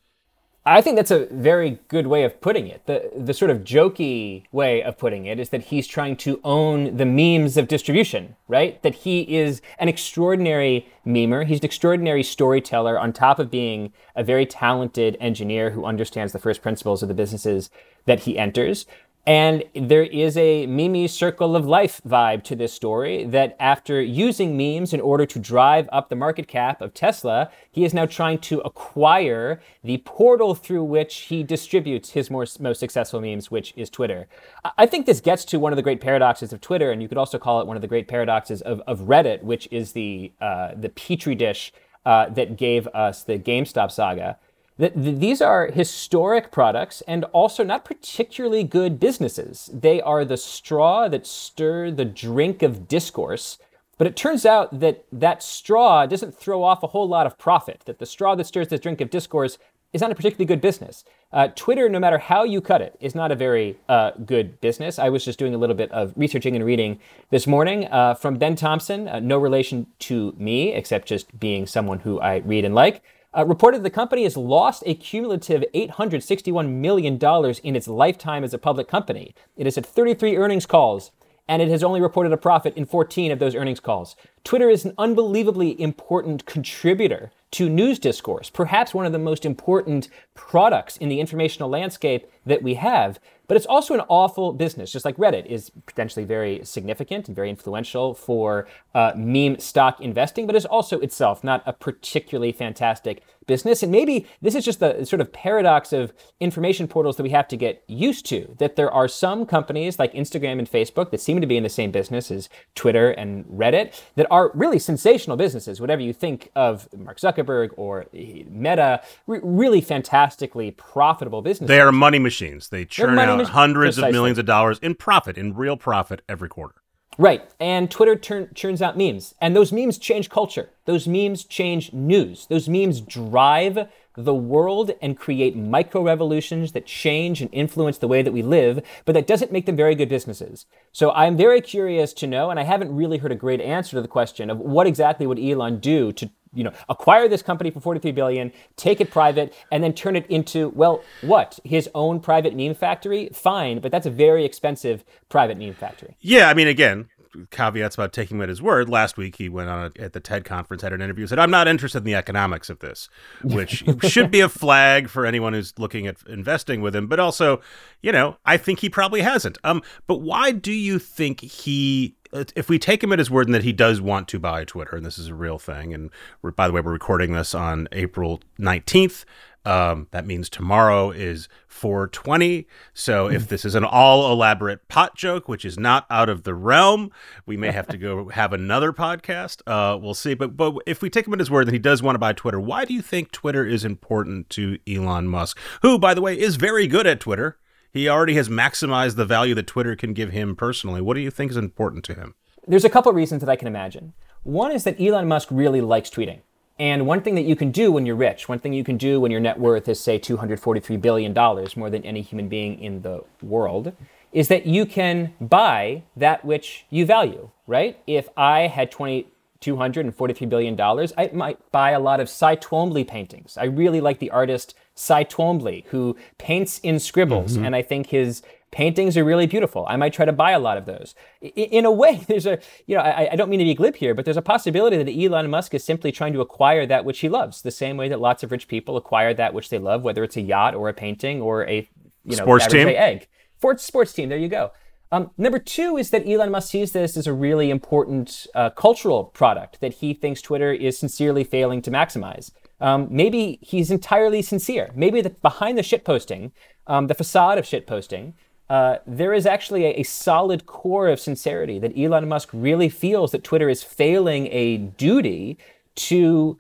I 0.67 0.81
think 0.81 0.97
that's 0.97 1.11
a 1.11 1.27
very 1.27 1.79
good 1.89 2.07
way 2.07 2.25
of 2.25 2.41
putting 2.41 2.69
it. 2.69 2.87
The 2.87 3.11
the 3.15 3.35
sort 3.35 3.51
of 3.51 3.65
jokey 3.65 4.45
way 4.51 4.83
of 4.83 4.97
putting 4.97 5.27
it 5.27 5.39
is 5.39 5.51
that 5.51 5.65
he's 5.65 5.87
trying 5.87 6.17
to 6.19 6.41
own 6.43 6.97
the 6.97 7.05
memes 7.05 7.59
of 7.59 7.69
distribution, 7.69 8.37
right? 8.49 8.83
That 8.83 8.95
he 8.95 9.37
is 9.37 9.61
an 9.79 9.89
extraordinary 9.89 10.89
memer. 11.07 11.45
He's 11.45 11.59
an 11.59 11.67
extraordinary 11.67 12.23
storyteller 12.23 12.99
on 12.99 13.13
top 13.13 13.39
of 13.39 13.51
being 13.51 13.93
a 14.17 14.25
very 14.25 14.47
talented 14.47 15.19
engineer 15.21 15.69
who 15.71 15.85
understands 15.85 16.33
the 16.33 16.39
first 16.39 16.63
principles 16.63 17.03
of 17.03 17.09
the 17.09 17.15
businesses 17.15 17.69
that 18.07 18.21
he 18.21 18.39
enters. 18.39 18.87
And 19.27 19.65
there 19.75 20.03
is 20.03 20.37
a 20.37 20.67
Mimi 20.67 21.09
circle 21.09 21.57
of 21.57 21.65
life 21.65 22.03
vibe 22.07 22.43
to 22.45 22.55
this 22.55 22.75
story 22.75 23.25
that 23.25 23.57
after 23.59 24.03
using 24.03 24.55
memes 24.55 24.93
in 24.93 25.01
order 25.01 25.25
to 25.25 25.39
drive 25.39 25.89
up 25.93 26.11
the 26.11 26.17
market 26.17 26.47
cap 26.47 26.83
of 26.83 26.93
Tesla, 26.93 27.51
he 27.71 27.85
is 27.85 27.95
now 27.95 28.05
trying 28.05 28.39
to 28.41 28.61
acquire 28.61 29.63
the 29.83 29.99
portal 29.99 30.55
through 30.55 30.85
which 30.85 31.21
he 31.21 31.43
distributes 31.43 32.11
his 32.11 32.31
more, 32.31 32.45
most 32.61 32.81
successful 32.81 33.21
memes, 33.21 33.51
which 33.51 33.73
is 33.77 33.89
Twitter. 33.89 34.29
I- 34.77 34.87
think 34.87 35.07
this 35.07 35.21
gets 35.21 35.47
to 35.47 35.59
one 35.59 35.73
of 35.73 35.77
the 35.77 35.83
great 35.83 36.01
paradoxes 36.03 36.53
of 36.53 36.61
Twitter, 36.61 36.93
and 36.93 37.01
you 37.01 37.09
could 37.09 37.19
also 37.19 37.39
call 37.39 37.61
it 37.63 37.67
one 37.67 37.77
of 37.77 37.81
the 37.81 37.89
great 37.89 38.07
paradoxes 38.07 38.61
of, 38.61 38.81
of 38.87 39.01
Reddit, 39.01 39.43
which 39.43 39.67
is 39.71 39.93
the, 39.93 40.33
uh, 40.41 40.73
the 40.77 40.91
petri 40.91 41.35
dish 41.35 41.73
uh, 42.05 42.29
that 42.29 42.57
gave 42.57 42.87
us 42.89 43.25
the 43.25 43.39
GameStop 43.39 43.91
saga 43.91 44.39
that 44.79 44.95
th- 44.95 45.19
these 45.19 45.41
are 45.41 45.71
historic 45.71 46.51
products 46.51 47.03
and 47.07 47.25
also 47.27 47.63
not 47.63 47.85
particularly 47.85 48.65
good 48.65 48.99
businesses. 48.99 49.71
They 49.73 50.01
are 50.01 50.25
the 50.25 50.37
straw 50.37 51.09
that 51.09 51.27
stir 51.27 51.91
the 51.91 52.05
drink 52.05 52.63
of 52.63 52.89
discourse. 52.89 53.59
But 53.97 54.09
it 54.09 54.17
turns 54.17 54.45
out 54.45 54.81
that 54.81 55.05
that 55.13 55.43
straw 55.43 56.07
doesn't 56.07 56.35
throw 56.35 56.65
off 56.65 56.83
a 56.83 56.89
whole 56.89 57.09
lot 57.09 57.27
of 57.27 57.39
profit, 57.39 57.83
that 57.85 58.01
the 58.01 58.07
straw 58.07 58.35
that 58.35 58.45
stirs 58.45 58.69
the 58.69 58.79
drink 58.79 59.01
of 59.01 59.09
discourse 59.09 59.57
is 59.93 60.01
not 60.01 60.11
a 60.11 60.15
particularly 60.17 60.45
good 60.45 60.61
business. 60.61 61.05
Uh, 61.33 61.47
Twitter, 61.55 61.89
no 61.89 62.01
matter 62.01 62.19
how 62.19 62.43
you 62.43 62.61
cut 62.61 62.83
it, 62.83 62.97
is 63.01 63.15
not 63.15 63.31
a 63.31 63.37
very 63.37 63.79
uh, 63.89 64.11
good 64.27 64.61
business. 64.61 64.99
I 64.99 65.09
was 65.09 65.25
just 65.25 65.39
doing 65.39 65.55
a 65.55 65.59
little 65.59 65.77
bit 65.77 65.93
of 65.93 66.13
researching 66.17 66.57
and 66.57 66.65
reading 66.65 66.99
this 67.31 67.47
morning 67.47 67.87
uh, 67.87 68.15
from 68.15 68.37
Ben 68.37 68.57
Thompson, 68.57 69.07
uh, 69.07 69.21
no 69.21 69.39
relation 69.39 69.87
to 70.01 70.35
me, 70.37 70.73
except 70.73 71.07
just 71.07 71.39
being 71.39 71.65
someone 71.65 72.01
who 72.01 72.21
I 72.21 72.39
read 72.39 72.65
and 72.65 72.75
like. 72.75 73.03
Uh, 73.37 73.45
reported 73.45 73.83
the 73.83 73.91
company 73.91 74.23
has 74.23 74.37
lost 74.37 74.85
a 74.87 74.95
cumulative 74.95 75.65
$861 75.75 76.71
million 76.71 77.19
in 77.65 77.77
its 77.77 77.89
lifetime 77.89 78.45
as 78.45 78.55
a 78.55 78.59
public 78.59 78.87
company. 78.87 79.35
It 79.57 79.67
has 79.67 79.75
had 79.75 79.85
33 79.85 80.37
earnings 80.37 80.67
calls, 80.67 81.11
and 81.49 81.61
it 81.61 81.69
has 81.69 81.83
only 81.83 82.01
reported 82.01 82.33
a 82.33 82.37
profit 82.37 82.77
in 82.77 82.87
14 82.87 83.33
of 83.33 83.41
those 83.41 83.57
earnings 83.57 83.81
calls. 83.81 84.15
Twitter 84.45 84.71
is 84.71 84.85
an 84.85 84.95
unbelievably 84.99 85.81
important 85.81 86.47
contributor 86.47 87.33
to 87.51 87.69
news 87.69 87.99
discourse, 87.99 88.51
perhaps 88.51 88.95
one 88.95 89.07
of 89.07 89.13
the 89.13 89.19
most 89.19 89.45
important 89.45 90.09
products 90.35 90.97
in 90.97 91.09
the 91.09 91.21
informational 91.21 91.69
landscape 91.69 92.27
that 92.47 92.63
we 92.63 92.75
have. 92.75 93.19
But 93.47 93.57
it's 93.57 93.67
also 93.67 93.95
an 93.95 94.01
awful 94.09 94.53
business, 94.53 94.91
just 94.91 95.05
like 95.05 95.17
Reddit 95.17 95.47
is 95.47 95.71
potentially 95.87 96.25
very 96.25 96.65
significant 96.65 97.29
and 97.29 97.37
very 97.37 97.51
influential 97.51 98.15
for 98.15 98.67
uh, 98.95 99.13
meme 99.17 99.59
stock 99.59 100.01
investing, 100.01 100.47
but 100.47 100.57
is 100.57 100.65
also 100.65 100.99
itself 101.01 101.45
not 101.45 101.63
a 101.67 101.73
particularly 101.73 102.53
fantastic 102.53 103.23
business. 103.47 103.83
And 103.83 103.91
maybe 103.91 104.27
this 104.43 104.55
is 104.55 104.65
just 104.65 104.81
the 104.81 105.05
sort 105.05 105.21
of 105.21 105.33
paradox 105.33 105.93
of 105.93 106.13
information 106.41 106.89
portals 106.89 107.17
that 107.17 107.23
we 107.23 107.31
have 107.31 107.49
to 107.49 107.57
get 107.57 107.83
used 107.87 108.27
to. 108.27 108.55
That 108.59 108.77
there 108.77 108.91
are 108.91 109.09
some 109.09 109.47
companies 109.47 109.99
like 109.99 110.13
Instagram 110.13 110.59
and 110.59 110.71
Facebook 110.71 111.11
that 111.11 111.21
seem 111.21 111.41
to 111.41 111.47
be 111.47 111.57
in 111.57 111.63
the 111.63 111.69
same 111.69 111.91
business 111.91 112.31
as 112.31 112.49
Twitter 112.75 113.11
and 113.11 113.45
Reddit 113.47 114.01
that 114.17 114.27
are 114.31 114.51
really 114.55 114.79
sensational 114.79 115.37
businesses. 115.37 115.81
Whatever 115.81 116.03
you 116.03 116.13
think 116.13 116.51
of 116.55 116.89
Mark 116.97 117.19
Zuckerberg 117.19 117.71
or 117.77 118.07
eh, 118.15 118.45
Meta, 118.49 119.03
re- 119.27 119.41
really 119.43 119.81
fantastically 119.81 120.71
profitable 120.71 121.43
businesses. 121.43 121.69
They 121.69 121.81
are 121.81 121.93
money 121.93 122.19
machines. 122.19 122.69
They 122.69 122.85
churn 122.85 123.19
out 123.19 123.39
mach- 123.39 123.49
hundreds 123.49 123.99
of 123.99 124.11
millions 124.11 124.39
of 124.39 124.47
dollars 124.47 124.79
in 124.81 124.95
profit, 124.95 125.39
in 125.39 125.55
real 125.55 125.77
profit 125.77 126.23
every 126.29 126.49
quarter. 126.49 126.77
Right. 127.17 127.49
And 127.61 127.91
Twitter 127.91 128.17
turn, 128.17 128.49
churns 128.55 128.83
out 128.83 128.99
memes. 128.99 129.35
And 129.41 129.55
those 129.55 129.73
memes 129.73 129.99
change 129.99 130.31
culture. 130.31 130.71
Those 130.85 131.07
memes 131.07 131.45
change 131.45 131.93
news. 131.93 132.47
Those 132.47 132.69
memes 132.69 133.01
drive 133.01 133.89
the 134.17 134.35
world 134.35 134.93
and 135.03 135.19
create 135.19 135.57
micro 135.57 136.03
revolutions 136.03 136.73
that 136.73 136.87
change 136.87 137.41
and 137.41 137.53
influence 137.53 137.99
the 137.99 138.09
way 138.09 138.23
that 138.23 138.33
we 138.33 138.43
live, 138.43 138.81
but 139.05 139.13
that 139.13 139.27
doesn't 139.27 139.53
make 139.53 139.67
them 139.67 139.77
very 139.77 139.95
good 139.95 140.09
businesses. 140.09 140.67
So 140.93 141.11
I'm 141.13 141.37
very 141.37 141.61
curious 141.61 142.13
to 142.15 142.27
know, 142.27 142.51
and 142.51 142.61
I 142.61 142.63
haven't 142.63 142.95
really 142.95 143.19
heard 143.19 143.33
a 143.33 143.37
great 143.37 143.61
answer 143.61 143.97
to 143.97 144.03
the 144.03 144.09
question 144.09 144.51
of 144.51 144.59
what 144.59 144.87
exactly 144.87 145.27
would 145.27 145.41
Elon 145.41 145.81
do 145.81 146.13
to 146.13 146.31
you 146.55 146.65
know, 146.65 146.73
acquire 146.89 147.29
this 147.29 147.43
company 147.43 147.71
for 147.71 147.81
43 147.81 148.13
billion, 148.13 148.53
take 148.77 149.01
it 149.01 149.11
private, 149.11 149.55
and 149.71 149.83
then 149.83 149.93
turn 149.93 150.17
it 150.17 150.27
into, 150.29 150.71
well, 150.71 151.03
what? 151.23 151.59
His 151.65 151.89
own 151.95 152.21
private 152.21 152.55
meme 152.55 152.75
factory? 152.75 153.29
Fine, 153.33 153.81
but 153.81 153.91
that's 153.91 154.07
a 154.07 154.11
very 154.11 154.45
expensive 154.45 155.05
private 155.29 155.59
meme 155.59 155.75
factory. 155.75 156.17
Yeah, 156.21 156.49
I 156.49 156.55
mean, 156.55 156.69
again, 156.69 157.09
caveats 157.51 157.95
about 157.95 158.13
taking 158.13 158.37
him 158.37 158.43
at 158.43 158.49
his 158.49 158.63
word. 158.63 158.89
Last 158.89 159.17
week, 159.17 159.37
he 159.37 159.49
went 159.49 159.69
on 159.69 159.93
a, 159.97 160.03
at 160.03 160.13
the 160.13 160.21
TED 160.21 160.45
conference, 160.45 160.83
had 160.83 160.93
an 160.93 161.03
interview, 161.03 161.27
said, 161.27 161.39
"I'm 161.39 161.51
not 161.51 161.69
interested 161.69 161.99
in 161.99 162.05
the 162.05 162.15
economics 162.15 162.71
of 162.71 162.81
this," 162.81 163.09
which 163.43 163.85
should 164.03 164.31
be 164.31 164.41
a 164.41 164.49
flag 164.49 165.09
for 165.09 165.27
anyone 165.27 165.53
who's 165.53 165.75
looking 165.79 166.07
at 166.07 166.17
investing 166.29 166.81
with 166.81 166.95
him. 166.95 167.07
But 167.07 167.21
also, 167.21 167.61
you 168.03 168.13
know, 168.13 168.37
I 168.45 168.57
think 168.57 168.81
he 168.81 168.89
probably 168.89 169.23
hasn't. 169.23 169.59
Um, 169.65 169.83
but 170.07 170.21
why 170.21 170.53
do 170.53 170.73
you 170.73 170.99
think 170.99 171.41
he? 171.41 172.17
If 172.57 172.69
we 172.69 172.81
take 172.81 173.05
him 173.05 173.13
at 173.13 173.21
his 173.21 173.31
word 173.31 173.47
and 173.47 173.55
that 173.55 173.63
he 173.63 173.73
does 173.73 174.01
want 174.01 174.27
to 174.29 174.41
buy 174.41 174.65
Twitter, 174.65 174.97
and 174.97 175.07
this 175.07 175.19
is 175.19 175.29
a 175.29 175.35
real 175.35 175.59
thing, 175.59 175.95
and 175.95 176.11
we're, 176.43 176.51
by 176.51 176.67
the 176.67 176.73
way, 176.73 176.81
we're 176.81 176.93
recording 176.93 177.33
this 177.33 177.55
on 177.55 177.87
April 177.93 178.41
19th. 178.59 179.25
Um, 179.65 180.09
that 180.11 180.27
means 180.27 180.51
tomorrow 180.51 181.11
is 181.11 181.49
420. 181.69 182.67
So 182.93 183.29
if 183.29 183.49
this 183.49 183.65
is 183.65 183.75
an 183.75 183.85
all 183.85 184.31
elaborate 184.31 184.87
pot 184.89 185.17
joke, 185.17 185.49
which 185.49 185.65
is 185.65 185.79
not 185.79 186.07
out 186.11 186.29
of 186.29 186.43
the 186.43 186.55
realm, 186.55 187.11
we 187.47 187.57
may 187.57 187.73
have 187.73 187.87
to 187.89 187.97
go 187.97 188.29
have 188.31 188.53
another 188.53 188.93
podcast. 188.93 189.63
Uh, 189.67 189.97
we'll 189.97 190.15
see. 190.15 190.35
But 190.35 190.57
but 190.57 190.77
if 190.87 191.01
we 191.03 191.11
take 191.11 191.27
him 191.27 191.33
at 191.33 191.39
his 191.39 191.51
word 191.51 191.67
that 191.67 191.73
he 191.73 191.79
does 191.79 192.03
want 192.03 192.15
to 192.15 192.19
buy 192.21 192.33
Twitter, 192.33 192.61
why 192.61 192.85
do 192.85 192.93
you 192.93 193.03
think 193.03 193.33
Twitter 193.33 193.65
is 193.65 193.85
important 193.85 194.51
to 194.51 194.79
Elon 194.87 195.29
Musk, 195.29 195.59
who, 195.83 195.99
by 195.99 196.15
the 196.15 196.21
way, 196.21 196.39
is 196.39 196.57
very 196.57 196.87
good 196.87 197.07
at 197.07 197.21
Twitter? 197.21 197.59
He 197.93 198.09
already 198.09 198.35
has 198.35 198.49
maximized 198.49 199.15
the 199.15 199.25
value 199.25 199.55
that 199.55 199.69
Twitter 199.69 199.95
can 199.95 200.15
give 200.15 200.33
him 200.33 200.57
personally. 200.57 201.01
What 201.01 201.15
do 201.15 201.21
you 201.21 201.31
think 201.31 201.53
is 201.53 201.57
important 201.57 202.05
to 202.07 202.15
him? 202.15 202.35
There's 202.67 202.85
a 202.85 202.91
couple 202.91 203.11
of 203.11 203.17
reasons 203.17 203.41
that 203.41 203.49
I 203.49 203.57
can 203.57 203.69
imagine. 203.69 204.15
One 204.43 204.73
is 204.73 204.85
that 204.85 205.01
Elon 205.01 205.29
Musk 205.29 205.49
really 205.51 205.81
likes 205.81 206.11
tweeting. 206.11 206.41
And 206.79 207.07
one 207.07 207.23
thing 207.23 207.37
that 207.37 207.45
you 207.45 207.55
can 207.55 207.71
do 207.71 207.93
when 207.93 208.05
you're 208.05 208.17
rich, 208.17 208.49
one 208.49 208.59
thing 208.59 208.73
you 208.73 208.83
can 208.83 208.97
do 208.97 209.21
when 209.21 209.31
your 209.31 209.41
net 209.41 209.61
worth 209.61 209.89
is, 209.89 210.01
say, 210.01 210.19
$243 210.19 211.01
billion, 211.01 211.33
more 211.77 211.91
than 211.91 212.05
any 212.05 212.21
human 212.21 212.49
being 212.49 212.81
in 212.81 213.03
the 213.03 213.23
world, 213.43 213.93
is 214.33 214.49
that 214.49 214.67
you 214.67 214.85
can 214.85 215.33
buy 215.41 216.03
that 216.17 216.45
which 216.45 216.85
you 216.91 217.07
value, 217.07 217.51
right? 217.69 218.01
If 218.09 218.29
I 218.37 218.63
had 218.63 218.91
20, 218.91 219.29
$243 219.61 220.49
billion, 220.49 220.81
I 221.17 221.31
might 221.33 221.71
buy 221.71 221.93
a 221.93 222.01
lot 222.01 222.19
of 222.19 222.29
Cy 222.29 222.57
Twombly 222.57 223.07
paintings. 223.07 223.57
I 223.57 223.65
really 223.65 224.01
like 224.01 224.19
the 224.19 224.31
artist 224.31 224.75
Cy 224.97 225.25
Twombly, 225.25 225.85
who 225.87 226.17
paints 226.39 226.81
in 226.81 226.99
scribbles, 226.99 227.55
mm-hmm. 227.55 227.67
and 227.67 227.77
I 227.77 227.83
think 227.83 228.09
his 228.09 228.43
paintings 228.75 229.17
are 229.17 229.25
really 229.25 229.47
beautiful. 229.47 229.87
I 229.89 229.97
might 229.97 230.13
try 230.13 230.25
to 230.27 230.33
buy 230.33 230.51
a 230.51 230.59
lot 230.59 230.77
of 230.77 230.85
those. 230.85 231.15
I- 231.43 231.47
In 231.79 231.85
a 231.85 231.91
way, 231.93 232.17
there's 232.29 232.45
a, 232.47 232.59
you 232.87 232.97
know, 232.97 233.03
I, 233.03 233.31
I 233.33 233.37
don't 233.37 233.49
mean 233.49 233.61
to 233.61 233.65
be 233.65 233.75
glib 233.75 233.97
here, 233.97 234.15
but 234.15 234.25
there's 234.25 234.37
a 234.37 234.43
possibility 234.43 234.97
that 235.03 235.11
Elon 235.11 235.49
Musk 235.49 235.73
is 235.75 235.85
simply 235.85 236.11
trying 236.13 236.33
to 236.35 236.41
acquire 236.41 236.85
that 236.87 237.05
which 237.05 237.21
he 237.21 237.29
loves, 237.29 237.63
the 237.63 237.71
same 237.71 237.97
way 237.97 238.09
that 238.09 238.21
lots 238.21 238.43
of 238.43 238.51
rich 238.53 238.67
people 238.69 238.97
acquire 238.97 239.33
that 239.35 239.55
which 239.55 239.69
they 239.71 239.79
love, 239.79 240.03
whether 240.03 240.23
it's 240.25 240.37
a 240.37 240.41
yacht 240.43 240.75
or 240.75 240.89
a 240.89 240.93
painting 240.95 241.41
or 241.41 241.67
a, 241.69 241.89
you 242.25 242.37
know, 242.37 242.45
Sports 242.45 242.67
team? 242.67 242.89
egg. 242.89 243.29
Sports, 243.59 243.83
sports 243.85 244.13
team, 244.13 244.29
there 244.29 244.39
you 244.39 244.49
go. 244.49 244.73
Um, 245.13 245.31
number 245.39 245.61
two 245.61 245.97
is 245.97 246.11
that 246.11 246.27
Elon 246.29 246.51
Musk 246.51 246.71
sees 246.71 246.91
this 246.93 247.17
as 247.17 247.27
a 247.29 247.33
really 247.33 247.71
important 247.71 248.47
uh, 248.55 248.71
cultural 248.71 249.25
product 249.25 249.81
that 249.81 249.95
he 249.95 250.13
thinks 250.13 250.43
Twitter 250.43 250.73
is 250.73 250.99
sincerely 250.99 251.45
failing 251.45 251.81
to 251.83 251.91
maximize. 251.91 252.51
Um, 252.81 253.07
maybe 253.11 253.61
he's 253.63 253.91
entirely 253.93 254.43
sincere. 254.43 254.91
Maybe 254.97 255.21
the, 255.21 255.31
behind 255.31 255.79
the 255.79 255.83
shitposting, 255.83 256.51
um, 256.89 257.07
the 257.07 257.15
facade 257.15 257.59
of 257.59 257.65
shitposting, 257.65 258.33
uh, 258.71 258.99
there 259.07 259.33
is 259.33 259.47
actually 259.47 259.85
a, 259.85 260.01
a 260.01 260.03
solid 260.03 260.67
core 260.67 261.09
of 261.09 261.21
sincerity 261.21 261.79
that 261.79 261.97
Elon 261.97 262.29
Musk 262.29 262.49
really 262.53 262.89
feels 262.89 263.33
that 263.33 263.45
Twitter 263.45 263.69
is 263.69 263.83
failing 263.83 264.49
a 264.51 264.79
duty 264.79 265.59
to 265.97 266.59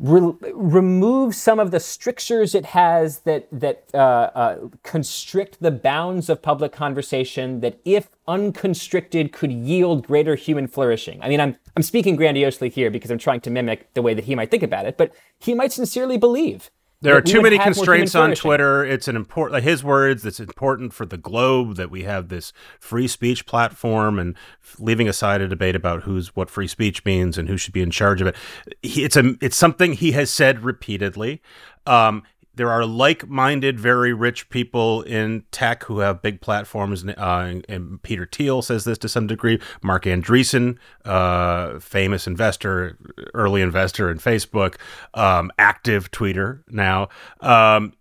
re- 0.00 0.34
remove 0.52 1.34
some 1.34 1.60
of 1.60 1.70
the 1.70 1.78
strictures 1.78 2.54
it 2.54 2.66
has 2.66 3.20
that 3.20 3.46
that 3.52 3.84
uh, 3.94 4.30
uh, 4.34 4.58
constrict 4.82 5.58
the 5.60 5.70
bounds 5.70 6.28
of 6.28 6.42
public 6.42 6.72
conversation 6.72 7.60
that 7.60 7.78
if 7.84 8.08
unconstricted 8.26 9.32
could 9.32 9.52
yield 9.52 10.06
greater 10.06 10.34
human 10.34 10.66
flourishing. 10.66 11.22
I 11.22 11.28
mean, 11.28 11.40
I'm 11.40 11.56
I'm 11.76 11.82
speaking 11.82 12.16
grandiosely 12.16 12.70
here 12.70 12.90
because 12.90 13.10
I'm 13.10 13.18
trying 13.18 13.40
to 13.42 13.50
mimic 13.50 13.92
the 13.94 14.02
way 14.02 14.14
that 14.14 14.24
he 14.24 14.34
might 14.34 14.50
think 14.50 14.64
about 14.64 14.86
it, 14.86 14.96
but 14.96 15.12
he 15.38 15.54
might 15.54 15.72
sincerely 15.72 16.16
believe 16.16 16.70
there 17.00 17.16
are 17.16 17.22
too 17.22 17.40
many 17.40 17.58
constraints 17.58 18.14
on 18.14 18.34
Twitter. 18.34 18.84
It's 18.84 19.08
an 19.08 19.16
important, 19.16 19.54
like 19.54 19.64
his 19.64 19.82
words, 19.82 20.24
it's 20.26 20.40
important 20.40 20.92
for 20.92 21.06
the 21.06 21.16
globe 21.16 21.76
that 21.76 21.90
we 21.90 22.02
have 22.02 22.28
this 22.28 22.52
free 22.78 23.08
speech 23.08 23.46
platform 23.46 24.18
and 24.18 24.36
leaving 24.78 25.08
aside 25.08 25.40
a 25.40 25.48
debate 25.48 25.74
about 25.74 26.02
who's 26.02 26.36
what 26.36 26.50
free 26.50 26.68
speech 26.68 27.04
means 27.04 27.38
and 27.38 27.48
who 27.48 27.56
should 27.56 27.72
be 27.72 27.82
in 27.82 27.90
charge 27.90 28.20
of 28.20 28.26
it. 28.26 28.36
It's 28.82 29.16
a, 29.16 29.34
it's 29.40 29.56
something 29.56 29.94
he 29.94 30.12
has 30.12 30.30
said 30.30 30.62
repeatedly. 30.62 31.40
Um, 31.86 32.22
there 32.54 32.70
are 32.70 32.84
like-minded, 32.84 33.78
very 33.78 34.12
rich 34.12 34.48
people 34.50 35.02
in 35.02 35.44
tech 35.50 35.84
who 35.84 36.00
have 36.00 36.20
big 36.20 36.40
platforms. 36.40 37.04
Uh, 37.04 37.60
and 37.68 38.02
Peter 38.02 38.28
Thiel 38.30 38.60
says 38.62 38.84
this 38.84 38.98
to 38.98 39.08
some 39.08 39.26
degree. 39.26 39.60
Marc 39.82 40.04
Andreessen, 40.04 40.76
uh, 41.04 41.78
famous 41.78 42.26
investor, 42.26 42.98
early 43.34 43.62
investor 43.62 44.10
in 44.10 44.18
Facebook, 44.18 44.76
um, 45.14 45.50
active 45.58 46.10
tweeter 46.10 46.62
now, 46.68 47.08
um, 47.40 47.92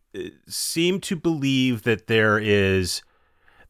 seem 0.48 1.00
to 1.02 1.16
believe 1.16 1.84
that 1.84 2.08
there 2.08 2.40
is. 2.40 3.04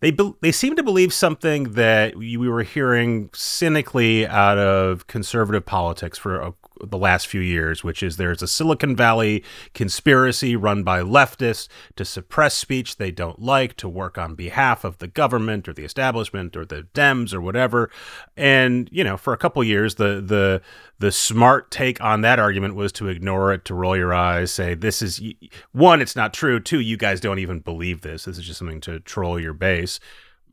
They, 0.01 0.11
be, 0.11 0.31
they 0.39 0.53
seem 0.53 0.77
to 0.77 0.83
believe 0.83 1.13
something 1.13 1.73
that 1.73 2.15
we 2.15 2.37
were 2.37 2.63
hearing 2.63 3.29
cynically 3.33 4.25
out 4.25 4.57
of 4.57 5.07
conservative 5.07 5.65
politics 5.65 6.17
for 6.17 6.39
a 6.39 6.53
the 6.85 6.97
last 6.97 7.27
few 7.27 7.41
years, 7.41 7.83
which 7.83 8.03
is 8.03 8.17
there's 8.17 8.41
a 8.41 8.47
Silicon 8.47 8.95
Valley 8.95 9.43
conspiracy 9.73 10.55
run 10.55 10.83
by 10.83 11.01
leftists 11.01 11.67
to 11.95 12.05
suppress 12.05 12.55
speech 12.55 12.97
they 12.97 13.11
don't 13.11 13.41
like, 13.41 13.75
to 13.77 13.89
work 13.89 14.17
on 14.17 14.35
behalf 14.35 14.83
of 14.83 14.97
the 14.97 15.07
government 15.07 15.67
or 15.67 15.73
the 15.73 15.83
establishment 15.83 16.55
or 16.55 16.65
the 16.65 16.87
Dems 16.93 17.33
or 17.33 17.41
whatever. 17.41 17.89
And 18.37 18.89
you 18.91 19.03
know, 19.03 19.17
for 19.17 19.33
a 19.33 19.37
couple 19.37 19.63
years, 19.63 19.95
the 19.95 20.21
the 20.21 20.61
the 20.99 21.11
smart 21.11 21.71
take 21.71 22.01
on 22.01 22.21
that 22.21 22.39
argument 22.39 22.75
was 22.75 22.91
to 22.93 23.07
ignore 23.07 23.53
it, 23.53 23.65
to 23.65 23.73
roll 23.73 23.95
your 23.95 24.13
eyes, 24.13 24.51
say 24.51 24.73
this 24.73 25.01
is 25.01 25.21
one, 25.71 26.01
it's 26.01 26.15
not 26.15 26.33
true. 26.33 26.59
Two, 26.59 26.79
you 26.79 26.97
guys 26.97 27.21
don't 27.21 27.39
even 27.39 27.59
believe 27.59 28.01
this. 28.01 28.25
This 28.25 28.37
is 28.37 28.45
just 28.45 28.59
something 28.59 28.81
to 28.81 28.99
troll 28.99 29.39
your 29.39 29.53
base. 29.53 29.99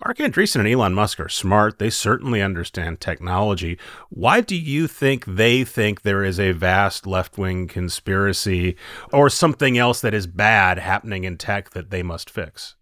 Marc 0.04 0.18
Andreessen 0.18 0.60
and 0.60 0.68
Elon 0.68 0.92
Musk 0.94 1.18
are 1.20 1.28
smart. 1.28 1.78
They 1.78 1.88
certainly 1.88 2.42
understand 2.42 3.00
technology. 3.00 3.78
Why 4.10 4.42
do 4.42 4.54
you 4.54 4.86
think 4.86 5.24
they 5.24 5.64
think 5.64 6.02
there 6.02 6.22
is 6.22 6.38
a 6.38 6.52
vast 6.52 7.06
left 7.06 7.38
wing 7.38 7.66
conspiracy 7.66 8.76
or 9.12 9.30
something 9.30 9.78
else 9.78 10.02
that 10.02 10.12
is 10.12 10.26
bad 10.26 10.78
happening 10.78 11.24
in 11.24 11.38
tech 11.38 11.70
that 11.70 11.90
they 11.90 12.02
must 12.02 12.28
fix? 12.28 12.76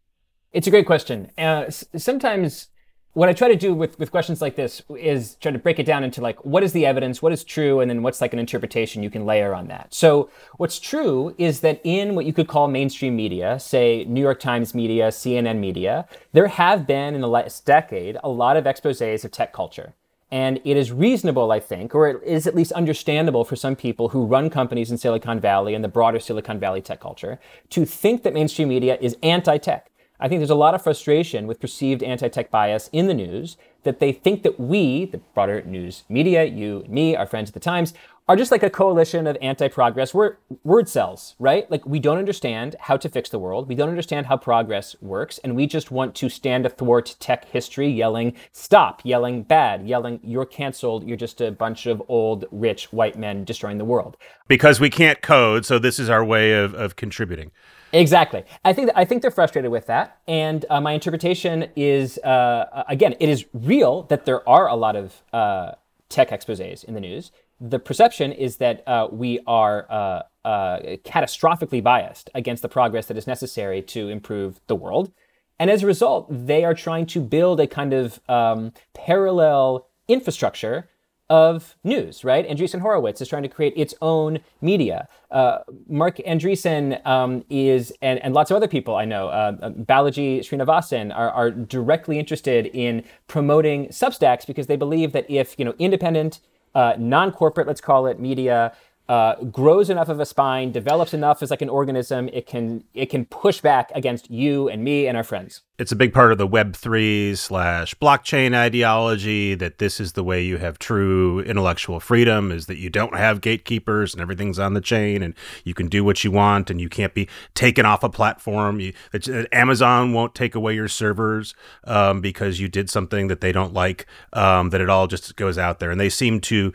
It's 0.53 0.67
a 0.67 0.71
great 0.71 0.87
question. 0.87 1.31
Uh, 1.39 1.71
sometimes 1.71 2.69
what 3.15 3.29
I 3.29 3.33
try 3.33 3.47
to 3.47 3.57
do 3.57 3.75
with, 3.75 3.97
with 3.99 4.11
questions 4.11 4.43
like 4.43 4.57
this 4.57 4.83
is 4.99 5.37
try 5.37 5.53
to 5.53 5.59
break 5.59 5.79
it 5.79 5.87
down 5.87 6.03
into 6.03 6.21
like 6.21 6.45
what 6.45 6.65
is 6.65 6.73
the 6.73 6.85
evidence, 6.85 7.23
what 7.23 7.33
is 7.33 7.45
true, 7.45 7.79
and 7.81 7.89
then 7.89 8.03
what's 8.03 8.21
like 8.21 8.33
an 8.33 8.41
interpretation 8.41 9.05
you 9.05 9.11
can 9.11 9.25
layer 9.25 9.55
on 9.55 9.69
that. 9.69 9.95
So 9.95 10.31
what's 10.57 10.81
true 10.81 11.33
is 11.39 11.61
that 11.61 11.81
in 11.85 12.17
what 12.17 12.27
you 12.27 12.33
could 12.33 12.49
call 12.49 12.67
mainstream 12.67 13.15
media, 13.15 13.61
say 13.61 14.05
New 14.05 14.21
York 14.21 14.41
Times 14.41 14.75
media, 14.75 15.09
CNN 15.09 15.59
media, 15.59 16.09
there 16.33 16.49
have 16.49 16.89
been 16.89 17.15
in 17.15 17.21
the 17.21 17.29
last 17.29 17.65
decade 17.65 18.19
a 18.25 18.29
lot 18.29 18.57
of 18.57 18.65
exposés 18.65 19.25
of 19.25 19.31
tech 19.31 19.53
culture. 19.53 19.95
And 20.33 20.61
it 20.65 20.77
is 20.77 20.91
reasonable, 20.91 21.53
I 21.53 21.61
think, 21.61 21.95
or 21.95 22.09
it 22.09 22.21
is 22.25 22.49
at 22.49 22.57
least 22.57 22.73
understandable 22.73 23.45
for 23.45 23.55
some 23.55 23.77
people 23.77 24.09
who 24.09 24.27
run 24.27 24.51
companies 24.51 24.91
in 24.91 24.99
Silicon 24.99 25.39
Valley 25.39 25.75
and 25.75 25.85
the 25.85 25.89
broader 25.89 26.19
Silicon 26.19 26.59
Valley 26.59 26.81
tech 26.81 26.99
culture 26.99 27.39
to 27.71 27.85
think 27.85 28.25
that 28.25 28.35
mainstream 28.35 28.69
media 28.69 28.99
is 29.01 29.17
anti-tech 29.23 29.93
I 30.21 30.29
think 30.29 30.39
there's 30.39 30.51
a 30.51 30.55
lot 30.55 30.75
of 30.75 30.83
frustration 30.83 31.47
with 31.47 31.61
perceived 31.61 32.03
anti 32.03 32.29
tech 32.29 32.51
bias 32.51 32.89
in 32.93 33.09
the 33.09 33.15
news 33.15 33.57
that 33.83 33.99
they 33.99 34.12
think 34.12 34.43
that 34.43 34.59
we, 34.59 35.07
the 35.07 35.19
broader 35.19 35.62
news 35.62 36.05
media, 36.09 36.45
you, 36.45 36.85
me, 36.89 37.17
our 37.17 37.27
friends 37.27 37.51
at 37.51 37.55
the 37.55 37.61
Times, 37.61 37.95
are 38.27 38.37
just 38.37 38.51
like 38.51 38.62
a 38.62 38.71
coalition 38.71 39.27
of 39.27 39.37
anti 39.43 39.69
progress 39.69 40.15
word, 40.15 40.39
word 40.62 40.89
cells, 40.89 41.35
right? 41.39 41.71
Like 41.71 41.85
we 41.85 41.99
don't 41.99 42.17
understand 42.17 42.77
how 42.81 42.97
to 42.97 43.09
fix 43.09 43.29
the 43.29 43.39
world. 43.39 43.69
We 43.69 43.75
don't 43.75 43.91
understand 43.91 44.27
how 44.27 44.37
progress 44.37 44.97
works. 45.03 45.39
And 45.39 45.55
we 45.55 45.67
just 45.67 45.91
want 45.91 46.15
to 46.17 46.29
stand 46.29 46.65
athwart 46.65 47.17
tech 47.21 47.45
history 47.47 47.89
yelling, 47.89 48.35
stop, 48.53 49.03
yelling 49.05 49.43
bad, 49.43 49.87
yelling, 49.87 50.21
you're 50.23 50.47
canceled. 50.47 51.07
You're 51.07 51.19
just 51.19 51.41
a 51.41 51.51
bunch 51.51 51.87
of 51.87 52.03
old, 52.09 52.47
rich 52.51 52.93
white 52.93 53.19
men 53.19 53.45
destroying 53.45 53.79
the 53.79 53.85
world. 53.85 54.17
Because 54.49 54.81
we 54.81 54.91
can't 54.91 55.21
code. 55.21 55.67
So 55.67 55.79
this 55.79 55.99
is 55.99 56.09
our 56.09 56.25
way 56.25 56.53
of, 56.53 56.73
of 56.75 56.97
contributing. 56.97 57.51
Exactly. 57.95 58.42
I 58.64 58.72
think 58.72 58.90
I 58.95 59.05
think 59.05 59.22
they're 59.22 59.30
frustrated 59.30 59.70
with 59.70 59.86
that, 59.86 60.18
and 60.26 60.64
uh, 60.68 60.80
my 60.80 60.92
interpretation 60.92 61.68
is 61.76 62.18
uh, 62.18 62.84
again, 62.88 63.14
it 63.20 63.28
is 63.28 63.45
real 63.53 64.03
that 64.05 64.24
there 64.24 64.47
are 64.49 64.68
a 64.68 64.74
lot 64.74 64.97
of 64.97 65.22
uh, 65.32 65.72
tech 66.09 66.30
exposés 66.30 66.84
in 66.84 66.95
the 66.95 67.01
news. 67.01 67.30
The 67.61 67.78
perception 67.78 68.32
is 68.32 68.57
that 68.57 68.82
uh, 68.88 69.07
we 69.12 69.38
are 69.47 69.86
uh, 69.88 70.22
uh, 70.45 70.78
catastrophically 71.05 71.82
biased 71.82 72.30
against 72.34 72.62
the 72.62 72.68
progress 72.68 73.07
that 73.07 73.16
is 73.16 73.28
necessary 73.28 73.80
to 73.82 74.09
improve 74.09 74.61
the 74.66 74.74
world, 74.74 75.12
and 75.61 75.70
as 75.70 75.84
a 75.84 75.86
result, 75.86 76.26
they 76.28 76.64
are 76.64 76.74
trying 76.74 77.07
to 77.07 77.20
build 77.20 77.61
a 77.61 77.68
kind 77.68 77.92
of 77.92 78.20
um, 78.28 78.72
parallel 78.92 79.86
infrastructure 80.09 80.88
of 81.31 81.77
news, 81.85 82.22
right? 82.22 82.49
Andreessen 82.49 82.81
Horowitz 82.81 83.20
is 83.20 83.29
trying 83.29 83.45
to 83.45 83.49
create 83.49 83.72
its 83.77 83.95
own 84.03 84.41
media. 84.61 85.09
Uh, 85.31 85.59
Marc 85.89 86.18
Andreessen 86.18 87.05
um, 87.07 87.45
is, 87.49 87.93
and, 88.03 88.18
and 88.22 88.35
lots 88.35 88.51
of 88.51 88.57
other 88.57 88.68
people 88.68 88.95
I 88.95 89.05
know, 89.05 89.29
uh, 89.29 89.57
uh, 89.62 89.70
Balaji 89.70 90.41
Srinivasan, 90.41 91.16
are, 91.16 91.31
are 91.31 91.51
directly 91.51 92.18
interested 92.18 92.66
in 92.66 93.05
promoting 93.27 93.89
Substacks 93.89 94.47
because 94.47 94.66
they 94.66 94.77
believe 94.77 95.12
that 95.12 95.29
if, 95.31 95.55
you 95.59 95.64
know, 95.64 95.75
independent, 95.79 96.41
uh, 96.75 96.95
non-corporate, 96.99 97.66
let's 97.66 97.81
call 97.81 98.07
it, 98.07 98.18
media 98.20 98.75
uh, 99.09 99.34
grows 99.44 99.90
enough 99.90 100.09
of 100.09 100.18
a 100.18 100.24
spine, 100.24 100.72
develops 100.72 101.12
enough 101.12 101.42
as 101.42 101.50
like 101.50 101.61
an 101.61 101.68
organism, 101.68 102.28
it 102.32 102.46
can 102.46 102.84
it 102.94 103.07
can 103.07 103.26
push 103.26 103.61
back 103.61 103.92
against 103.94 104.30
you 104.30 104.68
and 104.68 104.82
me 104.82 105.07
and 105.07 105.16
our 105.16 105.24
friends. 105.24 105.61
It's 105.76 105.90
a 105.90 105.96
big 105.96 106.14
part 106.14 106.30
of 106.30 106.38
the 106.38 106.46
Web 106.46 106.76
three 106.76 107.34
slash 107.34 107.94
blockchain 107.96 108.55
ideology 108.55 109.57
that 109.57 109.78
this 109.78 109.98
is 109.98 110.12
the 110.12 110.22
way 110.22 110.40
you 110.42 110.57
have 110.59 110.78
true 110.78 111.40
intellectual 111.40 111.98
freedom 112.00 112.52
is 112.52 112.66
that 112.66 112.78
you 112.78 112.88
don't 112.88 113.16
have 113.16 113.40
gatekeepers 113.40 114.14
and 114.14 114.22
everything's 114.22 114.59
on 114.59 114.74
the 114.74 114.80
chain 114.80 115.20
and 115.22 115.34
you 115.64 115.74
can 115.74 115.88
do 115.88 116.05
what 116.05 116.22
you 116.22 116.30
want 116.30 116.70
and 116.70 116.80
you 116.80 116.88
can't 116.88 117.12
be 117.12 117.28
taken 117.55 117.84
off 117.84 118.05
a 118.05 118.09
platform. 118.09 118.78
You, 118.78 118.92
that 119.11 119.48
Amazon 119.52 120.12
won't 120.12 120.34
take 120.34 120.55
away 120.55 120.76
your 120.76 120.88
servers 120.88 121.55
um, 121.84 122.20
because 122.20 122.61
you 122.61 122.68
did 122.68 122.88
something 122.88 123.26
that 123.26 123.40
they 123.40 123.50
don't 123.50 123.74
like. 123.74 124.07
Um, 124.32 124.70
that 124.70 124.80
it 124.80 124.88
all 124.88 125.09
just 125.09 125.34
goes 125.34 125.59
out 125.59 125.80
there 125.80 125.90
and 125.90 126.00
they 126.00 126.09
seem 126.09 126.40
to 126.42 126.72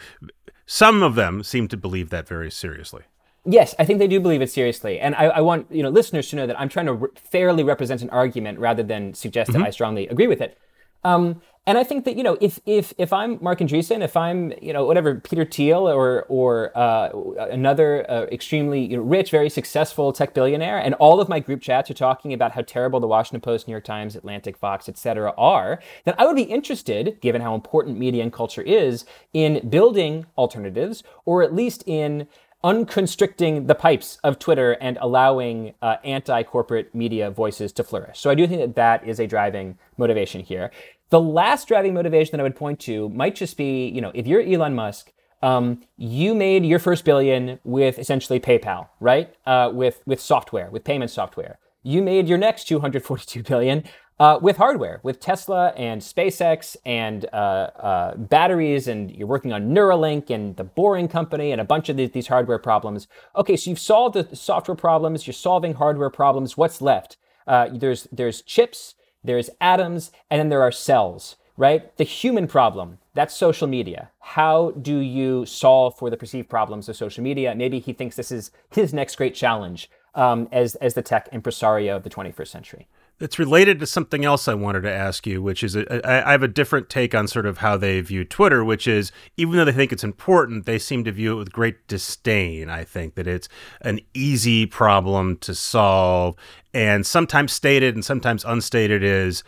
some 0.71 1.01
of 1.01 1.15
them 1.15 1.41
seem 1.41 1.67
to 1.67 1.75
believe 1.75 2.11
that 2.11 2.27
very 2.27 2.51
seriously. 2.51 3.01
Yes, 3.43 3.73
I 3.79 3.85
think 3.85 3.97
they 3.97 4.07
do 4.07 4.19
believe 4.19 4.39
it 4.39 4.51
seriously, 4.51 4.99
and 4.99 5.15
I, 5.15 5.25
I 5.25 5.41
want 5.41 5.65
you 5.71 5.81
know 5.81 5.89
listeners 5.89 6.29
to 6.29 6.35
know 6.35 6.45
that 6.45 6.59
I'm 6.59 6.69
trying 6.69 6.85
to 6.85 6.93
re- 6.93 7.09
fairly 7.15 7.63
represent 7.63 8.03
an 8.03 8.11
argument 8.11 8.59
rather 8.59 8.83
than 8.83 9.15
suggest 9.15 9.49
mm-hmm. 9.49 9.61
that 9.61 9.67
I 9.67 9.71
strongly 9.71 10.07
agree 10.09 10.27
with 10.27 10.41
it. 10.41 10.59
Um, 11.03 11.41
and 11.69 11.77
I 11.77 11.83
think 11.83 12.05
that 12.05 12.15
you 12.15 12.23
know, 12.23 12.35
if 12.41 12.59
if 12.65 12.93
if 12.97 13.13
I'm 13.13 13.37
Marc 13.43 13.59
Andreessen, 13.59 14.03
if 14.03 14.17
I'm 14.17 14.53
you 14.59 14.73
know 14.73 14.85
whatever 14.85 15.13
Peter 15.19 15.45
Thiel 15.45 15.87
or 15.87 16.25
or 16.27 16.75
uh, 16.75 17.09
another 17.51 18.09
uh, 18.09 18.23
extremely 18.31 18.83
you 18.83 18.97
know, 18.97 19.03
rich, 19.03 19.29
very 19.29 19.51
successful 19.51 20.11
tech 20.11 20.33
billionaire, 20.33 20.79
and 20.79 20.95
all 20.95 21.21
of 21.21 21.29
my 21.29 21.39
group 21.39 21.61
chats 21.61 21.91
are 21.91 21.93
talking 21.93 22.33
about 22.33 22.53
how 22.53 22.63
terrible 22.63 22.99
the 22.99 23.05
Washington 23.07 23.41
Post, 23.41 23.67
New 23.67 23.73
York 23.73 23.83
Times, 23.83 24.15
Atlantic, 24.15 24.57
Fox, 24.57 24.89
etc. 24.89 25.31
are, 25.37 25.79
then 26.05 26.15
I 26.17 26.25
would 26.25 26.35
be 26.35 26.41
interested, 26.41 27.21
given 27.21 27.41
how 27.41 27.53
important 27.53 27.99
media 27.99 28.23
and 28.23 28.33
culture 28.33 28.63
is, 28.63 29.05
in 29.31 29.69
building 29.69 30.25
alternatives, 30.39 31.03
or 31.23 31.43
at 31.43 31.53
least 31.53 31.83
in 31.85 32.27
unconstricting 32.63 33.67
the 33.67 33.75
pipes 33.75 34.19
of 34.23 34.37
Twitter 34.37 34.73
and 34.73 34.97
allowing 35.01 35.73
uh, 35.81 35.95
anti 36.03 36.43
corporate 36.43 36.93
media 36.93 37.31
voices 37.31 37.71
to 37.73 37.83
flourish. 37.83 38.19
So 38.19 38.29
I 38.29 38.35
do 38.35 38.47
think 38.47 38.59
that 38.61 38.75
that 38.75 39.07
is 39.07 39.19
a 39.19 39.27
driving 39.27 39.77
motivation 39.97 40.41
here. 40.41 40.71
The 41.09 41.19
last 41.19 41.67
driving 41.67 41.93
motivation 41.93 42.31
that 42.31 42.39
I 42.39 42.43
would 42.43 42.55
point 42.55 42.79
to 42.81 43.09
might 43.09 43.35
just 43.35 43.57
be, 43.57 43.87
you 43.87 44.01
know, 44.01 44.11
if 44.13 44.27
you're 44.27 44.41
Elon 44.41 44.75
Musk, 44.75 45.11
um, 45.41 45.81
you 45.97 46.35
made 46.35 46.65
your 46.65 46.79
first 46.79 47.05
billion 47.05 47.59
with 47.63 47.97
essentially 47.97 48.39
PayPal, 48.39 48.89
right? 48.99 49.33
Uh, 49.45 49.71
with 49.73 50.01
with 50.05 50.19
software, 50.19 50.69
with 50.69 50.83
payment 50.83 51.11
software. 51.11 51.59
You 51.81 52.01
made 52.01 52.27
your 52.27 52.37
next 52.37 52.65
242 52.67 53.43
billion 53.43 53.83
uh, 54.19 54.37
with 54.41 54.57
hardware, 54.57 54.99
with 55.01 55.19
Tesla 55.19 55.69
and 55.77 56.01
SpaceX 56.01 56.75
and 56.85 57.25
uh, 57.31 57.35
uh, 57.35 58.15
batteries, 58.15 58.87
and 58.87 59.11
you're 59.11 59.27
working 59.27 59.53
on 59.53 59.69
Neuralink 59.69 60.29
and 60.29 60.55
the 60.57 60.63
Boring 60.63 61.07
Company 61.07 61.51
and 61.51 61.61
a 61.61 61.63
bunch 61.63 61.87
of 61.89 61.97
these, 61.97 62.11
these 62.11 62.27
hardware 62.27 62.59
problems. 62.59 63.07
Okay, 63.35 63.55
so 63.55 63.69
you've 63.69 63.79
solved 63.79 64.15
the 64.15 64.35
software 64.35 64.75
problems, 64.75 65.25
you're 65.25 65.33
solving 65.33 65.75
hardware 65.75 66.09
problems. 66.09 66.57
What's 66.57 66.81
left? 66.81 67.17
Uh, 67.47 67.69
there's 67.71 68.07
there's 68.11 68.41
chips, 68.41 68.95
there's 69.23 69.49
atoms, 69.61 70.11
and 70.29 70.39
then 70.39 70.49
there 70.49 70.61
are 70.61 70.71
cells, 70.71 71.37
right? 71.55 71.95
The 71.97 72.03
human 72.03 72.47
problem, 72.47 72.99
that's 73.13 73.33
social 73.33 73.67
media. 73.67 74.11
How 74.19 74.71
do 74.71 74.99
you 74.99 75.45
solve 75.45 75.97
for 75.97 76.09
the 76.09 76.17
perceived 76.17 76.49
problems 76.49 76.89
of 76.89 76.95
social 76.95 77.23
media? 77.23 77.55
Maybe 77.55 77.79
he 77.79 77.93
thinks 77.93 78.15
this 78.15 78.31
is 78.31 78.51
his 78.69 78.93
next 78.93 79.15
great 79.15 79.33
challenge 79.33 79.89
um, 80.13 80.47
as, 80.51 80.75
as 80.75 80.93
the 80.93 81.01
tech 81.01 81.29
impresario 81.31 81.95
of 81.95 82.03
the 82.03 82.09
21st 82.09 82.47
century. 82.47 82.87
It's 83.19 83.37
related 83.37 83.79
to 83.79 83.85
something 83.85 84.23
else 84.23 84.47
I 84.47 84.53
wanted 84.53 84.81
to 84.81 84.91
ask 84.91 85.27
you, 85.27 85.41
which 85.41 85.63
is 85.63 85.75
uh, 85.75 85.99
I 86.05 86.31
have 86.31 86.43
a 86.43 86.47
different 86.47 86.89
take 86.89 87.13
on 87.13 87.27
sort 87.27 87.45
of 87.45 87.57
how 87.57 87.75
they 87.75 87.99
view 87.99 88.23
Twitter, 88.23 88.63
which 88.63 88.87
is 88.87 89.11
even 89.35 89.57
though 89.57 89.65
they 89.65 89.73
think 89.73 89.91
it's 89.91 90.03
important, 90.03 90.65
they 90.65 90.79
seem 90.79 91.03
to 91.03 91.11
view 91.11 91.33
it 91.33 91.39
with 91.39 91.51
great 91.51 91.87
disdain. 91.87 92.69
I 92.69 92.85
think 92.85 93.15
that 93.15 93.27
it's 93.27 93.49
an 93.81 93.99
easy 94.13 94.65
problem 94.65 95.37
to 95.39 95.53
solve, 95.53 96.35
and 96.73 97.05
sometimes 97.05 97.51
stated 97.51 97.93
and 97.95 98.05
sometimes 98.05 98.45
unstated 98.45 99.03
is 99.03 99.43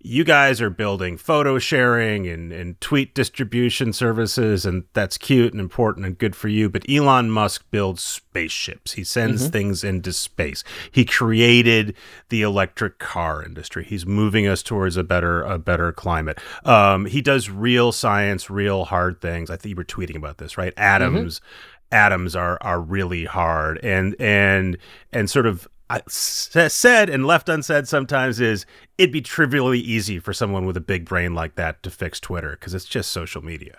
you 0.00 0.22
guys 0.22 0.60
are 0.60 0.70
building 0.70 1.16
photo 1.16 1.58
sharing 1.58 2.28
and, 2.28 2.52
and 2.52 2.80
tweet 2.80 3.14
distribution 3.14 3.92
services, 3.92 4.64
and 4.64 4.84
that's 4.92 5.18
cute 5.18 5.52
and 5.52 5.60
important 5.60 6.06
and 6.06 6.16
good 6.16 6.36
for 6.36 6.46
you. 6.46 6.70
But 6.70 6.88
Elon 6.88 7.30
Musk 7.30 7.64
builds 7.70 8.02
spaceships. 8.02 8.92
He 8.92 9.02
sends 9.02 9.42
mm-hmm. 9.42 9.50
things 9.50 9.82
into 9.82 10.12
space. 10.12 10.62
He 10.92 11.04
created 11.04 11.96
the 12.28 12.42
electric 12.42 12.98
car 12.98 13.42
industry. 13.42 13.84
He's 13.84 14.06
moving 14.06 14.46
us 14.46 14.62
towards 14.62 14.96
a 14.96 15.02
better 15.02 15.42
a 15.42 15.58
better 15.58 15.92
climate. 15.92 16.38
Um, 16.64 17.06
he 17.06 17.20
does 17.20 17.50
real 17.50 17.90
science, 17.90 18.48
real 18.48 18.84
hard 18.84 19.20
things. 19.20 19.50
I 19.50 19.56
think 19.56 19.70
you 19.70 19.76
were 19.76 19.84
tweeting 19.84 20.16
about 20.16 20.38
this, 20.38 20.56
right? 20.56 20.72
Atoms. 20.76 21.40
Mm-hmm. 21.40 21.74
Atoms 21.90 22.36
are 22.36 22.58
are 22.60 22.80
really 22.80 23.24
hard 23.24 23.80
and 23.82 24.14
and 24.20 24.76
and 25.10 25.30
sort 25.30 25.46
of 25.46 25.66
said 26.08 27.08
and 27.10 27.26
left 27.26 27.48
unsaid 27.48 27.88
sometimes 27.88 28.40
is 28.40 28.66
it'd 28.98 29.12
be 29.12 29.20
trivially 29.20 29.80
easy 29.80 30.18
for 30.18 30.32
someone 30.32 30.66
with 30.66 30.76
a 30.76 30.82
big 30.82 31.04
brain 31.04 31.34
like 31.34 31.54
that 31.54 31.82
to 31.82 31.90
fix 31.90 32.20
Twitter 32.20 32.50
because 32.52 32.74
it's 32.74 32.84
just 32.84 33.10
social 33.10 33.42
media. 33.42 33.78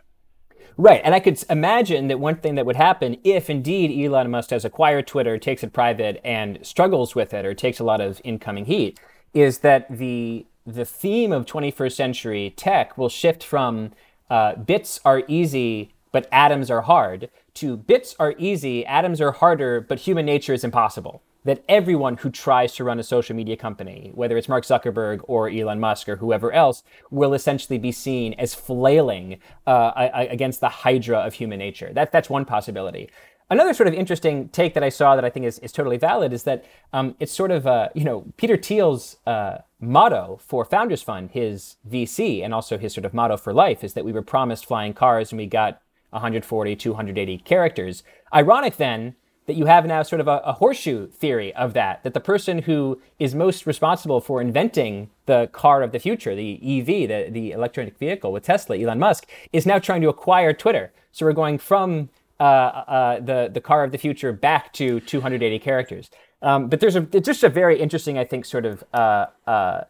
Right. 0.77 1.01
And 1.03 1.13
I 1.13 1.19
could 1.19 1.43
imagine 1.49 2.07
that 2.07 2.19
one 2.19 2.37
thing 2.37 2.55
that 2.55 2.65
would 2.65 2.77
happen 2.77 3.17
if 3.23 3.49
indeed 3.49 3.91
Elon 4.05 4.31
Musk 4.31 4.51
has 4.51 4.63
acquired 4.63 5.07
Twitter, 5.07 5.37
takes 5.37 5.61
it 5.61 5.73
private, 5.73 6.21
and 6.23 6.57
struggles 6.65 7.15
with 7.15 7.33
it 7.33 7.45
or 7.45 7.53
takes 7.53 7.79
a 7.79 7.83
lot 7.83 7.99
of 7.99 8.21
incoming 8.23 8.65
heat 8.65 8.99
is 9.33 9.59
that 9.59 9.85
the 9.89 10.45
the 10.65 10.85
theme 10.85 11.31
of 11.31 11.45
21st 11.45 11.91
century 11.91 12.53
tech 12.55 12.97
will 12.97 13.09
shift 13.09 13.43
from 13.43 13.91
uh, 14.29 14.55
bits 14.55 14.99
are 15.03 15.23
easy 15.27 15.91
but 16.11 16.27
atoms 16.31 16.71
are 16.71 16.81
hard 16.81 17.29
to 17.55 17.75
bits 17.75 18.15
are 18.19 18.35
easy, 18.37 18.85
atoms 18.85 19.19
are 19.19 19.31
harder, 19.31 19.81
but 19.81 19.99
human 19.99 20.25
nature 20.25 20.53
is 20.53 20.63
impossible 20.63 21.21
that 21.49 21.63
everyone 21.67 22.17
who 22.17 22.29
tries 22.29 22.75
to 22.75 22.83
run 22.83 22.99
a 22.99 23.03
social 23.03 23.35
media 23.35 23.57
company, 23.57 24.11
whether 24.13 24.37
it's 24.37 24.47
Mark 24.47 24.63
Zuckerberg 24.63 25.21
or 25.23 25.49
Elon 25.49 25.79
Musk 25.79 26.07
or 26.07 26.17
whoever 26.17 26.51
else, 26.51 26.83
will 27.09 27.33
essentially 27.33 27.79
be 27.79 27.91
seen 27.91 28.33
as 28.33 28.53
flailing 28.53 29.39
uh, 29.65 29.91
against 30.13 30.59
the 30.59 30.69
hydra 30.69 31.17
of 31.17 31.33
human 31.33 31.57
nature. 31.57 31.91
That, 31.91 32.11
that's 32.11 32.29
one 32.29 32.45
possibility. 32.45 33.09
Another 33.49 33.73
sort 33.73 33.87
of 33.87 33.95
interesting 33.95 34.49
take 34.49 34.75
that 34.75 34.83
I 34.83 34.89
saw 34.89 35.15
that 35.15 35.25
I 35.25 35.31
think 35.31 35.47
is, 35.47 35.57
is 35.57 35.71
totally 35.71 35.97
valid 35.97 36.33
is 36.33 36.43
that 36.43 36.65
um, 36.93 37.15
it's 37.19 37.31
sort 37.31 37.49
of, 37.49 37.65
uh, 37.65 37.89
you 37.95 38.03
know, 38.03 38.31
Peter 38.37 38.55
Thiel's 38.55 39.17
uh, 39.25 39.57
motto 39.79 40.39
for 40.45 40.63
Founders 40.65 41.01
Fund, 41.01 41.31
his 41.31 41.77
VC, 41.89 42.45
and 42.45 42.53
also 42.53 42.77
his 42.77 42.93
sort 42.93 43.05
of 43.05 43.13
motto 43.15 43.37
for 43.37 43.53
life 43.53 43.83
is 43.83 43.93
that 43.93 44.05
we 44.05 44.11
were 44.11 44.21
promised 44.21 44.67
flying 44.67 44.93
cars 44.93 45.31
and 45.31 45.39
we 45.39 45.47
got 45.47 45.81
140, 46.11 46.75
280 46.75 47.37
characters. 47.39 48.03
Ironic 48.31 48.77
then 48.77 49.15
that 49.49 49.55
you 49.55 49.65
have 49.65 49.85
now 49.85 50.03
sort 50.03 50.21
of 50.21 50.27
a, 50.27 50.37
a, 50.45 50.53
horseshoe 50.53 51.07
theory 51.07 51.53
of 51.55 51.73
that, 51.73 52.03
that 52.03 52.13
the 52.13 52.19
person 52.19 52.59
who 52.59 53.01
is 53.17 53.33
most 53.33 53.65
responsible 53.65 54.21
for 54.21 54.41
inventing 54.41 55.09
the 55.25 55.49
car 55.51 55.81
of 55.81 55.91
the 55.91 55.97
future, 55.97 56.35
the 56.35 56.55
EV, 56.55 56.85
the, 57.09 57.27
the 57.31 57.51
electronic 57.51 57.97
vehicle 57.97 58.31
with 58.31 58.43
Tesla, 58.43 58.77
Elon 58.77 58.99
Musk, 58.99 59.27
is 59.51 59.65
now 59.65 59.79
trying 59.79 60.01
to 60.01 60.07
acquire 60.07 60.53
Twitter. 60.53 60.93
So 61.11 61.25
we're 61.25 61.33
going 61.33 61.57
from 61.57 62.09
uh, 62.39 62.43
uh, 62.43 63.19
the, 63.19 63.49
the 63.51 63.59
car 63.59 63.83
of 63.83 63.91
the 63.91 63.97
future 63.97 64.31
back 64.31 64.71
to 64.73 64.99
280 64.99 65.57
characters. 65.59 66.11
Um, 66.43 66.69
but 66.69 66.79
there's 66.79 66.95
a, 66.95 67.07
it's 67.11 67.25
just 67.25 67.43
a 67.43 67.49
very 67.49 67.79
interesting, 67.79 68.19
I 68.19 68.25
think, 68.25 68.45
sort 68.45 68.65
of 68.65 68.83
uh, 68.93 69.25
uh 69.45 69.83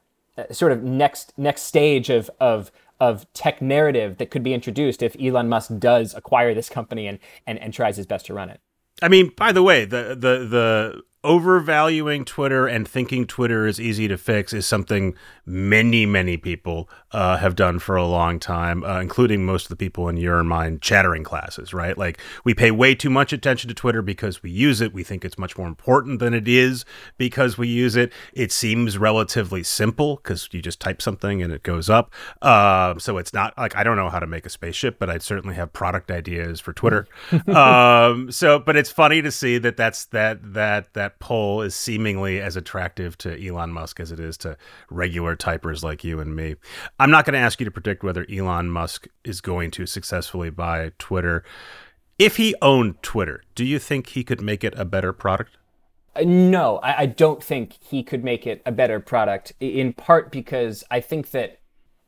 sort 0.51 0.71
of 0.71 0.81
next 0.83 1.33
next 1.37 1.63
stage 1.63 2.09
of 2.09 2.29
of 2.39 2.71
of 2.99 3.31
tech 3.33 3.61
narrative 3.61 4.17
that 4.17 4.31
could 4.31 4.43
be 4.43 4.53
introduced 4.53 5.03
if 5.03 5.15
Elon 5.21 5.49
Musk 5.49 5.71
does 5.79 6.13
acquire 6.13 6.53
this 6.53 6.69
company 6.69 7.07
and, 7.07 7.19
and, 7.45 7.59
and 7.59 7.73
tries 7.73 7.97
his 7.97 8.05
best 8.05 8.25
to 8.25 8.33
run 8.33 8.49
it. 8.49 8.59
I 9.01 9.07
mean, 9.07 9.31
by 9.35 9.51
the 9.51 9.63
way, 9.63 9.85
the 9.85 10.09
the 10.09 10.45
the 10.45 11.01
overvaluing 11.23 12.23
Twitter 12.23 12.65
and 12.65 12.87
thinking 12.87 13.27
Twitter 13.27 13.67
is 13.67 13.79
easy 13.79 14.07
to 14.07 14.17
fix 14.17 14.53
is 14.53 14.65
something 14.65 15.15
many, 15.45 16.05
many 16.05 16.37
people 16.37 16.89
uh, 17.11 17.37
have 17.37 17.55
done 17.55 17.79
for 17.79 17.95
a 17.95 18.05
long 18.05 18.39
time, 18.39 18.83
uh, 18.83 18.99
including 18.99 19.45
most 19.45 19.65
of 19.65 19.69
the 19.69 19.75
people 19.75 20.07
in 20.07 20.17
your 20.17 20.39
and 20.39 20.49
mine 20.49 20.79
chattering 20.79 21.23
classes, 21.23 21.73
right? 21.73 21.97
Like 21.97 22.19
we 22.43 22.53
pay 22.53 22.71
way 22.71 22.95
too 22.95 23.09
much 23.09 23.33
attention 23.33 23.67
to 23.67 23.73
Twitter 23.73 24.01
because 24.01 24.41
we 24.41 24.51
use 24.51 24.81
it. 24.81 24.93
We 24.93 25.03
think 25.03 25.25
it's 25.25 25.37
much 25.37 25.57
more 25.57 25.67
important 25.67 26.19
than 26.19 26.33
it 26.33 26.47
is 26.47 26.85
because 27.17 27.57
we 27.57 27.67
use 27.67 27.95
it. 27.95 28.13
It 28.33 28.51
seems 28.51 28.97
relatively 28.97 29.63
simple 29.63 30.17
because 30.17 30.49
you 30.51 30.61
just 30.61 30.79
type 30.79 31.01
something 31.01 31.41
and 31.43 31.51
it 31.51 31.63
goes 31.63 31.89
up. 31.89 32.13
Uh, 32.41 32.97
so 32.99 33.17
it's 33.17 33.33
not 33.33 33.57
like 33.57 33.75
I 33.75 33.83
don't 33.83 33.97
know 33.97 34.09
how 34.09 34.19
to 34.19 34.27
make 34.27 34.45
a 34.45 34.49
spaceship, 34.49 34.97
but 34.99 35.09
I 35.09 35.17
certainly 35.17 35.55
have 35.55 35.73
product 35.73 36.11
ideas 36.11 36.59
for 36.59 36.73
Twitter. 36.73 37.07
um, 37.47 38.31
so, 38.31 38.59
but 38.59 38.75
it's 38.75 38.91
funny 38.91 39.21
to 39.21 39.31
see 39.31 39.57
that 39.57 39.75
that's 39.75 40.05
that 40.05 40.53
that 40.53 40.69
that 40.69 40.93
that 40.93 41.19
poll 41.19 41.61
is 41.61 41.75
seemingly 41.75 42.39
as 42.39 42.55
attractive 42.55 43.17
to 43.17 43.47
Elon 43.47 43.71
Musk 43.71 43.99
as 43.99 44.11
it 44.11 44.19
is 44.19 44.37
to 44.37 44.57
regular 44.89 45.35
typers 45.35 45.83
like 45.83 46.03
you 46.03 46.19
and 46.19 46.35
me. 46.35 46.55
I'm 46.99 47.11
not 47.11 47.25
going 47.25 47.33
to 47.33 47.39
ask 47.39 47.59
you 47.59 47.65
to 47.65 47.71
predict 47.71 48.03
whether 48.03 48.25
Elon 48.29 48.69
Musk 48.69 49.07
is 49.23 49.39
going 49.39 49.71
to 49.71 49.85
successfully 49.85 50.49
buy 50.49 50.91
Twitter. 50.99 51.43
If 52.17 52.35
he 52.35 52.53
owned 52.61 53.01
Twitter, 53.01 53.43
do 53.55 53.63
you 53.63 53.79
think 53.79 54.07
he 54.07 54.23
could 54.25 54.41
make 54.41 54.65
it 54.65 54.73
a 54.77 54.83
better 54.83 55.13
product? 55.13 55.57
Uh, 56.15 56.23
no, 56.25 56.77
I, 56.79 57.01
I 57.01 57.05
don't 57.05 57.41
think 57.41 57.77
he 57.81 58.03
could 58.03 58.23
make 58.23 58.45
it 58.45 58.61
a 58.65 58.73
better 58.73 58.99
product, 58.99 59.53
in 59.61 59.93
part 59.93 60.29
because 60.29 60.83
I 60.91 60.99
think 60.99 61.31
that 61.31 61.59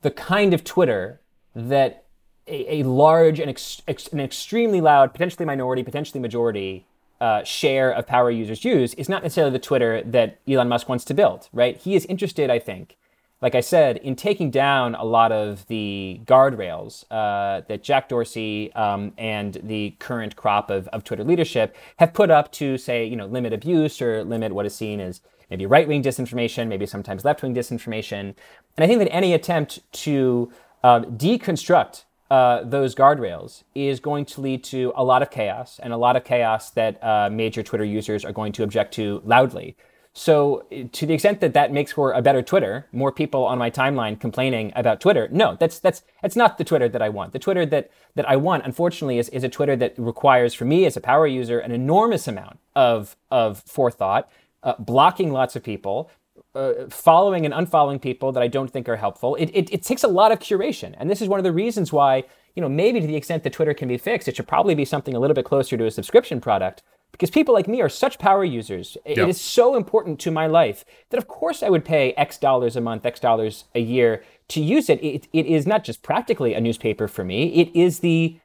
the 0.01 0.11
kind 0.11 0.53
of 0.53 0.65
Twitter 0.65 1.21
that 1.55 2.05
a, 2.47 2.81
a 2.81 2.83
large 2.83 3.39
and 3.39 3.49
ex, 3.49 3.81
ex, 3.87 4.07
an 4.07 4.19
extremely 4.19 4.81
loud, 4.81 5.13
potentially 5.13 5.45
minority, 5.45 5.83
potentially 5.83 6.19
majority 6.19 6.85
uh, 7.21 7.43
share 7.43 7.91
of 7.91 8.07
power 8.07 8.31
users 8.31 8.65
use 8.65 8.93
is 8.95 9.07
not 9.07 9.23
necessarily 9.23 9.53
the 9.53 9.59
Twitter 9.59 10.01
that 10.03 10.39
Elon 10.47 10.67
Musk 10.67 10.89
wants 10.89 11.05
to 11.05 11.13
build, 11.13 11.47
right? 11.53 11.77
He 11.77 11.95
is 11.95 12.05
interested, 12.07 12.49
I 12.49 12.59
think, 12.59 12.97
like 13.41 13.55
I 13.55 13.61
said, 13.61 13.97
in 13.97 14.15
taking 14.15 14.51
down 14.51 14.93
a 14.93 15.03
lot 15.03 15.31
of 15.31 15.65
the 15.67 16.21
guardrails 16.25 17.05
uh, 17.09 17.61
that 17.67 17.81
Jack 17.81 18.07
Dorsey 18.09 18.71
um, 18.73 19.13
and 19.17 19.59
the 19.63 19.95
current 19.97 20.35
crop 20.35 20.69
of, 20.69 20.87
of 20.89 21.03
Twitter 21.03 21.23
leadership 21.23 21.75
have 21.97 22.13
put 22.13 22.29
up 22.29 22.51
to, 22.53 22.77
say, 22.77 23.03
you 23.03 23.15
know, 23.15 23.25
limit 23.25 23.51
abuse 23.51 23.99
or 23.99 24.23
limit 24.23 24.53
what 24.53 24.67
is 24.67 24.75
seen 24.75 24.99
as 24.99 25.21
maybe 25.49 25.65
right-wing 25.65 26.03
disinformation, 26.03 26.67
maybe 26.67 26.85
sometimes 26.85 27.25
left-wing 27.25 27.55
disinformation. 27.55 28.35
And 28.77 28.83
I 28.83 28.87
think 28.87 28.99
that 28.99 29.11
any 29.11 29.33
attempt 29.33 29.79
to 29.93 30.51
uh, 30.83 31.01
deconstruct 31.01 32.03
uh, 32.29 32.63
those 32.63 32.95
guardrails 32.95 33.63
is 33.75 33.99
going 33.99 34.23
to 34.23 34.39
lead 34.39 34.63
to 34.63 34.93
a 34.95 35.03
lot 35.03 35.21
of 35.21 35.29
chaos 35.31 35.79
and 35.83 35.91
a 35.91 35.97
lot 35.97 36.15
of 36.15 36.23
chaos 36.23 36.69
that 36.69 37.03
uh, 37.03 37.29
major 37.29 37.63
Twitter 37.63 37.83
users 37.83 38.23
are 38.23 38.31
going 38.31 38.53
to 38.53 38.63
object 38.63 38.93
to 38.93 39.21
loudly. 39.25 39.75
So, 40.13 40.65
to 40.91 41.05
the 41.05 41.13
extent 41.13 41.39
that 41.39 41.53
that 41.53 41.71
makes 41.71 41.93
for 41.93 42.11
a 42.11 42.21
better 42.21 42.41
Twitter, 42.41 42.85
more 42.91 43.13
people 43.13 43.45
on 43.45 43.57
my 43.57 43.71
timeline 43.71 44.19
complaining 44.19 44.73
about 44.75 44.99
Twitter, 44.99 45.29
no, 45.31 45.55
that's 45.57 45.79
that's 45.79 46.03
that's 46.21 46.35
not 46.35 46.57
the 46.57 46.65
Twitter 46.65 46.89
that 46.89 47.01
I 47.01 47.07
want. 47.07 47.31
The 47.31 47.39
Twitter 47.39 47.65
that 47.67 47.89
that 48.15 48.29
I 48.29 48.35
want, 48.35 48.65
unfortunately, 48.65 49.19
is, 49.19 49.29
is 49.29 49.45
a 49.45 49.49
Twitter 49.49 49.77
that 49.77 49.93
requires, 49.97 50.53
for 50.53 50.65
me 50.65 50.85
as 50.85 50.97
a 50.97 51.01
power 51.01 51.27
user, 51.27 51.59
an 51.59 51.71
enormous 51.71 52.27
amount 52.27 52.59
of 52.75 53.15
of 53.29 53.63
forethought, 53.65 54.29
uh, 54.63 54.73
blocking 54.79 55.31
lots 55.31 55.55
of 55.55 55.63
people, 55.63 56.11
uh, 56.55 56.73
following 56.89 57.45
and 57.45 57.53
unfollowing 57.53 58.01
people 58.01 58.33
that 58.33 58.43
I 58.43 58.47
don't 58.47 58.69
think 58.69 58.89
are 58.89 58.97
helpful. 58.97 59.35
It, 59.35 59.49
it, 59.53 59.71
it, 59.71 59.83
takes 59.83 60.03
a 60.03 60.07
lot 60.07 60.31
of 60.31 60.39
curation. 60.39 60.93
And 60.97 61.09
this 61.09 61.21
is 61.21 61.29
one 61.29 61.39
of 61.39 61.43
the 61.43 61.51
reasons 61.51 61.93
why, 61.93 62.25
you 62.55 62.61
know, 62.61 62.69
maybe 62.69 62.99
to 62.99 63.07
the 63.07 63.15
extent 63.15 63.43
that 63.43 63.53
Twitter 63.53 63.73
can 63.73 63.87
be 63.87 63.97
fixed, 63.97 64.27
it 64.27 64.35
should 64.35 64.47
probably 64.47 64.75
be 64.75 64.85
something 64.85 65.15
a 65.15 65.19
little 65.19 65.33
bit 65.33 65.45
closer 65.45 65.77
to 65.77 65.85
a 65.85 65.91
subscription 65.91 66.41
product. 66.41 66.83
Because 67.11 67.29
people 67.29 67.53
like 67.53 67.67
me 67.67 67.81
are 67.81 67.89
such 67.89 68.19
power 68.19 68.43
users. 68.43 68.97
It, 69.05 69.17
yep. 69.17 69.27
is 69.27 69.39
so 69.39 69.75
important 69.75 70.19
to 70.21 70.31
my 70.31 70.47
life 70.47 70.85
that, 71.09 71.17
of 71.17 71.27
course, 71.27 71.61
I 71.61 71.69
would 71.69 71.85
pay 71.85 72.13
X 72.13 72.37
dollars 72.37 72.75
a 72.75 72.81
month, 72.81 73.05
X 73.05 73.19
dollars 73.19 73.65
a 73.75 73.79
year 73.79 74.23
to 74.49 74.61
use 74.61 74.89
it. 74.89 75.03
it. 75.03 75.27
It 75.33 75.45
is 75.45 75.67
not 75.67 75.83
just 75.83 76.03
practically 76.03 76.53
a 76.53 76.61
newspaper 76.61 77.07
for 77.07 77.23
me, 77.23 77.53
it 77.53 77.75
is 77.75 77.99
the 77.99 78.39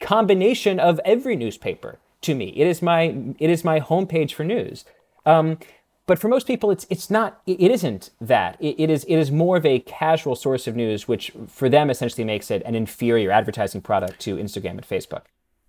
combination 0.00 0.80
of 0.80 1.00
every 1.04 1.36
newspaper 1.36 1.98
to 2.22 2.34
me. 2.34 2.48
It 2.56 2.66
is 2.66 2.82
my, 2.82 3.14
it 3.38 3.50
is 3.50 3.64
my 3.64 3.80
homepage 3.80 4.32
for 4.32 4.44
news. 4.44 4.84
Um, 5.24 5.58
but 6.06 6.18
for 6.18 6.28
most 6.28 6.46
people, 6.46 6.70
it's 6.70 6.86
it's 6.90 7.10
not. 7.10 7.40
It 7.46 7.70
isn't 7.70 8.10
that. 8.20 8.56
It, 8.60 8.74
it 8.78 8.90
is 8.90 9.04
it 9.04 9.16
is 9.16 9.30
more 9.30 9.56
of 9.56 9.64
a 9.64 9.78
casual 9.80 10.34
source 10.34 10.66
of 10.66 10.74
news, 10.74 11.06
which 11.06 11.32
for 11.46 11.68
them 11.68 11.90
essentially 11.90 12.24
makes 12.24 12.50
it 12.50 12.62
an 12.64 12.74
inferior 12.74 13.30
advertising 13.30 13.82
product 13.82 14.18
to 14.20 14.36
Instagram 14.36 14.72
and 14.72 14.86
Facebook. 14.86 15.22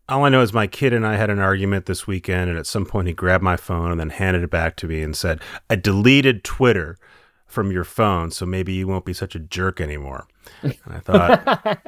All 0.09 0.25
I 0.25 0.29
know 0.29 0.41
is 0.41 0.53
my 0.53 0.67
kid 0.67 0.93
and 0.93 1.07
I 1.07 1.15
had 1.15 1.29
an 1.29 1.39
argument 1.39 1.85
this 1.85 2.05
weekend, 2.05 2.49
and 2.49 2.59
at 2.59 2.67
some 2.67 2.85
point 2.85 3.07
he 3.07 3.13
grabbed 3.13 3.43
my 3.43 3.55
phone 3.55 3.89
and 3.89 3.99
then 3.99 4.09
handed 4.09 4.43
it 4.43 4.49
back 4.49 4.75
to 4.77 4.87
me 4.87 5.01
and 5.01 5.15
said, 5.15 5.41
"I 5.69 5.75
deleted 5.75 6.43
Twitter." 6.43 6.97
from 7.53 7.71
your 7.71 7.83
phone, 7.83 8.31
so 8.31 8.45
maybe 8.47 8.73
you 8.73 8.87
won't 8.87 9.05
be 9.05 9.13
such 9.13 9.35
a 9.35 9.39
jerk 9.39 9.79
anymore. 9.79 10.27
And 10.63 10.75
I 10.87 10.99
thought, 10.99 11.47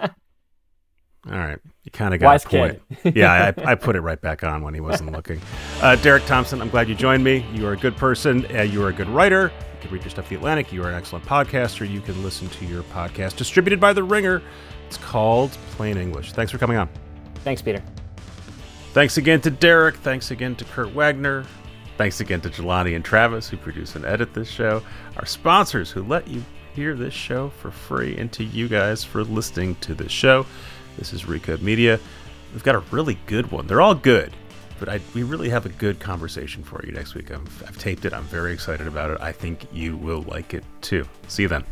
all 1.28 1.38
right, 1.38 1.58
you 1.84 1.92
kind 1.92 2.14
of 2.14 2.20
got 2.20 2.28
Wise 2.28 2.46
a 2.46 2.50
point. 2.50 2.82
yeah, 3.16 3.54
I, 3.58 3.72
I, 3.72 3.76
put 3.76 3.96
it 3.96 4.02
right 4.02 4.22
back 4.22 4.44
on 4.44 4.62
when 4.62 4.76
he 4.76 4.80
wasn't 4.80 5.12
looking. 5.12 5.42
Uh, 5.82 5.96
Derek 5.98 6.26
Thompson, 6.26 6.62
I'm 6.62 6.70
glad 6.70 6.88
you 6.88 6.94
joined 6.94 7.24
me. 7.24 7.46
You 7.52 7.68
are 7.68 7.74
a 7.74 7.78
good 7.78 7.98
person. 7.98 8.46
Uh, 8.56 8.62
you 8.62 8.84
are 8.84 8.90
a 8.90 8.94
good 8.94 9.10
writer. 9.10 9.52
You 9.74 9.82
can 9.82 9.92
read 9.92 10.04
your 10.04 10.12
stuff 10.12 10.26
at 10.26 10.30
The 10.30 10.36
Atlantic. 10.36 10.72
You 10.72 10.84
are 10.84 10.90
an 10.90 10.96
excellent 10.96 11.26
podcaster. 11.26 11.90
You 11.90 12.00
can 12.00 12.24
listen 12.24 12.48
to 12.50 12.66
your 12.66 12.84
podcast 12.84 13.36
distributed 13.38 13.80
by 13.80 13.92
The 13.92 14.04
Ringer. 14.04 14.44
It's 14.86 14.98
called 14.98 15.52
Plain 15.72 15.98
English. 15.98 16.34
Thanks 16.34 16.52
for 16.52 16.60
coming 16.60 16.78
on. 16.78 16.88
Thanks, 17.44 17.62
Peter. 17.62 17.82
Thanks 18.96 19.18
again 19.18 19.42
to 19.42 19.52
Derek. 19.52 19.98
Thanks 19.98 20.32
again 20.32 20.56
to 20.56 20.64
Kurt 20.64 20.94
Wagner. 20.94 21.46
Thanks 21.98 22.22
again 22.22 22.40
to 22.40 22.50
Jelani 22.50 22.96
and 22.96 23.04
Travis, 23.04 23.50
who 23.50 23.58
produce 23.58 23.98
and 23.98 24.06
edit 24.06 24.34
this 24.34 24.50
show. 24.50 24.82
Our 25.18 25.26
sponsors, 25.26 25.92
who 25.92 26.02
let 26.02 26.30
you 26.30 26.42
hear 26.74 26.96
this 26.96 27.14
show 27.14 27.50
for 27.50 27.72
free, 27.72 28.16
and 28.16 28.32
to 28.32 28.46
you 28.46 28.70
guys 28.70 29.04
for 29.04 29.26
listening 29.26 29.76
to 29.82 29.96
this 29.96 30.14
show. 30.14 30.46
This 30.98 31.12
is 31.12 31.24
Recode 31.24 31.62
Media. 31.62 32.00
We've 32.54 32.64
got 32.64 32.76
a 32.76 32.84
really 32.90 33.20
good 33.26 33.52
one. 33.52 33.68
They're 33.68 33.82
all 33.82 33.96
good, 33.96 34.32
but 34.80 34.88
I, 34.88 35.02
we 35.14 35.24
really 35.24 35.50
have 35.50 35.66
a 35.66 35.70
good 35.70 36.00
conversation 36.00 36.64
for 36.64 36.82
you 36.86 36.94
next 36.94 37.16
week. 37.16 37.32
i 37.32 37.34
have 37.34 37.78
taped 37.78 38.06
it. 38.06 38.14
I'm 38.14 38.24
very 38.24 38.54
excited 38.54 38.88
about 38.88 39.12
it. 39.12 39.20
I 39.20 39.34
think 39.34 39.68
you 39.74 39.98
will 39.98 40.22
like 40.22 40.54
it 40.54 40.64
too. 40.80 41.06
See 41.28 41.42
you 41.42 41.50
then. 41.50 41.66